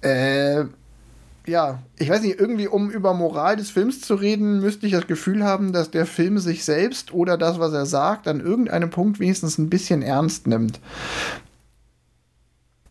Äh, 0.00 0.64
ja, 1.46 1.80
ich 1.98 2.10
weiß 2.10 2.22
nicht, 2.22 2.40
irgendwie, 2.40 2.66
um 2.66 2.90
über 2.90 3.14
Moral 3.14 3.56
des 3.56 3.70
Films 3.70 4.00
zu 4.00 4.16
reden, 4.16 4.60
müsste 4.60 4.86
ich 4.86 4.92
das 4.92 5.06
Gefühl 5.06 5.44
haben, 5.44 5.72
dass 5.72 5.90
der 5.90 6.06
Film 6.06 6.38
sich 6.38 6.64
selbst 6.64 7.14
oder 7.14 7.38
das, 7.38 7.60
was 7.60 7.72
er 7.72 7.86
sagt, 7.86 8.26
an 8.26 8.40
irgendeinem 8.40 8.90
Punkt 8.90 9.20
wenigstens 9.20 9.58
ein 9.58 9.70
bisschen 9.70 10.02
ernst 10.02 10.46
nimmt 10.46 10.80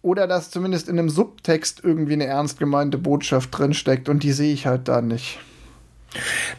oder 0.05 0.27
dass 0.27 0.51
zumindest 0.51 0.87
in 0.87 0.99
einem 0.99 1.09
Subtext 1.09 1.81
irgendwie 1.83 2.13
eine 2.13 2.27
ernst 2.27 2.59
gemeinte 2.59 2.99
Botschaft 2.99 3.49
drinsteckt 3.57 4.07
und 4.07 4.21
die 4.21 4.33
sehe 4.33 4.53
ich 4.53 4.67
halt 4.67 4.87
da 4.87 5.01
nicht. 5.01 5.39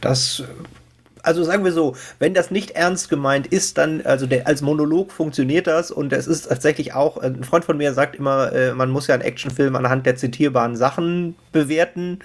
Das 0.01 0.43
also 1.23 1.43
sagen 1.43 1.65
wir 1.65 1.73
so, 1.73 1.97
wenn 2.21 2.35
das 2.35 2.53
nicht 2.53 2.73
ernst 2.73 3.09
gemeint 3.09 3.49
ist, 3.49 3.79
dann, 3.79 4.01
also 4.05 4.27
der, 4.27 4.47
als 4.47 4.63
Monolog 4.63 5.11
funktioniert 5.11 5.67
das 5.67 5.91
und 5.91 6.13
es 6.13 6.29
ist 6.29 6.49
tatsächlich 6.49 6.95
auch, 6.95 7.17
ein 7.17 7.43
Freund 7.43 7.65
von 7.65 7.77
mir 7.77 7.93
sagt 7.95 8.15
immer, 8.15 8.53
äh, 8.53 8.73
man 8.75 8.91
muss 8.91 9.09
ja 9.09 9.15
einen 9.15 9.25
Actionfilm 9.25 9.75
anhand 9.75 10.07
der 10.07 10.15
zitierbaren 10.15 10.77
Sachen 10.77 11.35
bewerten. 11.51 12.21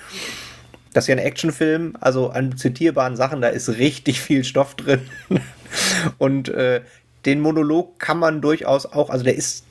Das 0.94 1.06
ist 1.06 1.08
ja 1.08 1.16
ein 1.16 1.20
Actionfilm, 1.20 1.98
also 2.00 2.30
an 2.30 2.58
zitierbaren 2.58 3.16
Sachen, 3.16 3.42
da 3.42 3.48
ist 3.48 3.70
richtig 3.70 4.22
viel 4.22 4.44
Stoff 4.44 4.76
drin. 4.76 5.02
und 6.20 6.50
äh, 6.50 6.82
den 7.26 7.40
Monolog 7.42 7.98
kann 8.00 8.20
man 8.20 8.42
durchaus 8.42 8.86
auch, 8.86 9.10
also 9.10 9.24
der 9.24 9.36
ist 9.36 9.66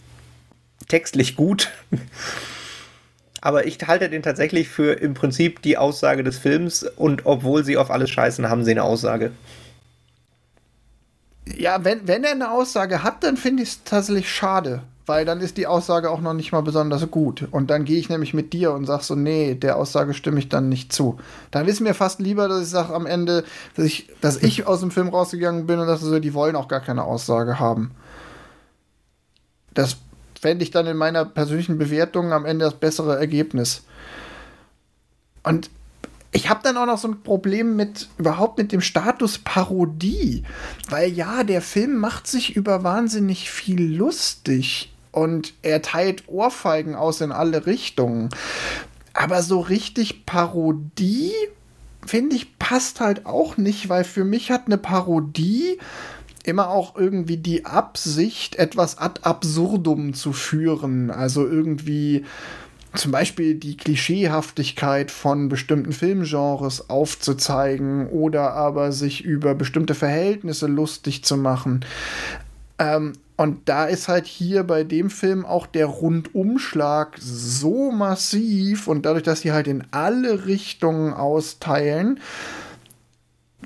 textlich 0.89 1.37
gut. 1.37 1.71
Aber 3.41 3.67
ich 3.67 3.79
halte 3.87 4.11
den 4.11 4.23
tatsächlich 4.23 4.69
für 4.69 4.93
im 4.93 5.15
Prinzip 5.15 5.63
die 5.63 5.79
Aussage 5.79 6.23
des 6.23 6.39
Films 6.39 6.83
und 6.83 7.25
obwohl 7.25 7.65
sie 7.65 7.77
auf 7.77 7.91
alles 7.91 8.11
scheißen, 8.11 8.49
haben 8.51 8.65
sie 8.65 8.73
eine 8.73 8.83
Aussage. 8.83 9.33
Ja, 11.57 11.85
wenn, 11.85 12.07
wenn 12.07 12.23
er 12.23 12.33
eine 12.33 12.51
Aussage 12.51 13.03
hat, 13.03 13.25
dann 13.25 13.37
finde 13.37 13.63
ich 13.63 13.71
es 13.71 13.85
tatsächlich 13.85 14.31
schade, 14.31 14.83
weil 15.07 15.25
dann 15.25 15.41
ist 15.41 15.57
die 15.57 15.67
Aussage 15.67 16.11
auch 16.11 16.21
noch 16.21 16.35
nicht 16.35 16.53
mal 16.53 16.61
besonders 16.61 17.11
gut. 17.11 17.49
Und 17.51 17.71
dann 17.71 17.85
gehe 17.85 17.99
ich 17.99 18.11
nämlich 18.11 18.35
mit 18.35 18.53
dir 18.53 18.73
und 18.73 18.85
sage 18.85 19.03
so, 19.03 19.15
nee, 19.15 19.55
der 19.55 19.77
Aussage 19.77 20.13
stimme 20.13 20.39
ich 20.39 20.51
dann 20.51 20.69
nicht 20.69 20.93
zu. 20.93 21.19
Dann 21.51 21.67
ist 21.67 21.81
mir 21.81 21.95
fast 21.95 22.21
lieber, 22.21 22.47
dass 22.47 22.63
ich 22.63 22.69
sage 22.69 22.95
am 22.95 23.07
Ende, 23.07 23.45
dass 23.75 23.87
ich, 23.87 24.11
dass 24.21 24.37
ich 24.37 24.67
aus 24.67 24.81
dem 24.81 24.91
Film 24.91 25.09
rausgegangen 25.09 25.67
bin 25.67 25.79
und 25.79 25.87
dass 25.87 26.03
so, 26.03 26.19
die 26.19 26.35
wollen 26.35 26.57
auch 26.57 26.69
gar 26.69 26.81
keine 26.81 27.05
Aussage 27.05 27.59
haben. 27.59 27.93
Das 29.73 29.97
fände 30.41 30.65
ich 30.65 30.71
dann 30.71 30.87
in 30.87 30.97
meiner 30.97 31.25
persönlichen 31.25 31.77
Bewertung 31.77 32.33
am 32.33 32.47
Ende 32.47 32.65
das 32.65 32.75
bessere 32.75 33.19
Ergebnis. 33.19 33.83
Und 35.43 35.71
ich 36.33 36.49
habe 36.49 36.61
dann 36.63 36.77
auch 36.77 36.87
noch 36.87 36.99
so 36.99 37.09
ein 37.09 37.23
Problem 37.23 37.77
mit 37.77 38.09
überhaupt 38.17 38.57
mit 38.57 38.73
dem 38.73 38.81
Status 38.81 39.39
Parodie, 39.39 40.45
weil 40.89 41.11
ja, 41.11 41.45
der 41.45 41.61
Film 41.61 41.97
macht 41.97 42.27
sich 42.27 42.57
über 42.57 42.85
wahnsinnig 42.85 43.51
viel 43.51 43.83
lustig 43.83 44.93
und 45.13 45.55
er 45.63 45.83
teilt 45.83 46.29
Ohrfeigen 46.29 46.95
aus 46.95 47.21
in 47.21 47.33
alle 47.33 47.67
Richtungen. 47.67 48.31
Aber 49.13 49.43
so 49.43 49.61
richtig 49.61 50.25
Parodie, 50.25 51.33
finde 52.07 52.37
ich, 52.37 52.59
passt 52.59 53.01
halt 53.01 53.27
auch 53.27 53.57
nicht, 53.57 53.89
weil 53.89 54.05
für 54.05 54.25
mich 54.25 54.51
hat 54.51 54.67
eine 54.67 54.79
Parodie 54.79 55.79
immer 56.45 56.71
auch 56.71 56.97
irgendwie 56.97 57.37
die 57.37 57.65
Absicht, 57.65 58.57
etwas 58.57 58.99
ad 58.99 59.21
absurdum 59.23 60.15
zu 60.15 60.33
führen. 60.33 61.11
Also 61.11 61.47
irgendwie 61.47 62.25
zum 62.95 63.13
Beispiel 63.13 63.55
die 63.55 63.77
Klischeehaftigkeit 63.77 65.11
von 65.11 65.49
bestimmten 65.49 65.93
Filmgenres 65.93 66.91
aufzuzeigen 66.91 68.09
oder 68.09 68.55
aber 68.55 68.93
sich 68.93 69.25
über 69.25 69.55
bestimmte 69.55 69.95
Verhältnisse 69.95 70.67
lustig 70.67 71.23
zu 71.25 71.37
machen. 71.37 71.85
Ähm, 72.79 73.13
und 73.37 73.71
da 73.71 73.87
ist 73.87 74.09
halt 74.09 74.27
hier 74.27 74.65
bei 74.65 74.85
dem 74.85 75.09
Film 75.09 75.47
auch 75.47 75.67
der 75.67 75.87
Rundumschlag 75.87 77.17
so 77.19 77.91
massiv 77.91 78.87
und 78.87 79.07
dadurch, 79.07 79.23
dass 79.23 79.41
sie 79.41 79.53
halt 79.53 79.67
in 79.67 79.85
alle 79.93 80.45
Richtungen 80.47 81.15
austeilen, 81.15 82.21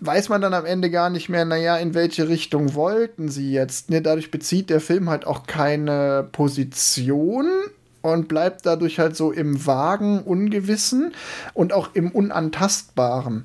weiß 0.01 0.29
man 0.29 0.41
dann 0.41 0.55
am 0.55 0.67
Ende 0.67 0.91
gar 0.91 1.11
nicht 1.11 1.29
mehr, 1.29 1.45
naja, 1.45 1.77
in 1.77 1.95
welche 1.95 2.29
Richtung 2.29 2.75
wollten 2.75 3.29
sie 3.29 3.53
jetzt. 3.53 3.91
Ne, 3.91 4.03
dadurch 4.03 4.31
bezieht 4.31 4.71
der 4.71 4.81
Film 4.81 5.09
halt 5.09 5.27
auch 5.27 5.47
keine 5.47 6.29
Position 6.33 7.49
und 8.03 8.29
bleibt 8.29 8.67
dadurch 8.67 8.99
halt 8.99 9.17
so 9.17 9.33
im 9.33 9.67
vagen 9.67 10.23
Ungewissen 10.23 11.15
und 11.55 11.73
auch 11.73 11.91
im 11.95 12.11
Unantastbaren. 12.11 13.45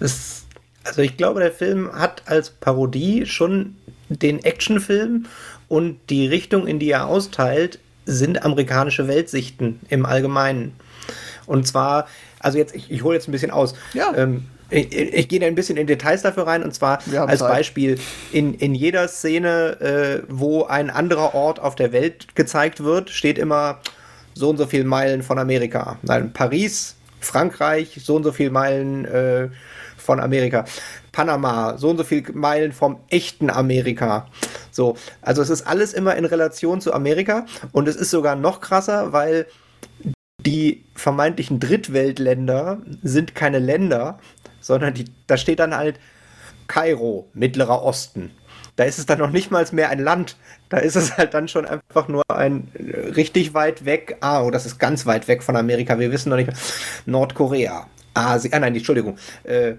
Das, 0.00 0.44
also 0.84 1.02
ich 1.02 1.16
glaube, 1.16 1.40
der 1.40 1.52
Film 1.52 1.92
hat 1.92 2.22
als 2.26 2.50
Parodie 2.50 3.26
schon 3.26 3.76
den 4.08 4.42
Actionfilm 4.42 5.26
und 5.68 5.98
die 6.10 6.26
Richtung, 6.26 6.66
in 6.66 6.78
die 6.78 6.90
er 6.90 7.06
austeilt, 7.06 7.78
sind 8.04 8.44
amerikanische 8.44 9.06
Weltsichten 9.06 9.80
im 9.88 10.06
Allgemeinen. 10.06 10.72
Und 11.46 11.66
zwar, 11.66 12.08
also 12.40 12.58
jetzt, 12.58 12.74
ich, 12.74 12.90
ich 12.90 13.04
hole 13.04 13.14
jetzt 13.14 13.28
ein 13.28 13.32
bisschen 13.32 13.50
aus. 13.50 13.74
Ja. 13.94 14.12
Ähm, 14.16 14.44
ich, 14.72 14.94
ich, 14.94 15.28
gehe 15.28 15.40
da 15.40 15.46
ein 15.46 15.54
bisschen 15.54 15.76
in 15.76 15.86
Details 15.86 16.22
dafür 16.22 16.46
rein 16.46 16.62
und 16.62 16.74
zwar 16.74 16.98
als 17.14 17.40
Zeit. 17.40 17.48
Beispiel 17.48 17.98
in, 18.32 18.54
in 18.54 18.74
jeder 18.74 19.06
Szene, 19.08 19.80
äh, 19.80 20.22
wo 20.28 20.64
ein 20.64 20.90
anderer 20.90 21.34
Ort 21.34 21.60
auf 21.60 21.74
der 21.74 21.92
Welt 21.92 22.34
gezeigt 22.34 22.82
wird, 22.82 23.10
steht 23.10 23.38
immer 23.38 23.80
so 24.34 24.48
und 24.50 24.56
so 24.56 24.66
viele 24.66 24.84
Meilen 24.84 25.22
von 25.22 25.38
Amerika. 25.38 25.98
Nein, 26.02 26.32
Paris, 26.32 26.96
Frankreich, 27.20 28.00
so 28.02 28.16
und 28.16 28.24
so 28.24 28.32
viele 28.32 28.50
Meilen 28.50 29.04
äh, 29.04 29.48
von 29.96 30.20
Amerika. 30.20 30.64
Panama, 31.12 31.76
so 31.76 31.90
und 31.90 31.98
so 31.98 32.04
viele 32.04 32.32
Meilen 32.32 32.72
vom 32.72 32.98
echten 33.10 33.50
Amerika. 33.50 34.28
So, 34.70 34.96
also 35.20 35.42
es 35.42 35.50
ist 35.50 35.66
alles 35.66 35.92
immer 35.92 36.16
in 36.16 36.24
Relation 36.24 36.80
zu 36.80 36.94
Amerika 36.94 37.44
und 37.72 37.88
es 37.88 37.96
ist 37.96 38.10
sogar 38.10 38.36
noch 38.36 38.60
krasser, 38.60 39.12
weil 39.12 39.46
die 40.40 40.84
vermeintlichen 40.94 41.60
Drittweltländer 41.60 42.78
sind 43.02 43.34
keine 43.34 43.58
Länder, 43.58 44.18
sondern 44.62 44.94
die, 44.94 45.04
da 45.26 45.36
steht 45.36 45.58
dann 45.58 45.76
halt 45.76 46.00
Kairo, 46.66 47.28
Mittlerer 47.34 47.82
Osten. 47.82 48.30
Da 48.76 48.84
ist 48.84 48.98
es 48.98 49.04
dann 49.04 49.18
noch 49.18 49.30
nicht 49.30 49.50
mal 49.50 49.66
mehr 49.72 49.90
ein 49.90 49.98
Land. 49.98 50.36
Da 50.70 50.78
ist 50.78 50.96
es 50.96 51.18
halt 51.18 51.34
dann 51.34 51.46
schon 51.46 51.66
einfach 51.66 52.08
nur 52.08 52.22
ein 52.30 52.68
äh, 52.74 53.10
richtig 53.10 53.52
weit 53.52 53.84
weg. 53.84 54.16
Ah, 54.20 54.42
oh, 54.42 54.50
das 54.50 54.64
ist 54.64 54.78
ganz 54.78 55.04
weit 55.04 55.28
weg 55.28 55.42
von 55.42 55.56
Amerika. 55.56 55.98
Wir 55.98 56.10
wissen 56.10 56.30
noch 56.30 56.36
nicht 56.36 56.46
mehr. 56.46 56.56
Nordkorea. 57.04 57.86
Asien. 58.14 58.54
Ah, 58.54 58.60
nein, 58.60 58.74
Entschuldigung. 58.74 59.18
Äh, 59.44 59.74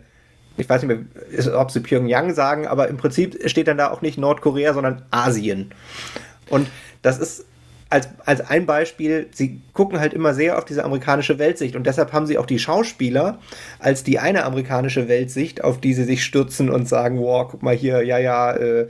ich 0.57 0.69
weiß 0.69 0.83
nicht 0.83 0.95
mehr, 0.95 1.59
ob 1.59 1.71
sie 1.71 1.79
Pyongyang 1.79 2.35
sagen, 2.35 2.67
aber 2.67 2.87
im 2.87 2.97
Prinzip 2.97 3.49
steht 3.49 3.67
dann 3.67 3.77
da 3.77 3.89
auch 3.89 4.03
nicht 4.03 4.19
Nordkorea, 4.19 4.73
sondern 4.73 5.03
Asien. 5.09 5.71
Und 6.49 6.67
das 7.01 7.17
ist 7.17 7.45
als, 7.93 8.09
als 8.25 8.41
ein 8.41 8.65
Beispiel, 8.65 9.27
sie 9.31 9.61
gucken 9.73 9.99
halt 9.99 10.13
immer 10.13 10.33
sehr 10.33 10.57
auf 10.57 10.65
diese 10.65 10.83
amerikanische 10.83 11.37
Weltsicht 11.37 11.75
und 11.75 11.85
deshalb 11.85 12.11
haben 12.11 12.25
sie 12.25 12.39
auch 12.39 12.47
die 12.47 12.57
Schauspieler 12.57 13.37
als 13.77 14.03
die 14.03 14.17
eine 14.17 14.45
amerikanische 14.45 15.07
Weltsicht, 15.07 15.63
auf 15.63 15.79
die 15.79 15.93
sie 15.93 16.03
sich 16.03 16.23
stürzen 16.23 16.71
und 16.71 16.89
sagen, 16.89 17.19
wow, 17.19 17.47
guck 17.49 17.61
mal 17.61 17.75
hier, 17.75 18.01
ja, 18.01 18.17
ja, 18.17 18.51
äh, 18.53 18.87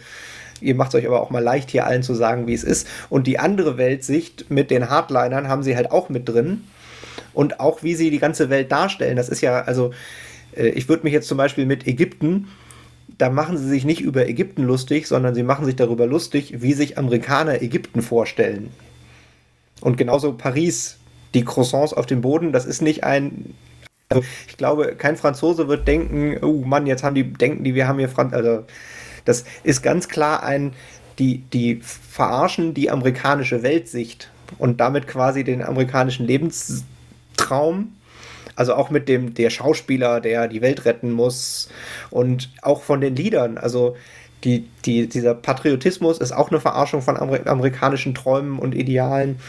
ihr 0.61 0.75
macht 0.75 0.89
es 0.89 0.95
euch 0.95 1.05
aber 1.05 1.21
auch 1.21 1.31
mal 1.31 1.43
leicht, 1.43 1.69
hier 1.69 1.85
allen 1.85 2.01
zu 2.01 2.13
sagen, 2.13 2.47
wie 2.47 2.53
es 2.53 2.63
ist. 2.63 2.87
Und 3.09 3.27
die 3.27 3.39
andere 3.39 3.77
Weltsicht 3.77 4.49
mit 4.49 4.71
den 4.71 4.89
Hardlinern 4.89 5.49
haben 5.49 5.63
sie 5.63 5.75
halt 5.75 5.91
auch 5.91 6.07
mit 6.07 6.29
drin. 6.29 6.63
Und 7.33 7.59
auch 7.59 7.83
wie 7.83 7.95
sie 7.95 8.09
die 8.09 8.19
ganze 8.19 8.49
Welt 8.49 8.71
darstellen, 8.71 9.17
das 9.17 9.27
ist 9.27 9.41
ja, 9.41 9.63
also, 9.63 9.91
äh, 10.55 10.69
ich 10.69 10.87
würde 10.87 11.03
mich 11.03 11.11
jetzt 11.11 11.27
zum 11.27 11.37
Beispiel 11.37 11.65
mit 11.65 11.87
Ägypten 11.87 12.47
da 13.17 13.29
machen 13.29 13.57
sie 13.57 13.67
sich 13.67 13.85
nicht 13.85 14.01
über 14.01 14.27
Ägypten 14.27 14.63
lustig, 14.63 15.07
sondern 15.07 15.35
sie 15.35 15.43
machen 15.43 15.65
sich 15.65 15.75
darüber 15.75 16.07
lustig, 16.07 16.61
wie 16.61 16.73
sich 16.73 16.97
Amerikaner 16.97 17.61
Ägypten 17.61 18.01
vorstellen. 18.01 18.71
Und 19.83 19.97
genauso 19.97 20.31
Paris, 20.31 20.97
die 21.33 21.43
Croissants 21.43 21.93
auf 21.93 22.05
dem 22.05 22.21
Boden, 22.21 22.53
das 22.53 22.65
ist 22.65 22.81
nicht 22.81 23.03
ein. 23.03 23.53
Also 24.07 24.23
ich 24.47 24.55
glaube, 24.55 24.95
kein 24.95 25.17
Franzose 25.17 25.67
wird 25.67 25.89
denken, 25.89 26.37
oh 26.41 26.63
Mann, 26.65 26.87
jetzt 26.87 27.03
haben 27.03 27.15
die, 27.15 27.33
denken 27.33 27.65
die, 27.65 27.75
wir 27.75 27.85
haben 27.85 27.99
hier 27.99 28.07
Franz. 28.07 28.33
Also, 28.33 28.63
das 29.25 29.43
ist 29.63 29.81
ganz 29.81 30.07
klar 30.07 30.41
ein, 30.43 30.71
die, 31.19 31.39
die 31.51 31.81
verarschen 31.81 32.73
die 32.73 32.89
amerikanische 32.89 33.61
Weltsicht 33.61 34.31
und 34.57 34.79
damit 34.79 35.05
quasi 35.05 35.43
den 35.43 35.61
amerikanischen 35.61 36.25
Lebenstraum. 36.27 37.93
Also 38.55 38.75
auch 38.75 38.89
mit 38.89 39.09
dem, 39.09 39.33
der 39.33 39.49
Schauspieler, 39.49 40.21
der 40.21 40.47
die 40.47 40.61
Welt 40.61 40.85
retten 40.85 41.11
muss 41.11 41.69
und 42.09 42.51
auch 42.61 42.83
von 42.83 43.01
den 43.01 43.17
Liedern. 43.17 43.57
Also 43.57 43.97
die, 44.43 44.69
die, 44.85 45.07
dieser 45.07 45.33
Patriotismus 45.33 46.19
ist 46.19 46.31
auch 46.31 46.51
eine 46.51 46.59
Verarschung 46.59 47.01
von 47.01 47.17
Amer 47.17 47.45
amerikanischen 47.47 48.13
Träumen 48.13 48.59
und 48.59 48.75
Idealen. 48.75 49.39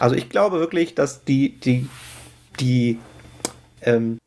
Also 0.00 0.16
ich 0.16 0.28
glaube 0.28 0.58
wirklich, 0.58 0.94
dass 0.94 1.24
die, 1.24 1.58
die, 1.60 1.88
die 2.60 2.98
ähm, 3.82 4.18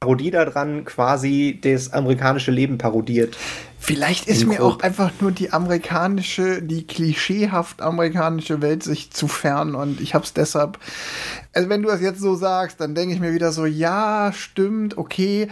Parodie 0.00 0.30
daran 0.30 0.84
quasi 0.84 1.58
das 1.62 1.92
amerikanische 1.92 2.50
Leben 2.50 2.78
parodiert. 2.78 3.36
Vielleicht 3.78 4.28
ist 4.28 4.46
mir 4.46 4.62
auch 4.62 4.80
einfach 4.80 5.12
nur 5.20 5.30
die 5.30 5.52
amerikanische, 5.52 6.62
die 6.62 6.86
klischeehaft 6.86 7.82
amerikanische 7.82 8.62
Welt 8.62 8.82
sich 8.82 9.10
zu 9.10 9.28
fern 9.28 9.74
und 9.74 10.00
ich 10.00 10.14
hab's 10.14 10.32
deshalb. 10.32 10.78
Also 11.52 11.68
wenn 11.68 11.82
du 11.82 11.88
das 11.88 12.00
jetzt 12.00 12.20
so 12.20 12.34
sagst, 12.34 12.80
dann 12.80 12.94
denke 12.94 13.14
ich 13.14 13.20
mir 13.20 13.34
wieder 13.34 13.52
so, 13.52 13.66
ja, 13.66 14.32
stimmt, 14.32 14.96
okay, 14.96 15.48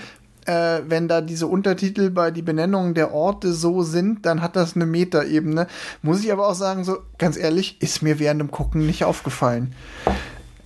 äh, 0.46 0.80
wenn 0.86 1.08
da 1.08 1.20
diese 1.20 1.46
Untertitel 1.46 2.10
bei 2.10 2.30
die 2.30 2.42
Benennungen 2.42 2.94
der 2.94 3.12
Orte 3.12 3.52
so 3.52 3.82
sind, 3.82 4.26
dann 4.26 4.42
hat 4.42 4.56
das 4.56 4.74
eine 4.74 4.86
Metaebene. 4.86 5.66
Muss 6.02 6.24
ich 6.24 6.32
aber 6.32 6.48
auch 6.48 6.54
sagen, 6.54 6.84
so 6.84 6.98
ganz 7.18 7.36
ehrlich, 7.36 7.80
ist 7.80 8.02
mir 8.02 8.18
während 8.18 8.40
dem 8.40 8.50
Gucken 8.50 8.86
nicht 8.86 9.04
aufgefallen. 9.04 9.74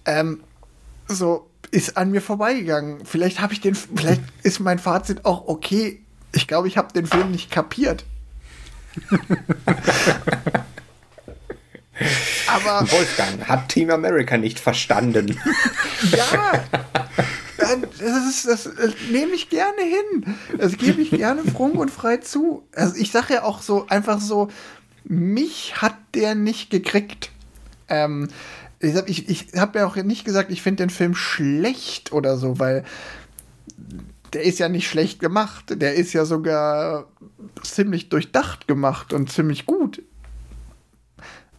Ähm, 0.04 0.40
so 1.08 1.48
ist 1.70 1.96
an 1.96 2.10
mir 2.10 2.22
vorbeigegangen. 2.22 3.04
Vielleicht 3.04 3.40
habe 3.40 3.52
ich 3.52 3.60
den, 3.60 3.74
vielleicht 3.74 4.22
ist 4.42 4.60
mein 4.60 4.78
Fazit 4.78 5.24
auch 5.24 5.48
okay. 5.48 6.00
Ich 6.32 6.46
glaube, 6.46 6.68
ich 6.68 6.76
habe 6.76 6.92
den 6.92 7.06
Film 7.06 7.30
nicht 7.30 7.50
kapiert. 7.50 8.04
aber 12.46 12.90
Wolfgang 12.90 13.46
hat 13.46 13.68
Team 13.68 13.90
America 13.90 14.38
nicht 14.38 14.58
verstanden. 14.58 15.38
ja, 16.10 16.64
das, 17.98 18.26
ist, 18.26 18.46
das, 18.46 18.64
das 18.64 18.94
nehme 19.10 19.32
ich 19.32 19.48
gerne 19.48 19.82
hin. 19.82 20.36
Das 20.58 20.76
gebe 20.76 21.00
ich 21.00 21.10
gerne 21.10 21.42
fromm 21.44 21.72
und 21.72 21.90
frei 21.90 22.18
zu. 22.18 22.66
Also 22.74 22.96
ich 22.96 23.10
sage 23.10 23.34
ja 23.34 23.44
auch 23.44 23.62
so 23.62 23.86
einfach 23.88 24.20
so, 24.20 24.48
mich 25.04 25.80
hat 25.80 25.96
der 26.14 26.34
nicht 26.34 26.70
gekriegt. 26.70 27.30
Ähm, 27.88 28.28
ich 28.80 28.94
habe 28.96 29.08
ich, 29.08 29.28
ich 29.28 29.48
hab 29.56 29.74
ja 29.74 29.86
auch 29.86 29.96
nicht 29.96 30.24
gesagt, 30.24 30.50
ich 30.50 30.62
finde 30.62 30.84
den 30.84 30.90
Film 30.90 31.14
schlecht 31.14 32.12
oder 32.12 32.36
so, 32.36 32.58
weil 32.58 32.84
der 34.32 34.42
ist 34.42 34.58
ja 34.58 34.68
nicht 34.68 34.88
schlecht 34.88 35.20
gemacht. 35.20 35.64
Der 35.68 35.94
ist 35.94 36.12
ja 36.12 36.24
sogar 36.24 37.06
ziemlich 37.62 38.08
durchdacht 38.08 38.68
gemacht 38.68 39.12
und 39.12 39.30
ziemlich 39.30 39.66
gut. 39.66 40.02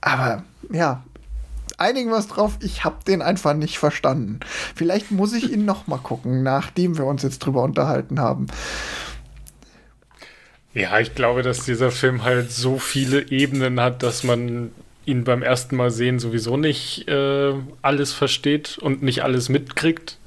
Aber 0.02 0.44
ja, 0.72 1.04
einigen 1.78 2.10
wir 2.10 2.18
uns 2.18 2.28
drauf, 2.28 2.58
ich 2.62 2.84
habe 2.84 2.98
den 3.06 3.22
einfach 3.22 3.54
nicht 3.54 3.78
verstanden. 3.78 4.40
Vielleicht 4.76 5.12
muss 5.12 5.34
ich 5.34 5.52
ihn 5.52 5.66
noch 5.66 5.88
mal 5.88 5.98
gucken, 5.98 6.44
nachdem 6.44 6.98
wir 6.98 7.06
uns 7.06 7.24
jetzt 7.24 7.40
drüber 7.40 7.64
unterhalten 7.64 8.20
haben. 8.20 8.48
Ja, 10.74 11.00
ich 11.00 11.16
glaube, 11.16 11.42
dass 11.42 11.66
dieser 11.66 11.92
Film 11.92 12.24
halt 12.24 12.52
so 12.52 12.78
viele 12.78 13.32
Ebenen 13.32 13.80
hat, 13.80 14.04
dass 14.04 14.24
man 14.24 14.72
ihn 15.06 15.24
beim 15.24 15.42
ersten 15.42 15.76
Mal 15.76 15.90
sehen 15.90 16.20
sowieso 16.20 16.58
nicht 16.58 17.08
äh, 17.08 17.54
alles 17.82 18.14
versteht 18.14 18.78
und 18.78 19.02
nicht 19.02 19.24
alles 19.24 19.50
mitkriegt. 19.50 20.18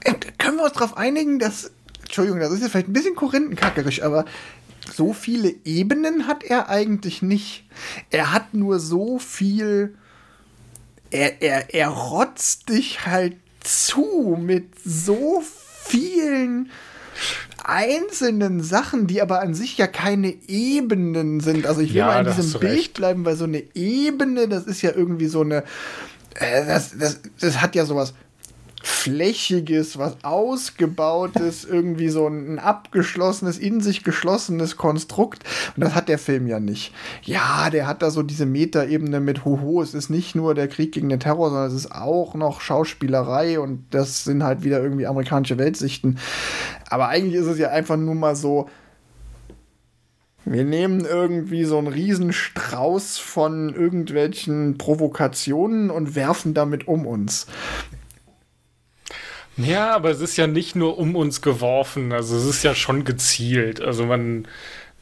Äh, 0.00 0.14
können 0.38 0.56
wir 0.56 0.64
uns 0.64 0.72
darauf 0.72 0.96
einigen, 0.96 1.38
dass, 1.38 1.72
Entschuldigung, 2.02 2.40
das 2.40 2.52
ist 2.52 2.62
jetzt 2.62 2.70
vielleicht 2.70 2.88
ein 2.88 2.92
bisschen 2.92 3.16
korinthenkackerisch, 3.16 4.02
aber 4.02 4.24
so 4.90 5.12
viele 5.12 5.54
Ebenen 5.64 6.26
hat 6.26 6.44
er 6.44 6.68
eigentlich 6.68 7.22
nicht. 7.22 7.64
Er 8.10 8.32
hat 8.32 8.54
nur 8.54 8.78
so 8.78 9.18
viel 9.18 9.94
er, 11.10 11.42
er, 11.42 11.74
er 11.74 11.88
rotzt 11.88 12.68
dich 12.68 13.06
halt 13.06 13.36
zu 13.62 14.38
mit 14.40 14.66
so 14.84 15.42
vielen 15.84 16.70
einzelnen 17.62 18.62
Sachen, 18.62 19.06
die 19.06 19.20
aber 19.20 19.40
an 19.40 19.54
sich 19.54 19.76
ja 19.76 19.86
keine 19.86 20.34
Ebenen 20.48 21.40
sind. 21.40 21.66
Also 21.66 21.80
ich 21.82 21.90
will 21.90 21.98
ja, 21.98 22.06
mal 22.06 22.26
in 22.26 22.34
diesem 22.34 22.58
Bild 22.60 22.72
recht. 22.72 22.94
bleiben, 22.94 23.24
weil 23.24 23.36
so 23.36 23.44
eine 23.44 23.62
Ebene, 23.74 24.48
das 24.48 24.64
ist 24.64 24.82
ja 24.82 24.92
irgendwie 24.94 25.26
so 25.26 25.42
eine 25.42 25.64
äh, 26.34 26.64
das, 26.66 26.96
das, 26.98 27.20
das 27.40 27.60
hat 27.60 27.74
ja 27.74 27.84
sowas 27.84 28.14
Flächiges, 28.82 29.98
was 29.98 30.16
Ausgebautes, 30.24 31.64
irgendwie 31.64 32.08
so 32.08 32.26
ein 32.26 32.58
abgeschlossenes, 32.58 33.58
in 33.58 33.80
sich 33.80 34.04
geschlossenes 34.04 34.76
Konstrukt. 34.76 35.44
Und 35.76 35.84
das 35.84 35.94
hat 35.94 36.08
der 36.08 36.18
Film 36.18 36.46
ja 36.46 36.60
nicht. 36.60 36.94
Ja, 37.22 37.68
der 37.70 37.86
hat 37.86 38.02
da 38.02 38.10
so 38.10 38.22
diese 38.22 38.46
Metaebene 38.46 39.20
mit 39.20 39.44
Hoho. 39.44 39.82
Es 39.82 39.94
ist 39.94 40.08
nicht 40.08 40.34
nur 40.34 40.54
der 40.54 40.68
Krieg 40.68 40.92
gegen 40.92 41.10
den 41.10 41.20
Terror, 41.20 41.50
sondern 41.50 41.68
es 41.68 41.74
ist 41.74 41.92
auch 41.92 42.34
noch 42.34 42.60
Schauspielerei 42.60 43.60
und 43.60 43.84
das 43.90 44.24
sind 44.24 44.42
halt 44.42 44.64
wieder 44.64 44.82
irgendwie 44.82 45.06
amerikanische 45.06 45.58
Weltsichten. 45.58 46.18
Aber 46.88 47.08
eigentlich 47.08 47.40
ist 47.40 47.46
es 47.46 47.58
ja 47.58 47.68
einfach 47.68 47.96
nur 47.96 48.14
mal 48.14 48.34
so, 48.34 48.68
wir 50.44 50.64
nehmen 50.64 51.04
irgendwie 51.04 51.64
so 51.64 51.78
einen 51.78 51.86
Riesenstrauß 51.86 53.18
von 53.18 53.74
irgendwelchen 53.74 54.78
Provokationen 54.78 55.90
und 55.90 56.14
werfen 56.14 56.54
damit 56.54 56.88
um 56.88 57.06
uns. 57.06 57.46
Ja, 59.62 59.94
aber 59.94 60.10
es 60.10 60.20
ist 60.20 60.36
ja 60.36 60.46
nicht 60.46 60.76
nur 60.76 60.98
um 60.98 61.16
uns 61.16 61.42
geworfen, 61.42 62.12
also 62.12 62.36
es 62.36 62.44
ist 62.44 62.62
ja 62.62 62.74
schon 62.74 63.04
gezielt. 63.04 63.80
Also 63.80 64.06
man 64.06 64.46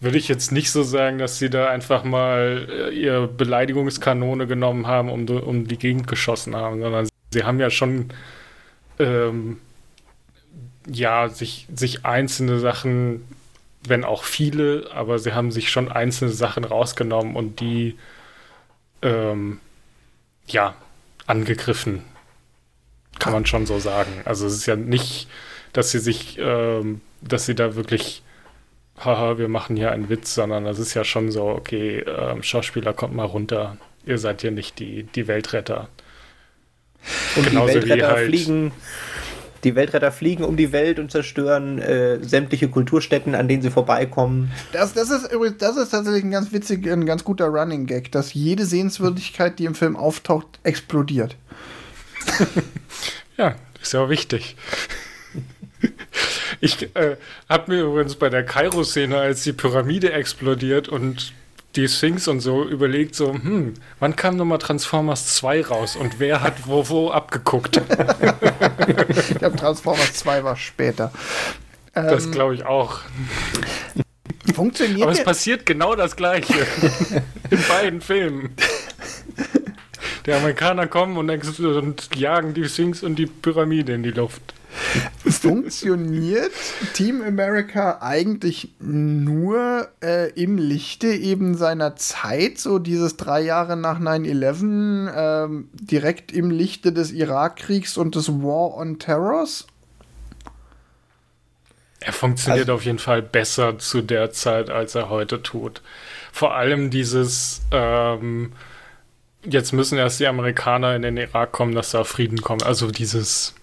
würde 0.00 0.18
ich 0.18 0.28
jetzt 0.28 0.52
nicht 0.52 0.70
so 0.70 0.82
sagen, 0.82 1.18
dass 1.18 1.38
sie 1.38 1.50
da 1.50 1.68
einfach 1.68 2.04
mal 2.04 2.66
äh, 2.70 2.94
ihr 2.94 3.26
Beleidigungskanone 3.26 4.46
genommen 4.46 4.86
haben, 4.86 5.10
um, 5.10 5.26
um 5.28 5.66
die 5.66 5.78
Gegend 5.78 6.06
geschossen 6.06 6.54
haben, 6.56 6.80
sondern 6.80 7.08
sie 7.32 7.44
haben 7.44 7.60
ja 7.60 7.70
schon 7.70 8.10
ähm, 8.98 9.58
ja, 10.86 11.28
sich, 11.28 11.66
sich 11.74 12.04
einzelne 12.06 12.58
Sachen, 12.58 13.24
wenn 13.86 14.04
auch 14.04 14.24
viele, 14.24 14.90
aber 14.92 15.18
sie 15.18 15.32
haben 15.34 15.50
sich 15.52 15.70
schon 15.70 15.90
einzelne 15.90 16.32
Sachen 16.32 16.64
rausgenommen 16.64 17.36
und 17.36 17.60
die 17.60 17.96
ähm, 19.02 19.60
ja, 20.46 20.74
angegriffen. 21.26 22.02
Kann 23.18 23.32
man 23.32 23.46
schon 23.46 23.66
so 23.66 23.78
sagen. 23.78 24.12
Also 24.24 24.46
es 24.46 24.54
ist 24.54 24.66
ja 24.66 24.76
nicht, 24.76 25.28
dass 25.72 25.90
sie 25.90 25.98
sich, 25.98 26.38
ähm, 26.40 27.00
dass 27.20 27.46
sie 27.46 27.54
da 27.54 27.74
wirklich, 27.74 28.22
haha, 28.98 29.38
wir 29.38 29.48
machen 29.48 29.76
hier 29.76 29.92
einen 29.92 30.08
Witz, 30.08 30.34
sondern 30.34 30.64
das 30.64 30.78
ist 30.78 30.94
ja 30.94 31.04
schon 31.04 31.30
so, 31.30 31.44
okay, 31.46 32.00
ähm, 32.00 32.42
Schauspieler, 32.42 32.92
kommt 32.92 33.14
mal 33.14 33.24
runter. 33.24 33.76
Ihr 34.06 34.18
seid 34.18 34.42
ja 34.42 34.50
nicht 34.50 34.78
die, 34.78 35.04
die 35.04 35.26
Weltretter. 35.28 35.88
Und 37.36 37.48
Genauso 37.48 37.68
die 37.68 37.88
Weltretter 37.88 38.12
halt, 38.12 38.28
fliegen. 38.28 38.72
Die 39.64 39.74
Weltretter 39.74 40.12
fliegen 40.12 40.44
um 40.44 40.56
die 40.56 40.70
Welt 40.70 41.00
und 41.00 41.10
zerstören 41.10 41.78
äh, 41.80 42.22
sämtliche 42.22 42.68
Kulturstätten, 42.68 43.34
an 43.34 43.48
denen 43.48 43.60
sie 43.60 43.70
vorbeikommen. 43.70 44.52
Das, 44.72 44.94
das 44.94 45.10
ist 45.10 45.32
übrigens, 45.32 45.58
das 45.58 45.76
ist 45.76 45.90
tatsächlich 45.90 46.22
ein 46.22 46.30
ganz 46.30 46.52
witzig, 46.52 46.88
ein 46.88 47.06
ganz 47.06 47.24
guter 47.24 47.46
Running 47.46 47.86
Gag, 47.86 48.12
dass 48.12 48.34
jede 48.34 48.64
Sehenswürdigkeit, 48.64 49.58
die 49.58 49.64
im 49.64 49.74
Film 49.74 49.96
auftaucht, 49.96 50.46
explodiert. 50.62 51.36
ja, 53.36 53.54
ist 53.80 53.92
ja 53.92 54.00
auch 54.00 54.08
wichtig. 54.08 54.56
Ich 56.60 56.94
äh, 56.96 57.16
habe 57.48 57.72
mir 57.72 57.82
übrigens 57.82 58.16
bei 58.16 58.28
der 58.28 58.44
Kairo-Szene, 58.44 59.16
als 59.16 59.42
die 59.42 59.52
Pyramide 59.52 60.12
explodiert 60.12 60.88
und 60.88 61.32
die 61.76 61.86
Sphinx 61.86 62.26
und 62.26 62.40
so 62.40 62.64
überlegt, 62.64 63.14
so, 63.14 63.32
hm, 63.32 63.74
wann 64.00 64.16
kam 64.16 64.36
nochmal 64.36 64.58
Transformers 64.58 65.36
2 65.36 65.66
raus 65.66 65.96
und 65.96 66.18
wer 66.18 66.42
hat 66.42 66.66
wo 66.66 66.88
wo 66.88 67.10
abgeguckt? 67.10 67.76
ich 69.30 69.38
glaube, 69.38 69.56
Transformers 69.56 70.14
2 70.14 70.44
war 70.44 70.56
später. 70.56 71.12
Das 71.92 72.24
ähm, 72.24 72.32
glaube 72.32 72.54
ich 72.54 72.64
auch. 72.64 73.00
Funktioniert 74.54 75.02
Aber 75.02 75.12
es 75.12 75.22
passiert 75.22 75.66
genau 75.66 75.94
das 75.94 76.16
Gleiche 76.16 76.54
in 77.50 77.62
beiden 77.68 78.00
Filmen. 78.00 78.56
Die 80.28 80.34
Amerikaner 80.34 80.86
kommen 80.86 81.16
und, 81.16 81.30
und 81.30 82.14
jagen 82.14 82.52
die 82.52 82.68
Sphinx 82.68 83.02
und 83.02 83.16
die 83.16 83.24
Pyramide 83.24 83.94
in 83.94 84.02
die 84.02 84.10
Luft. 84.10 84.52
Funktioniert 85.24 86.52
Team 86.92 87.22
America 87.22 88.00
eigentlich 88.02 88.74
nur 88.78 89.88
äh, 90.02 90.30
im 90.32 90.58
Lichte 90.58 91.06
eben 91.06 91.54
seiner 91.54 91.96
Zeit, 91.96 92.58
so 92.58 92.78
dieses 92.78 93.16
drei 93.16 93.40
Jahre 93.40 93.78
nach 93.78 94.00
9-11, 94.00 95.08
äh, 95.08 95.64
direkt 95.72 96.30
im 96.32 96.50
Lichte 96.50 96.92
des 96.92 97.10
Irakkriegs 97.10 97.96
und 97.96 98.14
des 98.14 98.28
War 98.28 98.76
on 98.76 98.98
Terrors? 98.98 99.66
Er 102.00 102.12
funktioniert 102.12 102.68
also, 102.68 102.74
auf 102.74 102.84
jeden 102.84 102.98
Fall 102.98 103.22
besser 103.22 103.78
zu 103.78 104.02
der 104.02 104.30
Zeit, 104.32 104.68
als 104.68 104.94
er 104.94 105.08
heute 105.08 105.42
tut. 105.42 105.80
Vor 106.32 106.54
allem 106.54 106.90
dieses 106.90 107.62
ähm, 107.72 108.52
jetzt 109.44 109.72
müssen 109.72 109.98
erst 109.98 110.20
die 110.20 110.26
Amerikaner 110.26 110.94
in 110.96 111.02
den 111.02 111.16
Irak 111.16 111.52
kommen, 111.52 111.74
dass 111.74 111.90
da 111.90 112.04
Frieden 112.04 112.40
kommt. 112.40 112.64
Also 112.64 112.90
dieses 112.90 113.54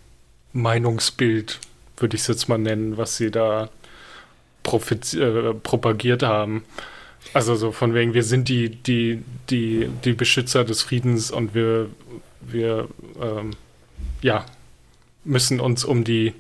Meinungsbild, 0.54 1.60
würde 1.98 2.16
ich 2.16 2.22
es 2.22 2.28
jetzt 2.28 2.50
mal 2.50 2.58
nennen, 2.58 2.98
was 2.98 3.18
sie 3.18 3.32
da 3.32 3.70
äh, 4.64 5.54
propagiert 5.64 6.24
haben. 6.24 6.64
Also 7.34 7.56
so 7.56 7.72
von 7.72 7.94
wegen, 7.94 8.14
wir 8.14 8.24
sind 8.24 8.50
die, 8.50 8.70
die, 8.70 9.24
die, 9.50 9.90
die 10.04 10.14
Beschützer 10.14 10.64
des 10.64 10.82
Friedens 10.84 11.32
und 11.32 11.54
wir, 11.54 11.90
wir 12.42 12.88
ähm, 13.22 13.52
ja, 14.22 14.46
müssen 15.24 15.60
uns 15.60 15.84
um 15.84 16.04
die 16.04 16.34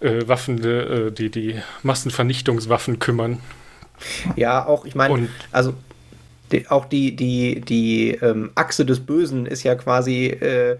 äh, 0.00 0.26
Waffen, 0.26 0.64
äh, 0.64 1.10
die, 1.10 1.30
die 1.30 1.60
Massenvernichtungswaffen 1.82 2.98
kümmern. 2.98 3.40
Ja, 4.36 4.66
auch, 4.66 4.84
ich 4.84 4.94
meine, 4.94 5.28
also 5.52 5.74
die, 6.52 6.68
auch 6.68 6.84
die, 6.84 7.16
die, 7.16 7.60
die 7.60 8.12
ähm, 8.22 8.50
Achse 8.54 8.84
des 8.84 9.00
Bösen 9.00 9.46
ist 9.46 9.62
ja 9.62 9.74
quasi 9.74 10.26
äh, 10.26 10.76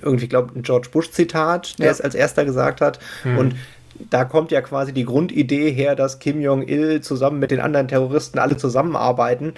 irgendwie, 0.00 0.28
glaube 0.28 0.52
ein 0.54 0.62
George 0.62 0.88
Bush-Zitat, 0.90 1.78
der 1.78 1.86
ja. 1.86 1.92
es 1.92 2.00
als 2.00 2.14
erster 2.14 2.44
gesagt 2.44 2.80
hat. 2.80 2.98
Mhm. 3.24 3.38
Und 3.38 3.54
da 4.10 4.24
kommt 4.24 4.50
ja 4.50 4.60
quasi 4.60 4.92
die 4.92 5.04
Grundidee 5.04 5.70
her, 5.70 5.94
dass 5.94 6.18
Kim 6.18 6.40
Jong-il 6.40 7.02
zusammen 7.02 7.38
mit 7.38 7.50
den 7.50 7.60
anderen 7.60 7.88
Terroristen 7.88 8.38
alle 8.38 8.56
zusammenarbeiten. 8.56 9.54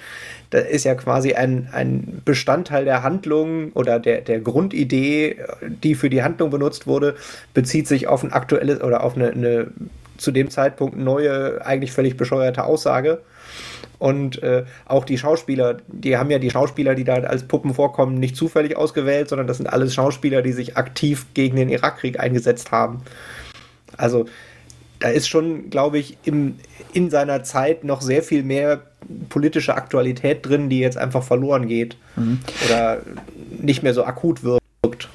Da 0.49 0.59
ist 0.59 0.83
ja 0.83 0.95
quasi 0.95 1.33
ein, 1.33 1.69
ein 1.71 2.21
Bestandteil 2.25 2.85
der 2.85 3.03
Handlung 3.03 3.71
oder 3.73 3.99
der, 3.99 4.21
der 4.21 4.39
Grundidee, 4.39 5.37
die 5.83 5.95
für 5.95 6.09
die 6.09 6.23
Handlung 6.23 6.49
benutzt 6.49 6.85
wurde, 6.85 7.15
bezieht 7.53 7.87
sich 7.87 8.07
auf 8.07 8.23
ein 8.23 8.33
aktuelles 8.33 8.81
oder 8.81 9.03
auf 9.03 9.15
eine, 9.15 9.29
eine 9.31 9.67
zu 10.17 10.31
dem 10.31 10.49
Zeitpunkt 10.49 10.97
neue, 10.97 11.65
eigentlich 11.65 11.91
völlig 11.91 12.17
bescheuerte 12.17 12.63
Aussage. 12.63 13.21
Und 14.05 14.43
äh, 14.43 14.65
auch 14.85 15.03
die 15.03 15.17
Schauspieler, 15.17 15.77
die 15.87 16.15
haben 16.15 16.29
ja 16.29 16.37
die 16.37 16.51
Schauspieler, 16.51 16.93
die 16.93 17.03
da 17.03 17.15
als 17.15 17.47
Puppen 17.47 17.73
vorkommen, 17.73 18.19
nicht 18.19 18.35
zufällig 18.35 18.77
ausgewählt, 18.77 19.29
sondern 19.29 19.47
das 19.47 19.57
sind 19.57 19.65
alles 19.65 19.95
Schauspieler, 19.95 20.43
die 20.43 20.51
sich 20.51 20.77
aktiv 20.77 21.25
gegen 21.33 21.55
den 21.55 21.69
Irakkrieg 21.69 22.19
eingesetzt 22.19 22.71
haben. 22.71 23.01
Also 23.97 24.27
da 24.99 25.09
ist 25.09 25.27
schon, 25.27 25.71
glaube 25.71 25.97
ich, 25.97 26.19
im, 26.23 26.59
in 26.93 27.09
seiner 27.09 27.41
Zeit 27.41 27.83
noch 27.83 28.01
sehr 28.01 28.21
viel 28.21 28.43
mehr 28.43 28.83
politische 29.29 29.73
Aktualität 29.73 30.45
drin, 30.45 30.69
die 30.69 30.81
jetzt 30.81 30.97
einfach 30.97 31.23
verloren 31.23 31.67
geht 31.67 31.97
mhm. 32.15 32.41
oder 32.63 33.01
nicht 33.59 33.81
mehr 33.81 33.95
so 33.95 34.03
akut 34.03 34.43
wirkt. 34.43 35.09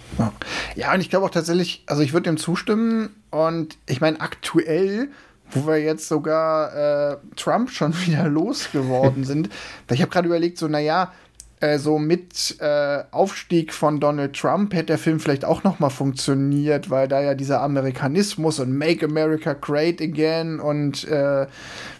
Ja, 0.74 0.92
und 0.92 1.00
ich 1.00 1.10
glaube 1.10 1.26
auch 1.26 1.30
tatsächlich, 1.30 1.84
also 1.86 2.02
ich 2.02 2.12
würde 2.12 2.28
dem 2.28 2.38
zustimmen 2.38 3.10
und 3.30 3.78
ich 3.86 4.00
meine, 4.00 4.20
aktuell 4.20 5.10
wo 5.52 5.66
wir 5.66 5.78
jetzt 5.78 6.08
sogar 6.08 7.12
äh, 7.12 7.16
Trump 7.36 7.70
schon 7.70 7.94
wieder 8.06 8.28
losgeworden 8.28 9.24
sind. 9.24 9.48
ich 9.90 10.00
habe 10.00 10.10
gerade 10.10 10.28
überlegt, 10.28 10.58
so, 10.58 10.68
naja, 10.68 11.12
äh, 11.60 11.78
so 11.78 11.98
mit 11.98 12.56
äh, 12.60 13.04
Aufstieg 13.10 13.74
von 13.74 14.00
Donald 14.00 14.34
Trump 14.34 14.72
hätte 14.72 14.86
der 14.86 14.98
Film 14.98 15.20
vielleicht 15.20 15.44
auch 15.44 15.62
noch 15.62 15.78
mal 15.78 15.90
funktioniert, 15.90 16.88
weil 16.88 17.06
da 17.06 17.20
ja 17.20 17.34
dieser 17.34 17.60
Amerikanismus 17.60 18.58
und 18.60 18.76
Make 18.76 19.04
America 19.04 19.52
Great 19.52 20.00
Again 20.00 20.58
und 20.58 21.04
äh, 21.04 21.46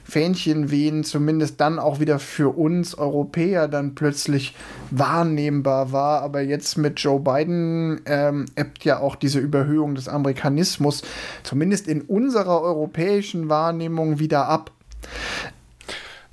Fähnchen 0.05 0.71
wehen 0.71 1.05
zumindest 1.05 1.61
dann 1.61 1.79
auch 1.79 2.01
wieder 2.01 2.19
für 2.19 2.57
uns 2.57 2.95
Europäer 2.97 3.69
dann 3.69 3.95
plötzlich 3.95 4.57
wahrnehmbar 4.91 5.93
war. 5.93 6.23
Aber 6.23 6.41
jetzt 6.41 6.79
mit 6.79 6.99
Joe 6.99 7.21
Biden 7.21 8.01
ähm, 8.07 8.47
ebbt 8.57 8.85
ja 8.85 8.99
auch 8.99 9.15
diese 9.15 9.41
Überhöhung 9.41 9.95
des 9.95 10.09
Amerikanismus 10.09 11.03
zumindest 11.43 11.87
in 11.87 12.01
unserer 12.01 12.63
europäischen 12.63 13.51
Wahrnehmung 13.51 14.19
wieder 14.19 14.49
ab. 14.49 14.71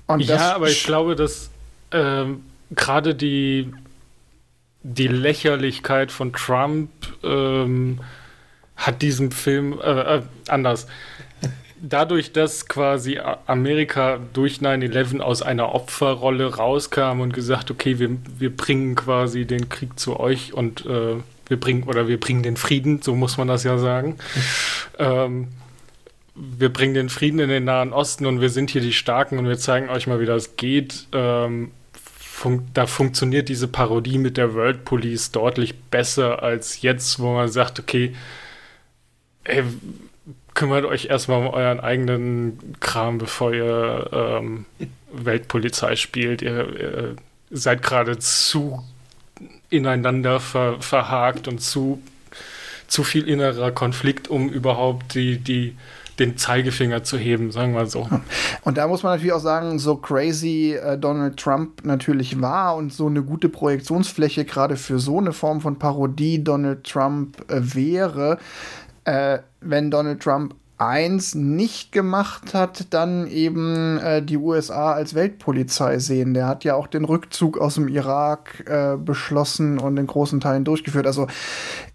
Und 0.06 0.20
ja, 0.20 0.54
aber 0.54 0.70
ich 0.70 0.84
glaube, 0.84 1.14
dass 1.14 1.50
ähm, 1.92 2.42
gerade 2.70 3.14
die, 3.14 3.72
die 4.82 5.08
Lächerlichkeit 5.08 6.12
von 6.12 6.32
Trump 6.32 6.90
ähm, 7.22 8.00
hat 8.76 9.02
diesem 9.02 9.30
Film 9.32 9.78
äh, 9.80 10.16
äh, 10.16 10.22
anders 10.48 10.86
dadurch, 11.82 12.32
dass 12.32 12.66
quasi 12.66 13.20
Amerika 13.46 14.18
durch 14.32 14.58
9-11 14.58 15.20
aus 15.20 15.42
einer 15.42 15.74
Opferrolle 15.74 16.56
rauskam 16.56 17.20
und 17.20 17.32
gesagt, 17.32 17.70
okay, 17.70 17.98
wir, 17.98 18.16
wir 18.38 18.54
bringen 18.54 18.94
quasi 18.94 19.44
den 19.44 19.68
Krieg 19.68 19.98
zu 19.98 20.18
euch 20.18 20.52
und 20.52 20.86
äh, 20.86 21.16
wir 21.46 21.60
bringen, 21.60 21.84
oder 21.84 22.08
wir 22.08 22.20
bringen 22.20 22.42
den 22.42 22.56
Frieden, 22.56 23.02
so 23.02 23.14
muss 23.14 23.38
man 23.38 23.48
das 23.48 23.64
ja 23.64 23.78
sagen. 23.78 24.18
ähm, 24.98 25.48
wir 26.34 26.72
bringen 26.72 26.94
den 26.94 27.08
Frieden 27.08 27.40
in 27.40 27.48
den 27.48 27.64
Nahen 27.64 27.92
Osten 27.92 28.26
und 28.26 28.40
wir 28.40 28.50
sind 28.50 28.70
hier 28.70 28.80
die 28.80 28.92
Starken 28.92 29.38
und 29.38 29.48
wir 29.48 29.58
zeigen 29.58 29.88
euch 29.88 30.06
mal, 30.06 30.20
wie 30.20 30.26
das 30.26 30.56
geht. 30.56 31.08
Ähm, 31.12 31.72
fun 32.38 32.68
da 32.72 32.86
funktioniert 32.86 33.48
diese 33.48 33.68
Parodie 33.68 34.18
mit 34.18 34.36
der 34.36 34.54
World 34.54 34.84
Police 34.84 35.32
deutlich 35.32 35.74
besser 35.90 36.42
als 36.42 36.82
jetzt, 36.82 37.18
wo 37.18 37.34
man 37.34 37.48
sagt, 37.48 37.80
okay, 37.80 38.14
ey, 39.44 39.64
kümmert 40.54 40.84
euch 40.84 41.06
erstmal 41.06 41.40
um 41.40 41.52
euren 41.52 41.80
eigenen 41.80 42.76
Kram, 42.80 43.18
bevor 43.18 43.52
ihr 43.52 44.08
ähm, 44.12 44.66
Weltpolizei 45.12 45.96
spielt. 45.96 46.42
Ihr, 46.42 46.80
ihr 46.80 47.16
seid 47.50 47.82
gerade 47.82 48.18
zu 48.18 48.84
ineinander 49.70 50.40
ver 50.40 50.80
verhakt 50.80 51.48
und 51.48 51.60
zu, 51.60 52.00
zu 52.86 53.04
viel 53.04 53.28
innerer 53.28 53.72
Konflikt, 53.72 54.28
um 54.28 54.48
überhaupt 54.48 55.14
die, 55.14 55.38
die, 55.38 55.76
den 56.18 56.36
Zeigefinger 56.36 57.04
zu 57.04 57.16
heben, 57.16 57.50
sagen 57.50 57.74
wir 57.74 57.86
so. 57.86 58.08
Und 58.62 58.76
da 58.76 58.86
muss 58.88 59.02
man 59.02 59.12
natürlich 59.12 59.32
auch 59.32 59.40
sagen, 59.40 59.78
so 59.78 59.96
crazy 59.96 60.74
äh, 60.74 60.98
Donald 60.98 61.36
Trump 61.36 61.84
natürlich 61.84 62.40
war 62.40 62.76
und 62.76 62.92
so 62.92 63.06
eine 63.06 63.22
gute 63.22 63.48
Projektionsfläche 63.48 64.44
gerade 64.44 64.76
für 64.76 64.98
so 64.98 65.18
eine 65.18 65.32
Form 65.32 65.60
von 65.60 65.78
Parodie 65.78 66.42
Donald 66.42 66.84
Trump 66.84 67.44
äh, 67.50 67.60
wäre, 67.74 68.38
äh, 69.04 69.38
wenn 69.60 69.90
Donald 69.90 70.22
Trump 70.22 70.54
eins 70.78 71.34
nicht 71.34 71.90
gemacht 71.90 72.54
hat, 72.54 72.86
dann 72.90 73.26
eben 73.26 73.98
äh, 73.98 74.22
die 74.22 74.36
USA 74.36 74.92
als 74.92 75.14
Weltpolizei 75.14 75.98
sehen. 75.98 76.34
Der 76.34 76.46
hat 76.46 76.62
ja 76.62 76.76
auch 76.76 76.86
den 76.86 77.04
Rückzug 77.04 77.58
aus 77.58 77.74
dem 77.74 77.88
Irak 77.88 78.64
äh, 78.66 78.96
beschlossen 78.96 79.78
und 79.78 79.96
in 79.96 80.06
großen 80.06 80.38
Teilen 80.38 80.64
durchgeführt. 80.64 81.06
Also 81.06 81.26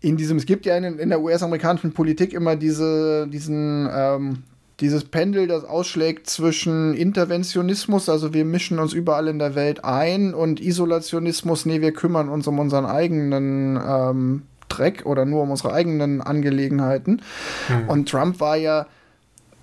in 0.02 0.18
diesem, 0.18 0.38
es 0.38 0.46
gibt 0.46 0.66
ja 0.66 0.76
in, 0.76 1.00
in 1.00 1.10
der 1.10 1.22
US-amerikanischen 1.22 1.94
Politik 1.94 2.34
immer 2.34 2.58
diese, 2.58 3.28
diesen, 3.30 3.90
ähm, 3.92 4.44
dieses 4.82 5.06
Pendel, 5.06 5.48
das 5.48 5.64
ausschlägt 5.64 6.30
zwischen 6.30 6.94
Interventionismus, 6.94 8.10
also 8.10 8.34
wir 8.34 8.44
mischen 8.44 8.80
uns 8.80 8.92
überall 8.92 9.30
in 9.30 9.40
der 9.40 9.56
Welt 9.56 9.86
ein, 9.86 10.34
und 10.34 10.60
Isolationismus, 10.60 11.66
nee, 11.66 11.80
wir 11.80 11.94
kümmern 11.94 12.28
uns 12.28 12.48
um 12.48 12.60
unseren 12.60 12.86
eigenen 12.86 13.80
ähm, 13.82 14.42
Dreck 14.78 15.06
oder 15.06 15.26
nur 15.26 15.44
um 15.44 15.52
unsere 15.52 15.74
eigenen 15.74 16.22
Angelegenheiten. 16.22 17.22
Mhm. 17.70 17.90
Und 17.90 18.10
Trump 18.10 18.40
war 18.40 18.58
ja 18.58 18.88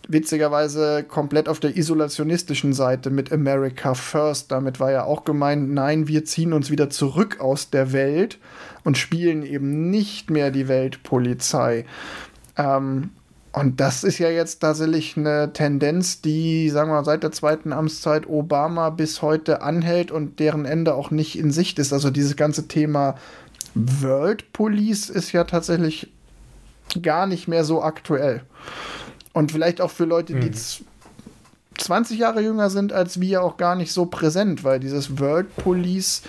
witzigerweise 0.09 1.05
komplett 1.05 1.49
auf 1.49 1.61
der 1.61 1.77
isolationistischen 1.77 2.73
Seite 2.73 3.11
mit 3.11 3.33
America 3.33 3.95
First. 3.95 4.51
Damit 4.51 4.81
war 4.81 4.91
ja 4.91 5.05
auch 5.05 5.25
gemeint, 5.25 5.71
nein, 5.71 6.09
wir 6.09 6.25
ziehen 6.25 6.53
uns 6.53 6.71
wieder 6.71 6.91
zurück 6.91 7.41
aus 7.41 7.71
der 7.71 7.93
Welt 7.93 8.39
und 8.85 8.99
spielen 8.99 9.45
eben 9.45 9.91
nicht 9.91 10.31
mehr 10.31 10.51
die 10.51 10.69
Weltpolizei. 10.69 11.85
Ähm, 12.57 13.11
und 13.53 13.81
das 13.81 14.05
ist 14.05 14.19
ja 14.19 14.31
jetzt 14.31 14.61
tatsächlich 14.61 15.17
eine 15.17 15.53
Tendenz, 15.53 16.21
die, 16.21 16.71
sagen 16.71 16.91
wir 16.91 16.97
mal, 16.97 17.05
seit 17.05 17.25
der 17.25 17.33
zweiten 17.33 17.73
Amtszeit 17.73 18.29
Obama 18.29 18.91
bis 18.91 19.23
heute 19.23 19.63
anhält 19.63 20.13
und 20.13 20.39
deren 20.39 20.65
Ende 20.65 20.95
auch 20.95 21.11
nicht 21.11 21.37
in 21.37 21.51
Sicht 21.51 21.79
ist. 21.81 21.93
Also 21.93 22.11
dieses 22.11 22.37
ganze 22.37 22.69
Thema 22.69 23.17
World 23.75 24.53
Police 24.53 25.11
ist 25.11 25.33
ja 25.33 25.45
tatsächlich 25.45 26.11
gar 27.03 27.27
nicht 27.27 27.49
mehr 27.49 27.65
so 27.65 27.83
aktuell. 27.83 28.43
Und 29.33 29.53
vielleicht 29.53 29.81
auch 29.81 29.91
für 29.91 30.05
Leute, 30.05 30.35
die 30.35 30.49
hm. 30.49 30.87
20 31.79 32.19
Jahre 32.19 32.43
jünger 32.43 32.69
sind 32.69 32.93
als 32.93 33.21
wir, 33.21 33.43
auch 33.43 33.57
gar 33.57 33.77
nicht 33.77 33.93
so 33.93 34.07
präsent, 34.07 34.65
weil 34.65 34.81
dieses 34.81 35.19
World 35.19 35.55
Police 35.57 36.23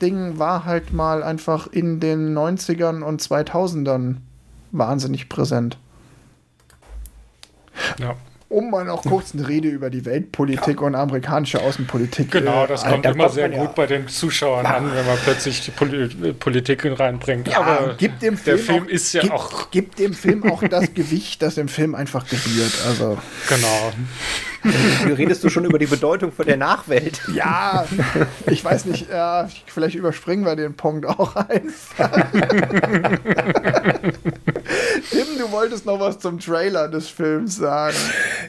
Ding 0.00 0.38
war 0.38 0.64
halt 0.64 0.92
mal 0.92 1.24
einfach 1.24 1.66
in 1.66 1.98
den 1.98 2.36
90ern 2.36 3.02
und 3.02 3.20
2000ern 3.20 4.16
wahnsinnig 4.70 5.28
präsent. 5.28 5.76
Ja 7.98 8.16
um 8.50 8.70
mal 8.70 8.84
noch 8.84 9.02
kurz 9.02 9.34
eine 9.34 9.46
Rede 9.46 9.68
über 9.68 9.90
die 9.90 10.06
Weltpolitik 10.06 10.80
ja. 10.80 10.86
und 10.86 10.94
amerikanische 10.94 11.60
Außenpolitik. 11.60 12.30
Genau, 12.30 12.66
das 12.66 12.82
äh, 12.82 12.90
kommt 12.90 13.04
da 13.04 13.10
immer 13.10 13.28
sehr 13.28 13.50
gut 13.50 13.58
ja. 13.58 13.72
bei 13.72 13.86
den 13.86 14.08
Zuschauern 14.08 14.64
ja. 14.64 14.76
an, 14.76 14.94
wenn 14.94 15.06
man 15.06 15.18
plötzlich 15.22 15.64
die 15.64 15.70
Pol 15.70 16.08
Politik 16.38 16.84
reinbringt. 16.98 17.48
Ja, 17.48 17.60
Aber 17.60 17.94
gibt 17.94 18.22
dem 18.22 18.38
Film 18.38 18.56
der 18.56 18.64
Film 18.64 18.84
auch, 18.84 18.88
ist 18.88 19.12
ja 19.12 19.20
gibt, 19.20 19.34
auch. 19.34 19.70
Gibt 19.70 19.98
dem 19.98 20.14
Film 20.14 20.50
auch 20.50 20.62
das 20.62 20.94
Gewicht, 20.94 21.42
das 21.42 21.56
dem 21.56 21.68
Film 21.68 21.94
einfach 21.94 22.26
gebührt. 22.26 22.72
Also. 22.86 23.18
Genau. 23.48 23.92
Redest 25.14 25.44
du 25.44 25.50
schon 25.50 25.64
über 25.64 25.78
die 25.78 25.86
Bedeutung 25.86 26.32
von 26.32 26.46
der 26.46 26.56
Nachwelt? 26.56 27.20
Ja, 27.32 27.86
ich 28.46 28.64
weiß 28.64 28.86
nicht, 28.86 29.08
äh, 29.10 29.44
vielleicht 29.66 29.94
überspringen 29.94 30.44
wir 30.44 30.56
den 30.56 30.74
Punkt 30.74 31.06
auch 31.06 31.36
einfach. 31.48 32.10
Tim, 35.10 35.38
du 35.38 35.50
wolltest 35.50 35.86
noch 35.86 36.00
was 36.00 36.18
zum 36.18 36.38
Trailer 36.38 36.88
des 36.88 37.08
Films 37.08 37.56
sagen. 37.56 37.96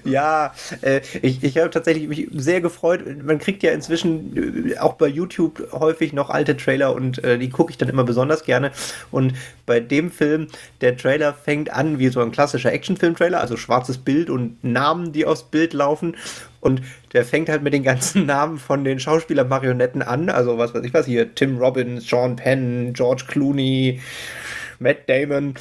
Ja, 0.04 0.54
äh, 0.82 1.02
ich, 1.22 1.44
ich 1.44 1.58
habe 1.58 1.70
tatsächlich 1.70 2.08
mich 2.08 2.28
sehr 2.34 2.62
gefreut. 2.62 3.02
Man 3.24 3.40
kriegt 3.40 3.64
ja 3.64 3.72
inzwischen 3.72 4.72
äh, 4.72 4.78
auch 4.78 4.94
bei 4.94 5.08
YouTube 5.08 5.72
häufig 5.72 6.14
noch 6.14 6.30
alte 6.30 6.58
Trailer 6.58 6.94
und 6.94 7.24
äh, 7.24 7.38
die 7.38 7.50
gucke 7.50 7.72
ich 7.72 7.78
dann 7.78 7.90
immer 7.90 8.04
besonders 8.04 8.44
gerne. 8.44 8.72
Und 9.12 9.34
bei 9.66 9.80
dem 9.80 10.12
Film, 10.12 10.48
der 10.82 10.98
Trailer 10.98 11.34
fängt 11.34 11.72
an 11.72 12.00
wie 12.00 12.10
so 12.10 12.22
ein 12.22 12.32
klassischer 12.32 12.72
Actionfilm-Trailer, 12.72 13.40
also 13.40 13.58
schwarzes 13.58 13.98
Bild 13.98 14.30
und 14.30 14.64
Namen, 14.64 15.12
die 15.12 15.26
aufs 15.26 15.44
Bild 15.44 15.74
laufen. 15.74 16.16
Und 16.62 16.82
der 17.14 17.26
fängt 17.26 17.50
halt 17.50 17.64
mit 17.64 17.74
den 17.74 17.84
ganzen 17.84 18.26
Namen 18.28 18.58
von 18.60 18.84
den 18.84 19.00
Schauspieler-Marionetten 19.00 20.02
an. 20.02 20.30
Also 20.30 20.58
was 20.58 20.74
weiß 20.74 20.84
ich 20.84 20.94
was 20.94 21.06
hier, 21.06 21.34
Tim 21.36 21.58
Robbins, 21.58 22.08
Sean 22.08 22.36
Penn, 22.36 22.94
George 22.94 23.24
Clooney, 23.28 24.02
Matt 24.80 25.08
Damon 25.08 25.56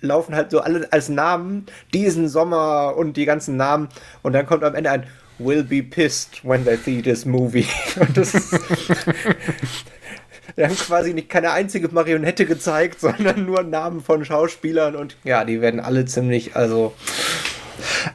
laufen 0.00 0.34
halt 0.34 0.50
so 0.50 0.60
alle 0.60 0.90
als 0.92 1.08
Namen 1.08 1.66
diesen 1.92 2.28
Sommer 2.28 2.94
und 2.96 3.16
die 3.16 3.24
ganzen 3.24 3.56
Namen 3.56 3.88
und 4.22 4.32
dann 4.32 4.46
kommt 4.46 4.64
am 4.64 4.74
Ende 4.74 4.90
ein 4.90 5.06
Will 5.38 5.64
be 5.64 5.82
pissed 5.82 6.44
when 6.44 6.64
they 6.64 6.76
see 6.76 7.02
this 7.02 7.24
movie. 7.24 7.66
Und 7.98 8.16
das 8.16 8.34
ist, 8.34 8.52
Wir 10.56 10.68
haben 10.68 10.76
quasi 10.76 11.14
nicht 11.14 11.28
keine 11.28 11.50
einzige 11.50 11.88
Marionette 11.88 12.46
gezeigt, 12.46 13.00
sondern 13.00 13.44
nur 13.44 13.62
Namen 13.62 14.00
von 14.00 14.24
Schauspielern 14.24 14.96
und 14.96 15.16
ja, 15.24 15.44
die 15.44 15.60
werden 15.60 15.80
alle 15.80 16.04
ziemlich, 16.04 16.54
also 16.54 16.94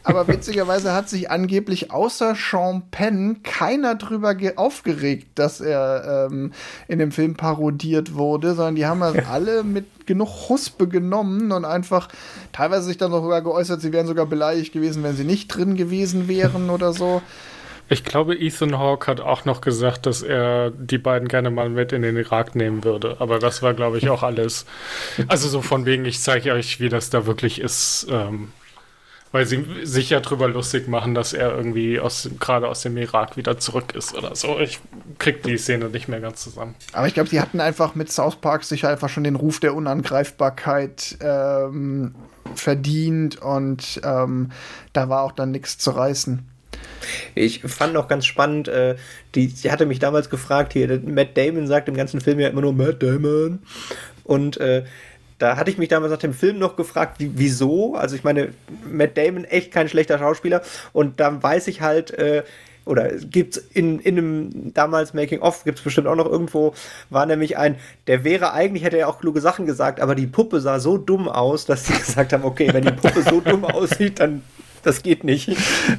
aber 0.04 0.28
witzigerweise 0.28 0.94
hat 0.94 1.10
sich 1.10 1.30
angeblich 1.30 1.92
außer 1.92 2.36
Sean 2.36 2.84
Penn 2.92 3.44
keiner 3.44 3.96
drüber 3.96 4.36
aufgeregt, 4.56 5.28
dass 5.36 5.62
er 5.62 6.28
ähm, 6.32 6.52
in 6.88 7.00
dem 7.00 7.12
Film 7.12 7.36
parodiert 7.36 8.16
wurde, 8.16 8.54
sondern 8.56 8.76
die 8.76 8.86
haben 8.86 9.00
das 9.00 9.16
alle 9.28 9.64
mit 9.64 9.86
genug 10.06 10.50
Huspe 10.50 10.88
genommen 10.88 11.52
und 11.52 11.66
einfach 11.66 12.10
teilweise 12.52 12.84
sich 12.84 12.98
dann 12.98 13.12
sogar 13.12 13.42
geäußert, 13.42 13.82
sie 13.82 13.94
wären 13.94 14.08
sogar 14.08 14.26
beleidigt 14.26 14.74
gewesen, 14.74 15.04
wenn 15.04 15.16
sie 15.16 15.24
nicht 15.24 15.48
drin 15.48 15.76
gewesen 15.76 16.28
wären 16.28 16.70
oder 16.70 16.94
so. 16.94 17.22
Ich 17.92 18.04
glaube, 18.04 18.36
Ethan 18.36 18.78
Hawke 18.78 19.08
hat 19.08 19.20
auch 19.20 19.46
noch 19.46 19.62
gesagt, 19.62 20.06
dass 20.06 20.22
er 20.22 20.70
die 20.70 21.00
beiden 21.00 21.28
gerne 21.28 21.50
mal 21.50 21.70
mit 21.70 21.92
in 21.92 22.04
den 22.04 22.18
Irak 22.18 22.56
nehmen 22.56 22.84
würde. 22.84 23.16
Aber 23.18 23.40
das 23.40 23.64
war, 23.64 23.74
glaube 23.74 23.98
ich, 23.98 24.10
auch 24.10 24.22
alles. 24.22 24.68
Also 25.28 25.50
so 25.50 25.64
von 25.64 25.88
wegen, 25.88 26.06
ich 26.06 26.22
zeige 26.22 26.54
euch, 26.54 26.80
wie 26.80 26.90
das 26.90 27.10
da 27.10 27.26
wirklich 27.26 27.60
ist. 27.60 28.06
Ähm, 28.12 28.50
weil 29.32 29.46
sie 29.46 29.66
sich 29.84 30.10
ja 30.10 30.20
drüber 30.20 30.48
lustig 30.48 30.88
machen, 30.88 31.14
dass 31.14 31.34
er 31.34 31.56
irgendwie 31.56 32.00
aus, 32.00 32.30
gerade 32.40 32.68
aus 32.68 32.82
dem 32.82 32.98
Irak 32.98 33.38
wieder 33.38 33.60
zurück 33.60 33.94
ist 33.96 34.16
oder 34.16 34.36
so. 34.36 34.60
Ich 34.60 34.80
krieg 35.20 35.44
die 35.44 35.58
Szene 35.58 35.90
nicht 35.90 36.08
mehr 36.08 36.20
ganz 36.20 36.44
zusammen. 36.44 36.76
Aber 36.94 37.08
ich 37.08 37.14
glaube, 37.14 37.30
sie 37.30 37.40
hatten 37.40 37.60
einfach 37.60 37.96
mit 37.96 38.12
South 38.12 38.38
Park 38.38 38.64
sich 38.64 38.86
einfach 38.86 39.10
schon 39.10 39.24
den 39.24 39.36
Ruf 39.36 39.60
der 39.60 39.76
Unangreifbarkeit 39.76 41.18
ähm, 41.22 42.16
verdient 42.56 43.42
und 43.42 44.02
ähm, 44.04 44.52
da 44.94 45.10
war 45.10 45.24
auch 45.24 45.32
dann 45.32 45.52
nichts 45.52 45.78
zu 45.78 45.92
reißen. 45.92 46.46
Ich 47.36 47.62
fand 47.62 47.94
noch 47.94 48.08
ganz 48.08 48.26
spannend, 48.26 48.68
äh, 48.68 48.96
die, 49.36 49.48
sie 49.48 49.72
hatte 49.72 49.86
mich 49.86 50.00
damals 50.00 50.30
gefragt, 50.30 50.74
hier, 50.74 51.00
Matt 51.06 51.38
Damon 51.38 51.68
sagt 51.68 51.88
im 51.88 51.96
ganzen 51.96 52.20
Film 52.22 52.40
ja 52.40 52.50
immer 52.50 52.62
nur 52.62 52.74
Matt 52.74 53.02
Damon. 53.02 53.60
Und 54.24 54.58
äh, 54.58 54.84
da 55.40 55.56
hatte 55.58 55.72
ich 55.72 55.78
mich 55.78 55.90
damals 55.90 56.12
nach 56.12 56.20
dem 56.20 56.34
Film 56.34 56.60
noch 56.60 56.76
gefragt, 56.76 57.20
wie, 57.20 57.32
wieso. 57.36 57.96
Also 57.96 58.16
ich 58.16 58.24
meine, 58.24 58.50
Matt 58.90 59.18
Damon 59.18 59.46
echt 59.46 59.72
kein 59.72 59.90
schlechter 59.90 60.20
Schauspieler. 60.20 60.62
Und 60.94 61.20
dann 61.20 61.42
weiß 61.42 61.68
ich 61.68 61.82
halt, 61.82 62.12
äh, 62.12 62.44
oder 62.86 63.10
gibt 63.10 63.56
es 63.56 63.64
in, 63.74 64.00
in 64.00 64.18
einem 64.18 64.74
damals 64.74 65.14
Making-of, 65.14 65.64
gibt 65.64 65.78
es 65.78 65.84
bestimmt 65.84 66.08
auch 66.08 66.16
noch 66.16 66.26
irgendwo, 66.26 66.74
war 67.10 67.26
nämlich 67.26 67.58
ein, 67.58 67.76
der 68.08 68.24
wäre 68.24 68.54
eigentlich, 68.54 68.84
hätte 68.84 68.98
er 68.98 69.08
auch 69.08 69.20
kluge 69.20 69.42
Sachen 69.42 69.66
gesagt, 69.66 70.00
aber 70.00 70.16
die 70.16 70.28
Puppe 70.28 70.60
sah 70.60 70.80
so 70.80 70.98
dumm 70.98 71.30
aus, 71.30 71.66
dass 71.66 71.86
sie 71.86 71.94
gesagt 72.00 72.34
haben, 72.34 72.44
okay, 72.44 72.70
wenn 72.74 72.84
die 72.84 72.92
Puppe 72.92 73.22
so 73.22 73.42
dumm 73.42 73.64
aussieht, 73.66 74.20
dann 74.20 74.44
das 74.84 75.04
geht 75.04 75.24
nicht. 75.24 75.50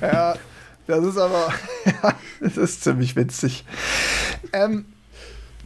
Ja, 0.00 0.34
das 0.86 1.04
ist 1.04 1.18
aber, 1.18 1.52
ja, 1.84 2.14
das 2.40 2.56
ist 2.56 2.82
ziemlich 2.82 3.14
witzig. 3.14 3.64
Ähm, 4.52 4.86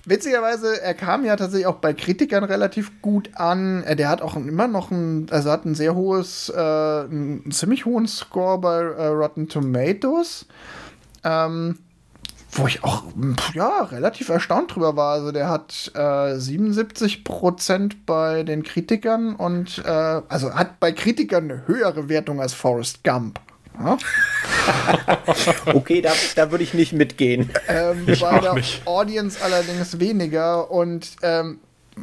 Witzigerweise, 0.06 0.82
er 0.82 0.94
kam 0.94 1.24
ja 1.24 1.34
tatsächlich 1.36 1.66
auch 1.66 1.76
bei 1.76 1.94
Kritikern 1.94 2.44
relativ 2.44 3.00
gut 3.00 3.30
an. 3.34 3.82
Äh, 3.84 3.96
der 3.96 4.08
hat 4.08 4.20
auch 4.20 4.36
immer 4.36 4.68
noch 4.68 4.90
ein, 4.90 5.26
also 5.30 5.50
hat 5.50 5.64
ein 5.64 5.74
sehr 5.74 5.94
hohes, 5.94 6.50
äh, 6.50 6.58
einen 6.58 7.50
ziemlich 7.50 7.86
hohen 7.86 8.06
Score 8.06 8.58
bei 8.58 8.80
äh, 8.82 9.06
Rotten 9.06 9.48
Tomatoes. 9.48 10.46
Ähm, 11.22 11.78
wo 12.56 12.66
ich 12.66 12.84
auch 12.84 13.04
ja 13.52 13.82
relativ 13.82 14.28
erstaunt 14.28 14.74
drüber 14.74 14.96
war. 14.96 15.14
Also 15.14 15.32
der 15.32 15.48
hat 15.48 15.90
äh, 15.94 15.98
77% 15.98 17.96
bei 18.06 18.42
den 18.42 18.62
Kritikern 18.62 19.34
und 19.34 19.82
äh, 19.84 19.90
also 20.28 20.54
hat 20.54 20.78
bei 20.80 20.92
Kritikern 20.92 21.44
eine 21.44 21.66
höhere 21.66 22.08
Wertung 22.08 22.40
als 22.40 22.52
Forrest 22.52 23.02
Gump. 23.04 23.40
Ja? 23.78 23.98
okay, 25.74 26.00
da, 26.00 26.12
da 26.36 26.50
würde 26.50 26.64
ich 26.64 26.74
nicht 26.74 26.92
mitgehen. 26.92 27.50
Ähm, 27.68 28.04
Ich 28.06 28.20
bei 28.20 28.30
auch 28.30 28.40
der 28.40 28.54
nicht. 28.54 28.86
Audience 28.86 29.38
allerdings 29.42 29.98
weniger 30.00 30.70
und 30.70 31.08
ähm, 31.22 31.58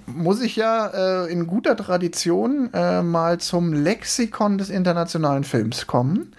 muss 0.06 0.42
ich 0.42 0.56
ja 0.56 1.26
äh, 1.26 1.32
in 1.32 1.48
guter 1.48 1.76
Tradition 1.76 2.70
äh, 2.74 3.02
mal 3.02 3.40
zum 3.40 3.74
Lexikon 3.74 4.58
des 4.58 4.70
internationalen 4.70 5.44
Films 5.44 5.86
kommen. 5.88 6.34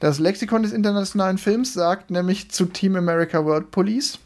Das 0.00 0.18
Lexikon 0.18 0.62
des 0.62 0.72
internationalen 0.72 1.38
Films 1.38 1.72
sagt 1.72 2.10
nämlich 2.10 2.50
zu 2.50 2.66
Team 2.66 2.96
America 2.96 3.44
World 3.44 3.70
Police. 3.70 4.18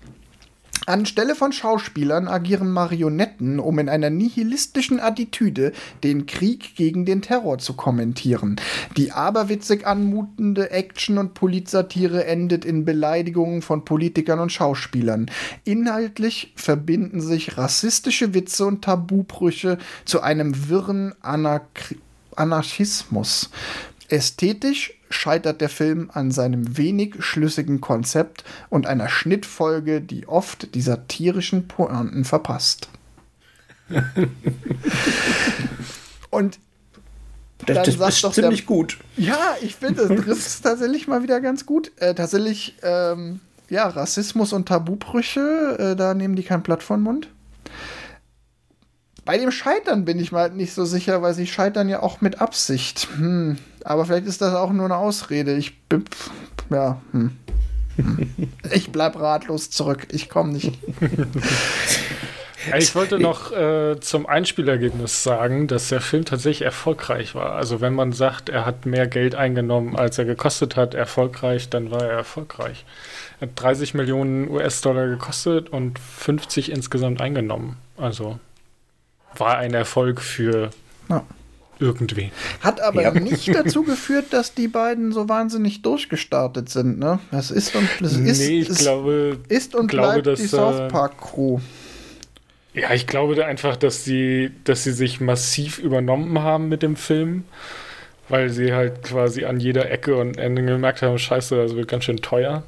Anstelle 0.87 1.35
von 1.35 1.53
Schauspielern 1.53 2.29
agieren 2.29 2.71
Marionetten, 2.71 3.59
um 3.59 3.79
in 3.79 3.89
einer 3.89 4.11
nihilistischen 4.11 5.01
Attitüde 5.01 5.73
den 6.03 6.27
Krieg 6.27 6.77
gegen 6.77 7.07
den 7.07 7.23
Terror 7.23 7.59
zu 7.59 7.75
kommentieren. 7.75 8.57
Die 8.97 9.13
aberwitzig 9.13 9.87
anmutende 9.87 10.71
Action- 10.71 11.19
und 11.19 11.35
Politsatire 11.35 12.27
endet 12.27 12.65
in 12.65 12.85
Beleidigungen 12.85 13.63
von 13.63 13.85
Politikern 13.85 14.41
und 14.41 14.53
Schauspielern. 14.53 15.31
Inhaltlich 15.65 16.53
verbinden 16.57 17.21
sich 17.21 17.57
rassistische 17.57 18.35
Witze 18.35 18.67
und 18.67 18.83
Tabubrüche 18.83 19.79
zu 20.05 20.21
einem 20.21 20.69
wirren 20.69 21.15
Anarch 21.21 21.97
Anarchismus. 22.37 23.51
Ästhetisch 24.09 24.99
scheitert 25.15 25.61
der 25.61 25.69
Film 25.69 26.11
an 26.13 26.31
seinem 26.31 26.77
wenig 26.77 27.17
schlüssigen 27.25 27.81
Konzept 27.81 28.45
und 28.71 28.87
einer 28.87 29.09
Schnittfolge, 29.09 30.01
die 30.01 30.27
oft 30.29 30.75
die 30.75 30.81
satirischen 30.83 31.69
Pointen 31.69 32.25
verpasst. 32.25 32.89
und 36.31 36.59
Das, 37.67 37.75
Dann 37.77 37.99
das 37.99 38.15
ist 38.17 38.25
doch 38.25 38.33
ziemlich 38.33 38.61
der- 38.67 38.77
gut. 38.77 38.99
ja, 39.17 39.57
ich 39.63 39.75
finde, 39.77 40.07
das 40.09 40.25
trifft 40.25 40.47
es 40.47 40.61
tatsächlich 40.61 41.07
mal 41.09 41.23
wieder 41.23 41.41
ganz 41.41 41.65
gut. 41.67 41.93
Äh, 41.97 42.15
tatsächlich, 42.15 42.75
ähm, 42.83 43.41
ja, 43.71 43.89
Rassismus 43.89 44.53
und 44.53 44.69
Tabubrüche, 44.69 45.77
äh, 45.93 45.97
da 45.97 46.13
nehmen 46.15 46.37
die 46.37 46.43
kein 46.43 46.63
Blatt 46.63 46.83
von 46.83 47.01
Mund. 47.01 47.29
Bei 49.25 49.39
dem 49.39 49.51
Scheitern 49.51 50.05
bin 50.05 50.19
ich 50.19 50.33
mal 50.33 50.51
nicht 50.51 50.75
so 50.75 50.85
sicher, 50.85 51.23
weil 51.23 51.33
sie 51.33 51.47
scheitern 51.47 51.89
ja 51.89 52.03
auch 52.03 52.21
mit 52.21 52.43
Absicht. 52.43 53.09
Hm. 53.17 53.57
Aber 53.85 54.05
vielleicht 54.07 54.27
ist 54.27 54.41
das 54.41 54.55
auch 54.55 54.73
nur 54.73 54.87
eine 54.87 54.97
Ausrede. 54.97 55.55
Ich 55.55 55.81
bin, 55.83 56.05
ja, 56.71 57.01
hm. 57.13 57.37
Ich 58.73 58.91
bleib 58.91 59.19
ratlos 59.21 59.71
zurück. 59.71 60.09
Ich 60.11 60.29
komme 60.29 60.53
nicht. 60.53 60.77
Ich 62.79 62.95
wollte 62.95 63.19
noch 63.19 63.53
äh, 63.53 64.01
zum 64.01 64.27
Einspielergebnis 64.27 65.23
sagen, 65.23 65.67
dass 65.67 65.91
der 65.91 66.01
Film 66.01 66.25
tatsächlich 66.25 66.63
erfolgreich 66.63 67.35
war. 67.35 67.53
Also 67.53 67.81
wenn 67.81 67.95
man 67.95 68.13
sagt, 68.13 68.49
er 68.49 68.65
hat 68.65 68.87
mehr 68.87 69.07
Geld 69.07 69.35
eingenommen, 69.35 69.97
als 69.97 70.17
er 70.19 70.25
gekostet 70.25 70.75
hat, 70.75 70.95
erfolgreich, 70.95 71.69
dann 71.69 71.91
war 71.91 72.03
er 72.03 72.13
erfolgreich. 72.13 72.87
Er 73.39 73.49
hat 73.49 73.61
30 73.61 73.95
Millionen 73.95 74.49
US-Dollar 74.49 75.09
gekostet 75.09 75.69
und 75.69 75.99
50 75.99 76.73
insgesamt 76.73 77.21
eingenommen. 77.21 77.77
Also 77.99 78.39
war 79.37 79.59
ein 79.59 79.75
Erfolg 79.75 80.21
für 80.21 80.71
Ja. 81.11 81.23
Irgendwen. 81.79 82.31
Hat 82.61 82.81
aber 82.81 83.03
Ja. 83.03 83.11
nicht 83.13 83.55
dazu 83.55 83.83
geführt, 83.85 84.27
dass 84.33 84.55
die 84.55 84.69
beiden 84.69 85.13
so 85.13 85.29
wahnsinnig 85.29 85.83
durchgestartet 85.83 86.69
sind, 86.69 86.99
ne? 86.99 87.19
Das 87.31 87.51
ist 87.51 87.75
und 87.75 87.89
das 88.01 88.13
ist, 88.15 88.39
nee, 88.39 88.61
ich 88.61 88.69
glaube, 88.69 89.39
ist 89.49 89.75
und 89.75 89.89
glaube, 89.89 90.23
bleibt 90.23 90.27
dass, 90.27 90.41
die 90.41 90.47
South 90.47 90.91
Park 90.93 91.21
Crew. 91.21 91.59
Ja, 92.75 92.93
ich 92.93 93.07
glaube 93.07 93.35
da 93.37 93.47
einfach, 93.47 93.77
dass 93.77 94.05
sie, 94.05 94.51
dass 94.65 94.83
sie 94.85 94.93
sich 94.93 95.21
massiv 95.21 95.79
übernommen 95.79 96.41
haben 96.41 96.69
mit 96.69 96.83
dem 96.83 96.97
Film, 96.97 97.45
weil 98.29 98.51
sie 98.51 98.73
halt 98.73 99.03
quasi 99.05 99.45
an 99.45 99.61
jeder 99.61 99.91
Ecke 99.91 100.17
und 100.17 100.37
Ende 100.39 100.65
gemerkt 100.65 101.03
haben, 101.03 101.19
scheiße, 101.19 101.57
das 101.57 101.77
wird 101.77 101.87
ganz 101.89 102.05
schön 102.05 102.17
teuer 102.17 102.65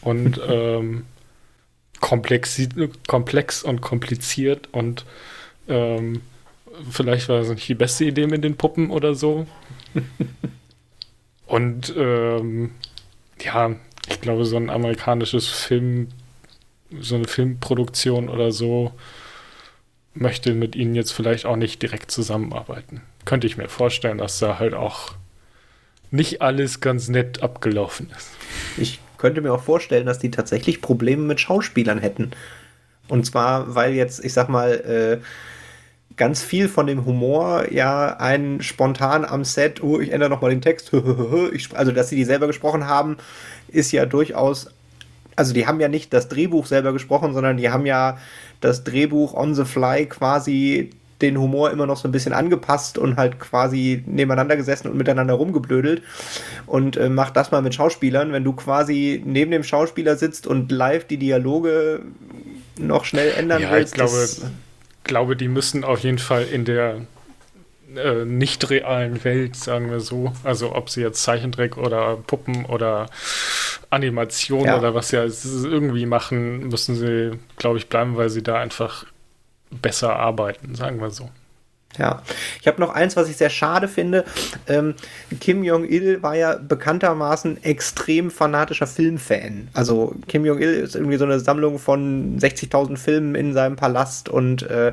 und 0.00 0.40
ähm, 0.48 1.04
komplex, 2.00 2.60
komplex 3.06 3.62
und 3.62 3.80
kompliziert 3.80 4.68
und 4.72 5.04
ähm, 5.68 6.22
vielleicht 6.90 7.28
war 7.28 7.40
es 7.40 7.48
nicht 7.48 7.68
die 7.68 7.74
beste 7.74 8.04
Idee 8.04 8.26
mit 8.26 8.44
den 8.44 8.56
Puppen 8.56 8.90
oder 8.90 9.14
so. 9.14 9.46
und 11.46 11.94
ähm, 11.96 12.70
ja, 13.40 13.74
ich 14.08 14.20
glaube, 14.20 14.44
so 14.44 14.56
ein 14.56 14.70
amerikanisches 14.70 15.48
Film, 15.48 16.08
so 17.00 17.16
eine 17.16 17.26
Filmproduktion 17.26 18.28
oder 18.28 18.52
so 18.52 18.92
möchte 20.14 20.54
mit 20.54 20.76
ihnen 20.76 20.94
jetzt 20.94 21.12
vielleicht 21.12 21.44
auch 21.44 21.56
nicht 21.56 21.82
direkt 21.82 22.10
zusammenarbeiten. 22.10 23.02
Könnte 23.24 23.46
ich 23.46 23.56
mir 23.56 23.68
vorstellen, 23.68 24.18
dass 24.18 24.38
da 24.38 24.58
halt 24.58 24.74
auch 24.74 25.12
nicht 26.10 26.40
alles 26.40 26.80
ganz 26.80 27.08
nett 27.08 27.42
abgelaufen 27.42 28.10
ist. 28.16 28.30
Ich 28.76 29.00
könnte 29.18 29.40
mir 29.40 29.52
auch 29.52 29.62
vorstellen, 29.62 30.06
dass 30.06 30.18
die 30.18 30.30
tatsächlich 30.30 30.80
Probleme 30.80 31.22
mit 31.22 31.40
Schauspielern 31.40 31.98
hätten. 31.98 32.30
Und 33.08 33.26
zwar, 33.26 33.74
weil 33.74 33.94
jetzt, 33.94 34.24
ich 34.24 34.32
sag 34.32 34.48
mal, 34.48 34.72
äh, 34.72 35.24
ganz 36.16 36.42
viel 36.42 36.68
von 36.68 36.86
dem 36.86 37.04
Humor 37.04 37.70
ja 37.72 38.16
ein 38.18 38.62
spontan 38.62 39.24
am 39.24 39.44
Set, 39.44 39.82
oh, 39.82 40.00
ich 40.00 40.10
ändere 40.12 40.30
nochmal 40.30 40.50
den 40.50 40.62
Text, 40.62 40.90
ich, 41.52 41.76
also 41.76 41.92
dass 41.92 42.08
sie 42.08 42.16
die 42.16 42.24
selber 42.24 42.46
gesprochen 42.46 42.86
haben, 42.86 43.16
ist 43.68 43.92
ja 43.92 44.06
durchaus, 44.06 44.68
also 45.36 45.52
die 45.52 45.66
haben 45.66 45.80
ja 45.80 45.88
nicht 45.88 46.12
das 46.14 46.28
Drehbuch 46.28 46.66
selber 46.66 46.92
gesprochen, 46.92 47.34
sondern 47.34 47.56
die 47.58 47.68
haben 47.70 47.84
ja 47.86 48.18
das 48.60 48.84
Drehbuch 48.84 49.34
on 49.34 49.54
the 49.54 49.64
fly 49.64 50.06
quasi 50.06 50.90
den 51.22 51.38
Humor 51.38 51.70
immer 51.70 51.86
noch 51.86 51.96
so 51.96 52.06
ein 52.08 52.12
bisschen 52.12 52.34
angepasst 52.34 52.98
und 52.98 53.16
halt 53.16 53.38
quasi 53.38 54.02
nebeneinander 54.06 54.54
gesessen 54.56 54.88
und 54.90 54.98
miteinander 54.98 55.32
rumgeblödelt 55.34 56.02
und 56.66 56.96
äh, 56.98 57.08
mach 57.08 57.30
das 57.30 57.50
mal 57.50 57.62
mit 57.62 57.74
Schauspielern, 57.74 58.32
wenn 58.32 58.44
du 58.44 58.52
quasi 58.52 59.22
neben 59.24 59.50
dem 59.50 59.64
Schauspieler 59.64 60.16
sitzt 60.16 60.46
und 60.46 60.70
live 60.70 61.06
die 61.06 61.16
Dialoge 61.16 62.02
noch 62.78 63.06
schnell 63.06 63.32
ändern 63.36 63.62
Ja, 63.62 63.72
willst. 63.72 63.92
ich 63.92 63.96
glaube, 63.96 64.12
das- 64.12 64.42
glaube, 65.06 65.36
die 65.36 65.48
müssen 65.48 65.84
auf 65.84 66.00
jeden 66.00 66.18
Fall 66.18 66.44
in 66.44 66.64
der 66.64 67.02
äh, 67.96 68.24
nicht 68.24 68.68
realen 68.70 69.22
Welt, 69.24 69.56
sagen 69.56 69.90
wir 69.90 70.00
so, 70.00 70.32
also 70.44 70.74
ob 70.74 70.90
sie 70.90 71.00
jetzt 71.00 71.22
Zeichentrick 71.22 71.76
oder 71.76 72.16
Puppen 72.16 72.64
oder 72.66 73.06
Animation 73.90 74.64
Ja. 74.66 74.78
oder 74.78 74.94
was 74.94 75.12
ja 75.12 75.24
irgendwie 75.24 76.06
machen, 76.06 76.68
müssen 76.68 76.96
sie, 76.96 77.38
glaube 77.56 77.78
ich, 77.78 77.88
bleiben, 77.88 78.16
weil 78.16 78.28
sie 78.30 78.42
da 78.42 78.56
einfach 78.58 79.06
besser 79.70 80.16
arbeiten, 80.16 80.74
sagen 80.74 81.00
wir 81.00 81.10
so. 81.10 81.30
Ja, 81.98 82.22
ich 82.60 82.66
habe 82.66 82.80
noch 82.80 82.90
eins, 82.90 83.16
was 83.16 83.28
ich 83.28 83.36
sehr 83.36 83.50
schade 83.50 83.88
finde. 83.88 84.24
Ähm, 84.66 84.94
Kim 85.40 85.64
Jong-il 85.64 86.22
war 86.22 86.36
ja 86.36 86.56
bekanntermaßen 86.56 87.62
extrem 87.62 88.30
fanatischer 88.30 88.86
Filmfan. 88.86 89.68
Also 89.72 90.14
Kim 90.28 90.44
Jong-il 90.44 90.74
ist 90.74 90.94
irgendwie 90.94 91.16
so 91.16 91.24
eine 91.24 91.40
Sammlung 91.40 91.78
von 91.78 92.38
60.000 92.38 92.96
Filmen 92.96 93.34
in 93.34 93.52
seinem 93.52 93.76
Palast 93.76 94.28
und 94.28 94.62
äh, 94.62 94.92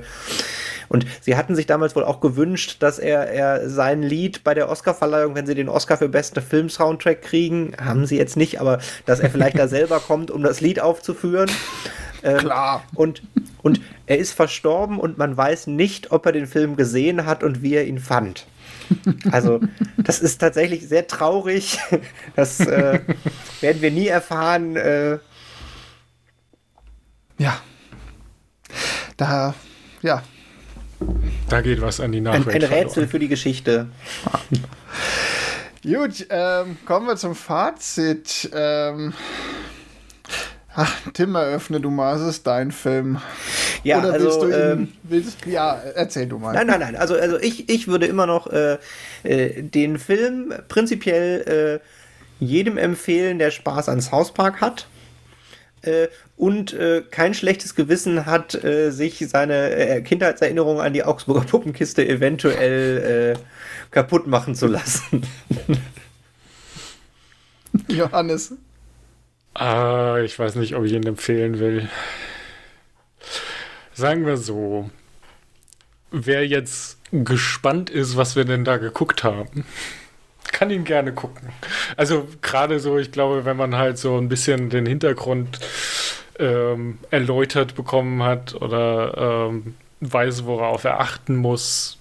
und 0.90 1.08
sie 1.22 1.36
hatten 1.36 1.56
sich 1.56 1.66
damals 1.66 1.96
wohl 1.96 2.04
auch 2.04 2.22
gewünscht, 2.22 2.78
dass 2.80 3.00
er, 3.00 3.28
er 3.30 3.68
sein 3.68 4.04
Lied 4.04 4.44
bei 4.44 4.54
der 4.54 4.70
Oscarverleihung, 4.70 5.34
wenn 5.34 5.48
sie 5.48 5.56
den 5.56 5.68
Oscar 5.68 5.98
für 5.98 6.08
beste 6.08 6.40
Film-Soundtrack 6.40 7.24
kriegen, 7.24 7.74
haben 7.84 8.06
sie 8.06 8.18
jetzt 8.18 8.38
nicht, 8.38 8.62
aber 8.62 8.78
dass 9.08 9.20
er 9.20 9.32
vielleicht 9.32 9.58
da 9.58 9.68
selber 9.74 10.00
kommt, 10.00 10.30
um 10.30 10.44
das 10.44 10.62
Lied 10.62 10.80
aufzuführen. 10.80 11.50
Ähm, 12.24 12.38
Klar. 12.40 12.84
Und, 12.96 13.22
und 13.62 13.82
er 14.06 14.18
ist 14.18 14.32
verstorben 14.34 15.00
und 15.00 15.18
man 15.18 15.36
weiß 15.36 15.68
nicht, 15.68 16.12
ob 16.12 16.26
er 16.26 16.32
den 16.32 16.48
Film 16.48 16.76
gesehen 16.76 17.26
hat 17.26 17.44
und 17.44 17.62
wie 17.62 17.76
er 17.76 17.86
ihn 17.86 18.00
fand. 18.00 18.46
Also, 19.32 19.62
das 19.98 20.20
ist 20.20 20.40
tatsächlich 20.40 20.88
sehr 20.88 21.08
traurig. 21.08 21.80
Das 22.36 22.60
äh, 22.60 23.00
werden 23.62 23.82
wir 23.82 23.92
nie 23.92 24.08
erfahren. 24.08 24.76
Äh, 24.76 25.20
Ja. 27.38 27.60
Da, 29.18 29.54
ja. 30.02 30.24
Da 31.50 31.62
geht 31.62 31.82
was 31.82 32.00
an 32.00 32.12
die 32.12 32.20
ein, 32.20 32.24
Nachwelt. 32.24 32.64
ein 32.64 32.64
Rätsel 32.64 32.90
verloren. 32.94 33.10
für 33.10 33.20
die 33.20 33.28
Geschichte. 33.28 33.88
Gut, 35.84 36.26
ähm, 36.30 36.78
kommen 36.86 37.08
wir 37.08 37.16
zum 37.18 37.36
Fazit. 37.36 38.50
Ähm, 38.54 39.14
ach, 40.76 40.96
Tim, 41.14 41.36
eröffne 41.36 41.80
du 41.80 41.90
mal, 41.90 42.16
es 42.16 42.22
ist 42.22 42.48
dein 42.48 42.72
Film. 42.72 43.20
Ja, 43.84 44.00
Oder 44.00 44.14
willst 44.14 44.26
also, 44.26 44.42
du 44.42 44.48
ihn, 44.48 44.54
ähm, 44.54 44.94
willst, 45.04 45.46
ja, 45.46 45.82
erzähl 45.96 46.28
du 46.28 46.40
mal. 46.40 46.54
Nein, 46.54 46.68
nein, 46.68 46.80
nein. 46.80 46.96
Also, 46.96 47.16
also 47.16 47.40
ich, 47.40 47.70
ich 47.70 47.88
würde 47.88 48.06
immer 48.06 48.26
noch 48.26 48.48
äh, 48.48 48.78
äh, 49.24 49.62
den 49.62 50.00
Film 50.00 50.54
prinzipiell 50.68 51.82
äh, 51.82 52.44
jedem 52.44 52.78
empfehlen, 52.78 53.40
der 53.40 53.52
Spaß 53.52 53.90
an 53.90 54.02
South 54.02 54.34
Park 54.34 54.62
hat. 54.62 54.88
Äh, 55.82 56.08
und 56.38 56.74
äh, 56.74 57.04
kein 57.10 57.34
schlechtes 57.34 57.76
Gewissen 57.76 58.26
hat, 58.26 58.52
sich 58.52 59.26
seine 59.30 60.02
Kindheitserinnerungen 60.04 60.84
an 60.84 60.94
die 60.94 61.04
Augsburger 61.04 61.46
Puppenkiste 61.46 62.06
eventuell 62.06 63.38
kaputt 63.92 64.28
machen 64.28 64.56
zu 64.56 64.68
lassen. 64.68 65.26
Johannes. 67.88 68.54
Ah, 69.54 70.20
ich 70.24 70.38
weiß 70.38 70.56
nicht, 70.56 70.76
ob 70.76 70.84
ich 70.84 70.94
ihn 70.94 71.06
empfehlen 71.06 71.60
will. 71.60 71.90
Sagen 73.94 74.26
wir 74.26 74.38
so. 74.38 74.90
Wer 76.12 76.48
jetzt 76.48 77.00
gespannt 77.12 77.90
ist, 77.90 78.18
was 78.18 78.36
wir 78.36 78.46
denn 78.46 78.66
da 78.66 78.78
geguckt 78.78 79.24
haben, 79.24 79.66
kann 80.52 80.70
ihn 80.70 80.84
gerne 80.84 81.14
gucken. 81.14 81.50
Also 81.98 82.28
gerade 82.42 82.80
so, 82.80 82.98
ich 82.98 83.12
glaube, 83.12 83.46
wenn 83.46 83.58
man 83.58 83.76
halt 83.76 83.98
so 83.98 84.18
ein 84.18 84.30
bisschen 84.30 84.70
den 84.70 84.86
Hintergrund 84.86 85.60
ähm, 86.40 87.00
erläutert 87.12 87.76
bekommen 87.76 88.24
hat 88.24 88.56
oder 88.56 89.50
ähm, 89.50 89.76
weiß, 90.02 90.46
worauf 90.46 90.84
er 90.84 91.00
achten 91.00 91.36
muss, 91.36 91.98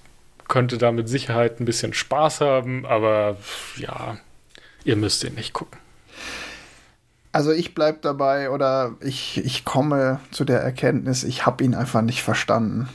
könnte 0.49 0.79
da 0.79 0.93
mit 0.93 1.09
Sicherheit 1.09 1.61
ein 1.61 1.65
bisschen 1.65 1.95
Spaß 1.95 2.41
haben, 2.41 2.85
aber 2.87 3.37
ja, 3.77 4.19
ihr 4.85 4.97
müsst 4.97 5.25
ihn 5.25 5.35
nicht 5.35 5.53
gucken. 5.53 5.79
Also 7.33 7.51
ich 7.51 7.75
bleibe 7.75 7.99
dabei 8.03 8.51
oder 8.51 8.95
ich, 9.01 9.43
ich 9.43 9.65
komme 9.65 10.21
zu 10.31 10.45
der 10.45 10.61
Erkenntnis, 10.61 11.25
ich 11.25 11.47
habe 11.47 11.65
ihn 11.65 11.75
einfach 11.75 12.03
nicht 12.03 12.23
verstanden. 12.23 12.89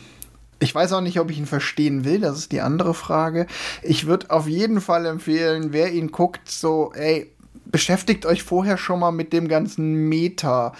Ich 0.59 0.73
weiß 0.73 0.93
auch 0.93 1.01
nicht, 1.01 1.19
ob 1.19 1.31
ich 1.31 1.39
ihn 1.39 1.47
verstehen 1.47 2.05
will, 2.05 2.19
das 2.19 2.37
ist 2.37 2.51
die 2.51 2.61
andere 2.61 2.93
Frage. 2.93 3.47
Ich 3.81 4.05
würde 4.05 4.29
auf 4.29 4.47
jeden 4.47 4.79
Fall 4.79 5.05
empfehlen, 5.07 5.71
wer 5.71 5.91
ihn 5.91 6.11
guckt, 6.11 6.49
so, 6.49 6.91
ey, 6.95 7.31
beschäftigt 7.65 8.25
euch 8.25 8.43
vorher 8.43 8.77
schon 8.77 8.99
mal 8.99 9.11
mit 9.11 9.33
dem 9.33 9.47
ganzen 9.47 10.07
Meta. 10.07 10.73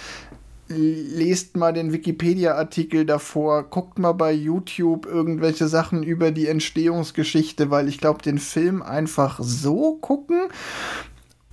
Lest 0.70 1.56
mal 1.56 1.74
den 1.74 1.94
Wikipedia-Artikel 1.94 3.06
davor, 3.06 3.64
guckt 3.64 4.00
mal 4.00 4.12
bei 4.12 4.34
YouTube 4.34 5.06
irgendwelche 5.06 5.68
Sachen 5.68 6.04
über 6.04 6.32
die 6.32 6.48
Entstehungsgeschichte, 6.48 7.72
weil 7.72 7.88
ich 7.88 8.00
glaube, 8.00 8.22
den 8.22 8.38
Film 8.38 8.82
einfach 8.82 9.40
so 9.42 9.96
gucken, 9.96 10.50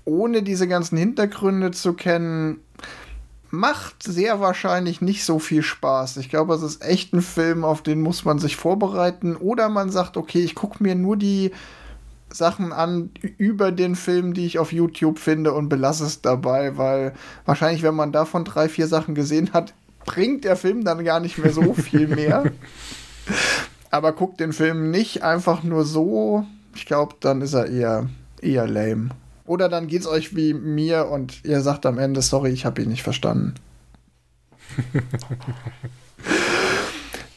ohne 0.05 0.43
diese 0.43 0.69
ganzen 0.69 0.97
Hintergründe 0.97 1.71
zu 1.71 1.95
kennen, 1.95 2.61
macht 3.51 4.03
sehr 4.03 4.41
wahrscheinlich 4.41 5.01
nicht 5.01 5.25
so 5.25 5.39
viel 5.39 5.63
Spaß. 5.63 6.17
Ich 6.19 6.29
glaube, 6.29 6.55
es 6.55 6.63
ist 6.63 6.83
echt 6.83 7.13
ein 7.13 7.23
Film, 7.23 7.65
auf 7.65 7.83
den 7.83 8.03
muss 8.03 8.25
man 8.25 8.39
sich 8.39 8.57
vorbereiten. 8.57 9.37
Oder 9.37 9.69
man 9.69 9.91
sagt, 9.91 10.17
okay, 10.17 10.41
ich 10.41 10.55
gucke 10.55 10.83
mir 10.83 10.95
nur 10.95 11.17
die 11.17 11.53
Sachen 12.31 12.73
an 12.73 13.11
über 13.39 13.71
den 13.71 13.95
Film, 13.95 14.35
die 14.35 14.45
ich 14.45 14.59
auf 14.59 14.73
YouTube 14.73 15.19
finde 15.19 15.53
und 15.53 15.69
belasse 15.69 16.05
es 16.05 16.21
dabei, 16.21 16.77
weil 16.77 17.13
wahrscheinlich, 17.45 17.83
wenn 17.83 17.95
man 17.95 18.13
davon 18.13 18.45
drei, 18.45 18.69
vier 18.69 18.89
Sachen 18.89 19.15
gesehen 19.15 19.53
hat, 19.53 19.73
bringt 20.05 20.45
der 20.45 20.57
Film 20.57 20.85
dann 20.85 21.05
gar 21.05 21.21
nicht 21.21 21.39
mehr 21.39 21.53
so 21.53 21.75
viel 21.75 22.09
mehr. 22.09 22.45
Aber 23.91 24.13
guckt 24.13 24.41
den 24.41 24.53
Film 24.53 24.91
nicht 24.91 25.23
einfach 25.23 25.63
nur 25.63 25.85
so. 25.85 26.45
Ich 26.75 26.87
glaube, 26.87 27.15
dann 27.21 27.41
ist 27.41 27.55
er 27.55 27.67
eher, 27.67 28.09
eher 28.41 28.67
lame. 28.67 29.11
Oder 29.47 29.69
dann 29.69 29.89
geht's 29.89 30.07
euch 30.07 30.35
wie 30.35 30.55
mir 30.55 31.07
und 31.09 31.45
ihr 31.45 31.61
sagt 31.61 31.85
am 31.87 31.99
Ende, 31.99 32.23
sorry, 32.23 32.51
ich 32.51 32.65
habe 32.65 32.83
ihn 32.83 32.89
nicht 32.89 33.03
verstanden. 33.03 33.55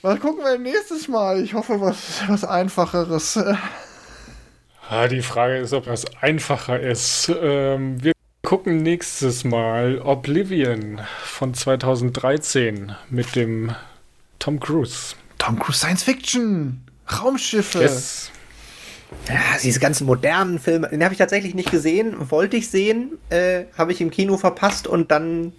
was 0.02 0.20
gucken 0.20 0.44
wir 0.44 0.58
nächstes 0.58 1.08
Mal? 1.08 1.44
Ich 1.44 1.54
hoffe, 1.54 1.82
was, 1.82 2.22
was 2.28 2.46
einfacheres. 2.46 3.38
Ah, 4.90 5.08
die 5.10 5.22
Frage 5.22 5.58
ist, 5.58 5.74
ob 5.74 5.86
das 5.86 6.06
einfacher 6.22 6.80
ist. 6.80 7.30
Ähm, 7.42 8.02
wir 8.02 8.14
gucken 8.42 8.78
nächstes 8.78 9.44
Mal 9.44 10.00
Oblivion 10.00 11.02
von 11.22 11.54
2013 11.54 12.96
mit 13.10 13.36
dem 13.36 13.76
Tom 14.40 14.62
Cruise. 14.62 15.16
Tom 15.38 15.60
Cruise 15.60 15.80
Science 15.80 16.04
Fiction. 16.04 16.86
Raumschiffe. 17.12 17.82
Yes. 17.82 18.32
Ja, 19.30 19.40
diese 19.62 19.80
ganzen 19.80 20.06
modernen 20.06 20.60
Filme, 20.60 20.90
den 20.90 21.04
habe 21.04 21.14
ich 21.14 21.18
tatsächlich 21.18 21.56
nicht 21.56 21.72
gesehen, 21.72 22.16
wollte 22.30 22.58
ich 22.58 22.70
sehen, 22.70 23.18
äh, 23.30 23.66
habe 23.78 23.92
ich 23.92 24.02
im 24.02 24.12
Kino 24.12 24.38
verpasst 24.38 24.88
und 24.88 25.12
dann, 25.12 25.54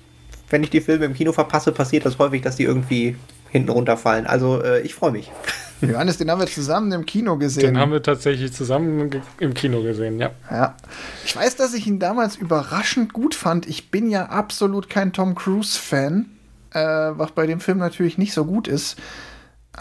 wenn 0.50 0.62
ich 0.62 0.70
die 0.70 0.80
Filme 0.80 1.06
im 1.06 1.14
Kino 1.14 1.32
verpasse, 1.32 1.72
passiert 1.72 2.04
das 2.06 2.18
häufig, 2.18 2.42
dass 2.42 2.56
die 2.56 2.64
irgendwie 2.64 3.16
hinten 3.50 3.70
runterfallen. 3.70 4.26
Also 4.26 4.62
äh, 4.62 4.80
ich 4.80 4.94
freue 4.94 5.12
mich. 5.12 5.30
Johannes, 5.80 6.18
den 6.18 6.30
haben 6.30 6.40
wir 6.40 6.46
zusammen 6.46 6.90
im 6.92 7.06
Kino 7.06 7.36
gesehen. 7.36 7.62
Den 7.62 7.78
haben 7.78 7.92
wir 7.92 8.02
tatsächlich 8.02 8.52
zusammen 8.52 9.10
im 9.38 9.54
Kino 9.54 9.82
gesehen, 9.82 10.18
ja. 10.18 10.32
Ja. 10.50 10.76
Ich 11.24 11.36
weiß, 11.36 11.56
dass 11.56 11.72
ich 11.72 11.86
ihn 11.86 12.00
damals 12.00 12.36
überraschend 12.36 13.12
gut 13.12 13.34
fand. 13.34 13.66
Ich 13.66 13.90
bin 13.90 14.10
ja 14.10 14.26
absolut 14.26 14.90
kein 14.90 15.12
Tom 15.12 15.34
Cruise-Fan, 15.36 16.26
äh, 16.72 16.78
was 16.80 17.30
bei 17.30 17.46
dem 17.46 17.60
Film 17.60 17.78
natürlich 17.78 18.18
nicht 18.18 18.32
so 18.32 18.44
gut 18.44 18.66
ist. 18.66 18.96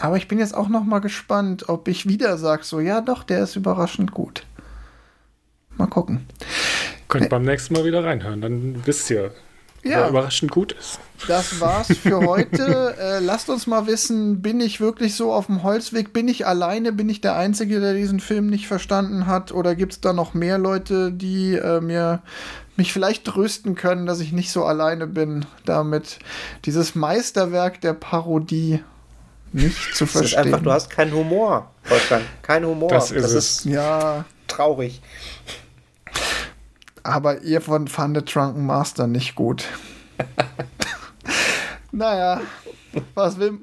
Aber 0.00 0.16
ich 0.16 0.28
bin 0.28 0.38
jetzt 0.38 0.54
auch 0.54 0.68
noch 0.68 0.84
mal 0.84 1.00
gespannt, 1.00 1.68
ob 1.68 1.88
ich 1.88 2.08
wieder 2.08 2.38
sage, 2.38 2.64
so, 2.64 2.80
ja 2.80 3.00
doch, 3.00 3.24
der 3.24 3.42
ist 3.42 3.56
überraschend 3.56 4.12
gut. 4.12 4.44
Mal 5.76 5.86
gucken. 5.86 6.26
Könnt 7.08 7.22
nee. 7.22 7.28
beim 7.28 7.44
nächsten 7.44 7.74
Mal 7.74 7.84
wieder 7.84 8.04
reinhören, 8.04 8.40
dann 8.40 8.86
wisst 8.86 9.10
ihr, 9.10 9.32
ja. 9.82 10.00
wer 10.00 10.08
überraschend 10.10 10.50
gut 10.50 10.72
ist. 10.72 11.00
Das 11.26 11.60
war's 11.60 11.88
für 11.88 12.20
heute. 12.26 12.94
äh, 12.98 13.18
lasst 13.20 13.48
uns 13.48 13.66
mal 13.66 13.86
wissen, 13.86 14.42
bin 14.42 14.60
ich 14.60 14.80
wirklich 14.80 15.14
so 15.14 15.32
auf 15.32 15.46
dem 15.46 15.62
Holzweg? 15.62 16.12
Bin 16.12 16.28
ich 16.28 16.46
alleine? 16.46 16.92
Bin 16.92 17.08
ich 17.08 17.20
der 17.20 17.36
Einzige, 17.36 17.80
der 17.80 17.94
diesen 17.94 18.20
Film 18.20 18.48
nicht 18.48 18.66
verstanden 18.66 19.26
hat? 19.26 19.52
Oder 19.52 19.74
gibt 19.74 19.92
es 19.92 20.00
da 20.00 20.12
noch 20.12 20.34
mehr 20.34 20.58
Leute, 20.58 21.12
die 21.12 21.54
äh, 21.54 21.80
mir 21.80 22.22
mich 22.76 22.92
vielleicht 22.92 23.24
trösten 23.24 23.74
können, 23.74 24.06
dass 24.06 24.20
ich 24.20 24.32
nicht 24.32 24.50
so 24.50 24.64
alleine 24.64 25.06
bin 25.06 25.46
damit? 25.64 26.18
Dieses 26.64 26.94
Meisterwerk 26.94 27.80
der 27.80 27.94
Parodie 27.94 28.80
nicht 29.52 29.94
zu 29.94 30.06
verstehen. 30.06 30.22
Das 30.22 30.30
ist 30.30 30.36
einfach, 30.36 30.62
du 30.62 30.72
hast 30.72 30.90
keinen 30.90 31.12
Humor, 31.12 31.70
Wolfgang. 31.88 32.22
Kein 32.42 32.64
Humor. 32.64 32.90
Das 32.90 33.10
ist, 33.10 33.24
das 33.24 33.32
ist 33.32 33.64
ja 33.64 34.24
traurig. 34.46 35.00
Aber 37.02 37.42
ihr 37.42 37.60
von 37.60 37.88
fandet 37.88 38.34
Drunken 38.34 38.66
Master 38.66 39.06
nicht 39.06 39.34
gut. 39.34 39.64
naja, 41.92 42.40
was 43.14 43.38
will. 43.38 43.58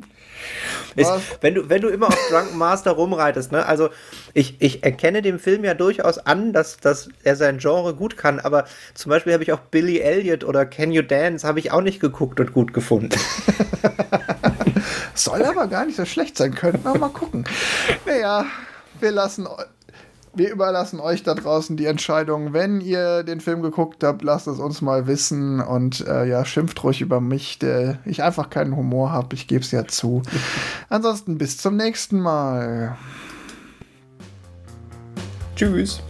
Ist, 0.95 1.11
wenn, 1.41 1.55
du, 1.55 1.69
wenn 1.69 1.81
du 1.81 1.89
immer 1.89 2.07
auf 2.07 2.27
Drunken 2.29 2.57
Master 2.57 2.91
rumreitest, 2.91 3.51
ne? 3.51 3.65
Also 3.65 3.89
ich, 4.33 4.61
ich 4.61 4.83
erkenne 4.83 5.21
dem 5.21 5.39
Film 5.39 5.63
ja 5.63 5.73
durchaus 5.73 6.17
an, 6.19 6.53
dass, 6.53 6.77
dass 6.77 7.09
er 7.23 7.35
sein 7.35 7.57
Genre 7.57 7.93
gut 7.95 8.15
kann, 8.17 8.39
aber 8.39 8.65
zum 8.93 9.09
Beispiel 9.09 9.33
habe 9.33 9.43
ich 9.43 9.51
auch 9.51 9.59
Billy 9.59 9.99
Elliot 9.99 10.43
oder 10.43 10.65
Can 10.65 10.91
You 10.91 11.01
Dance 11.01 11.45
habe 11.47 11.59
ich 11.59 11.71
auch 11.71 11.81
nicht 11.81 11.99
geguckt 11.99 12.39
und 12.39 12.53
gut 12.53 12.73
gefunden. 12.73 13.17
Soll 15.15 15.43
aber 15.43 15.67
gar 15.67 15.85
nicht 15.85 15.95
so 15.95 16.05
schlecht 16.05 16.37
sein. 16.37 16.53
Könnten 16.53 16.83
wir 16.83 16.97
mal 16.97 17.09
gucken. 17.09 17.45
Naja, 18.05 18.45
wir 18.99 19.11
lassen 19.11 19.47
wir 20.35 20.51
überlassen 20.51 20.99
euch 20.99 21.23
da 21.23 21.33
draußen 21.33 21.77
die 21.77 21.85
Entscheidung. 21.85 22.53
Wenn 22.53 22.81
ihr 22.81 23.23
den 23.23 23.39
Film 23.39 23.61
geguckt 23.61 24.03
habt, 24.03 24.21
lasst 24.21 24.47
es 24.47 24.59
uns 24.59 24.81
mal 24.81 25.07
wissen 25.07 25.61
und 25.61 26.05
äh, 26.07 26.25
ja, 26.25 26.45
schimpft 26.45 26.83
ruhig 26.83 27.01
über 27.01 27.21
mich, 27.21 27.59
der 27.59 27.99
ich 28.05 28.23
einfach 28.23 28.49
keinen 28.49 28.75
Humor 28.75 29.11
habe. 29.11 29.35
Ich 29.35 29.47
gebe 29.47 29.61
es 29.61 29.71
ja 29.71 29.87
zu. 29.87 30.21
Ansonsten 30.89 31.37
bis 31.37 31.57
zum 31.57 31.77
nächsten 31.77 32.19
Mal. 32.19 32.97
Tschüss. 35.55 36.01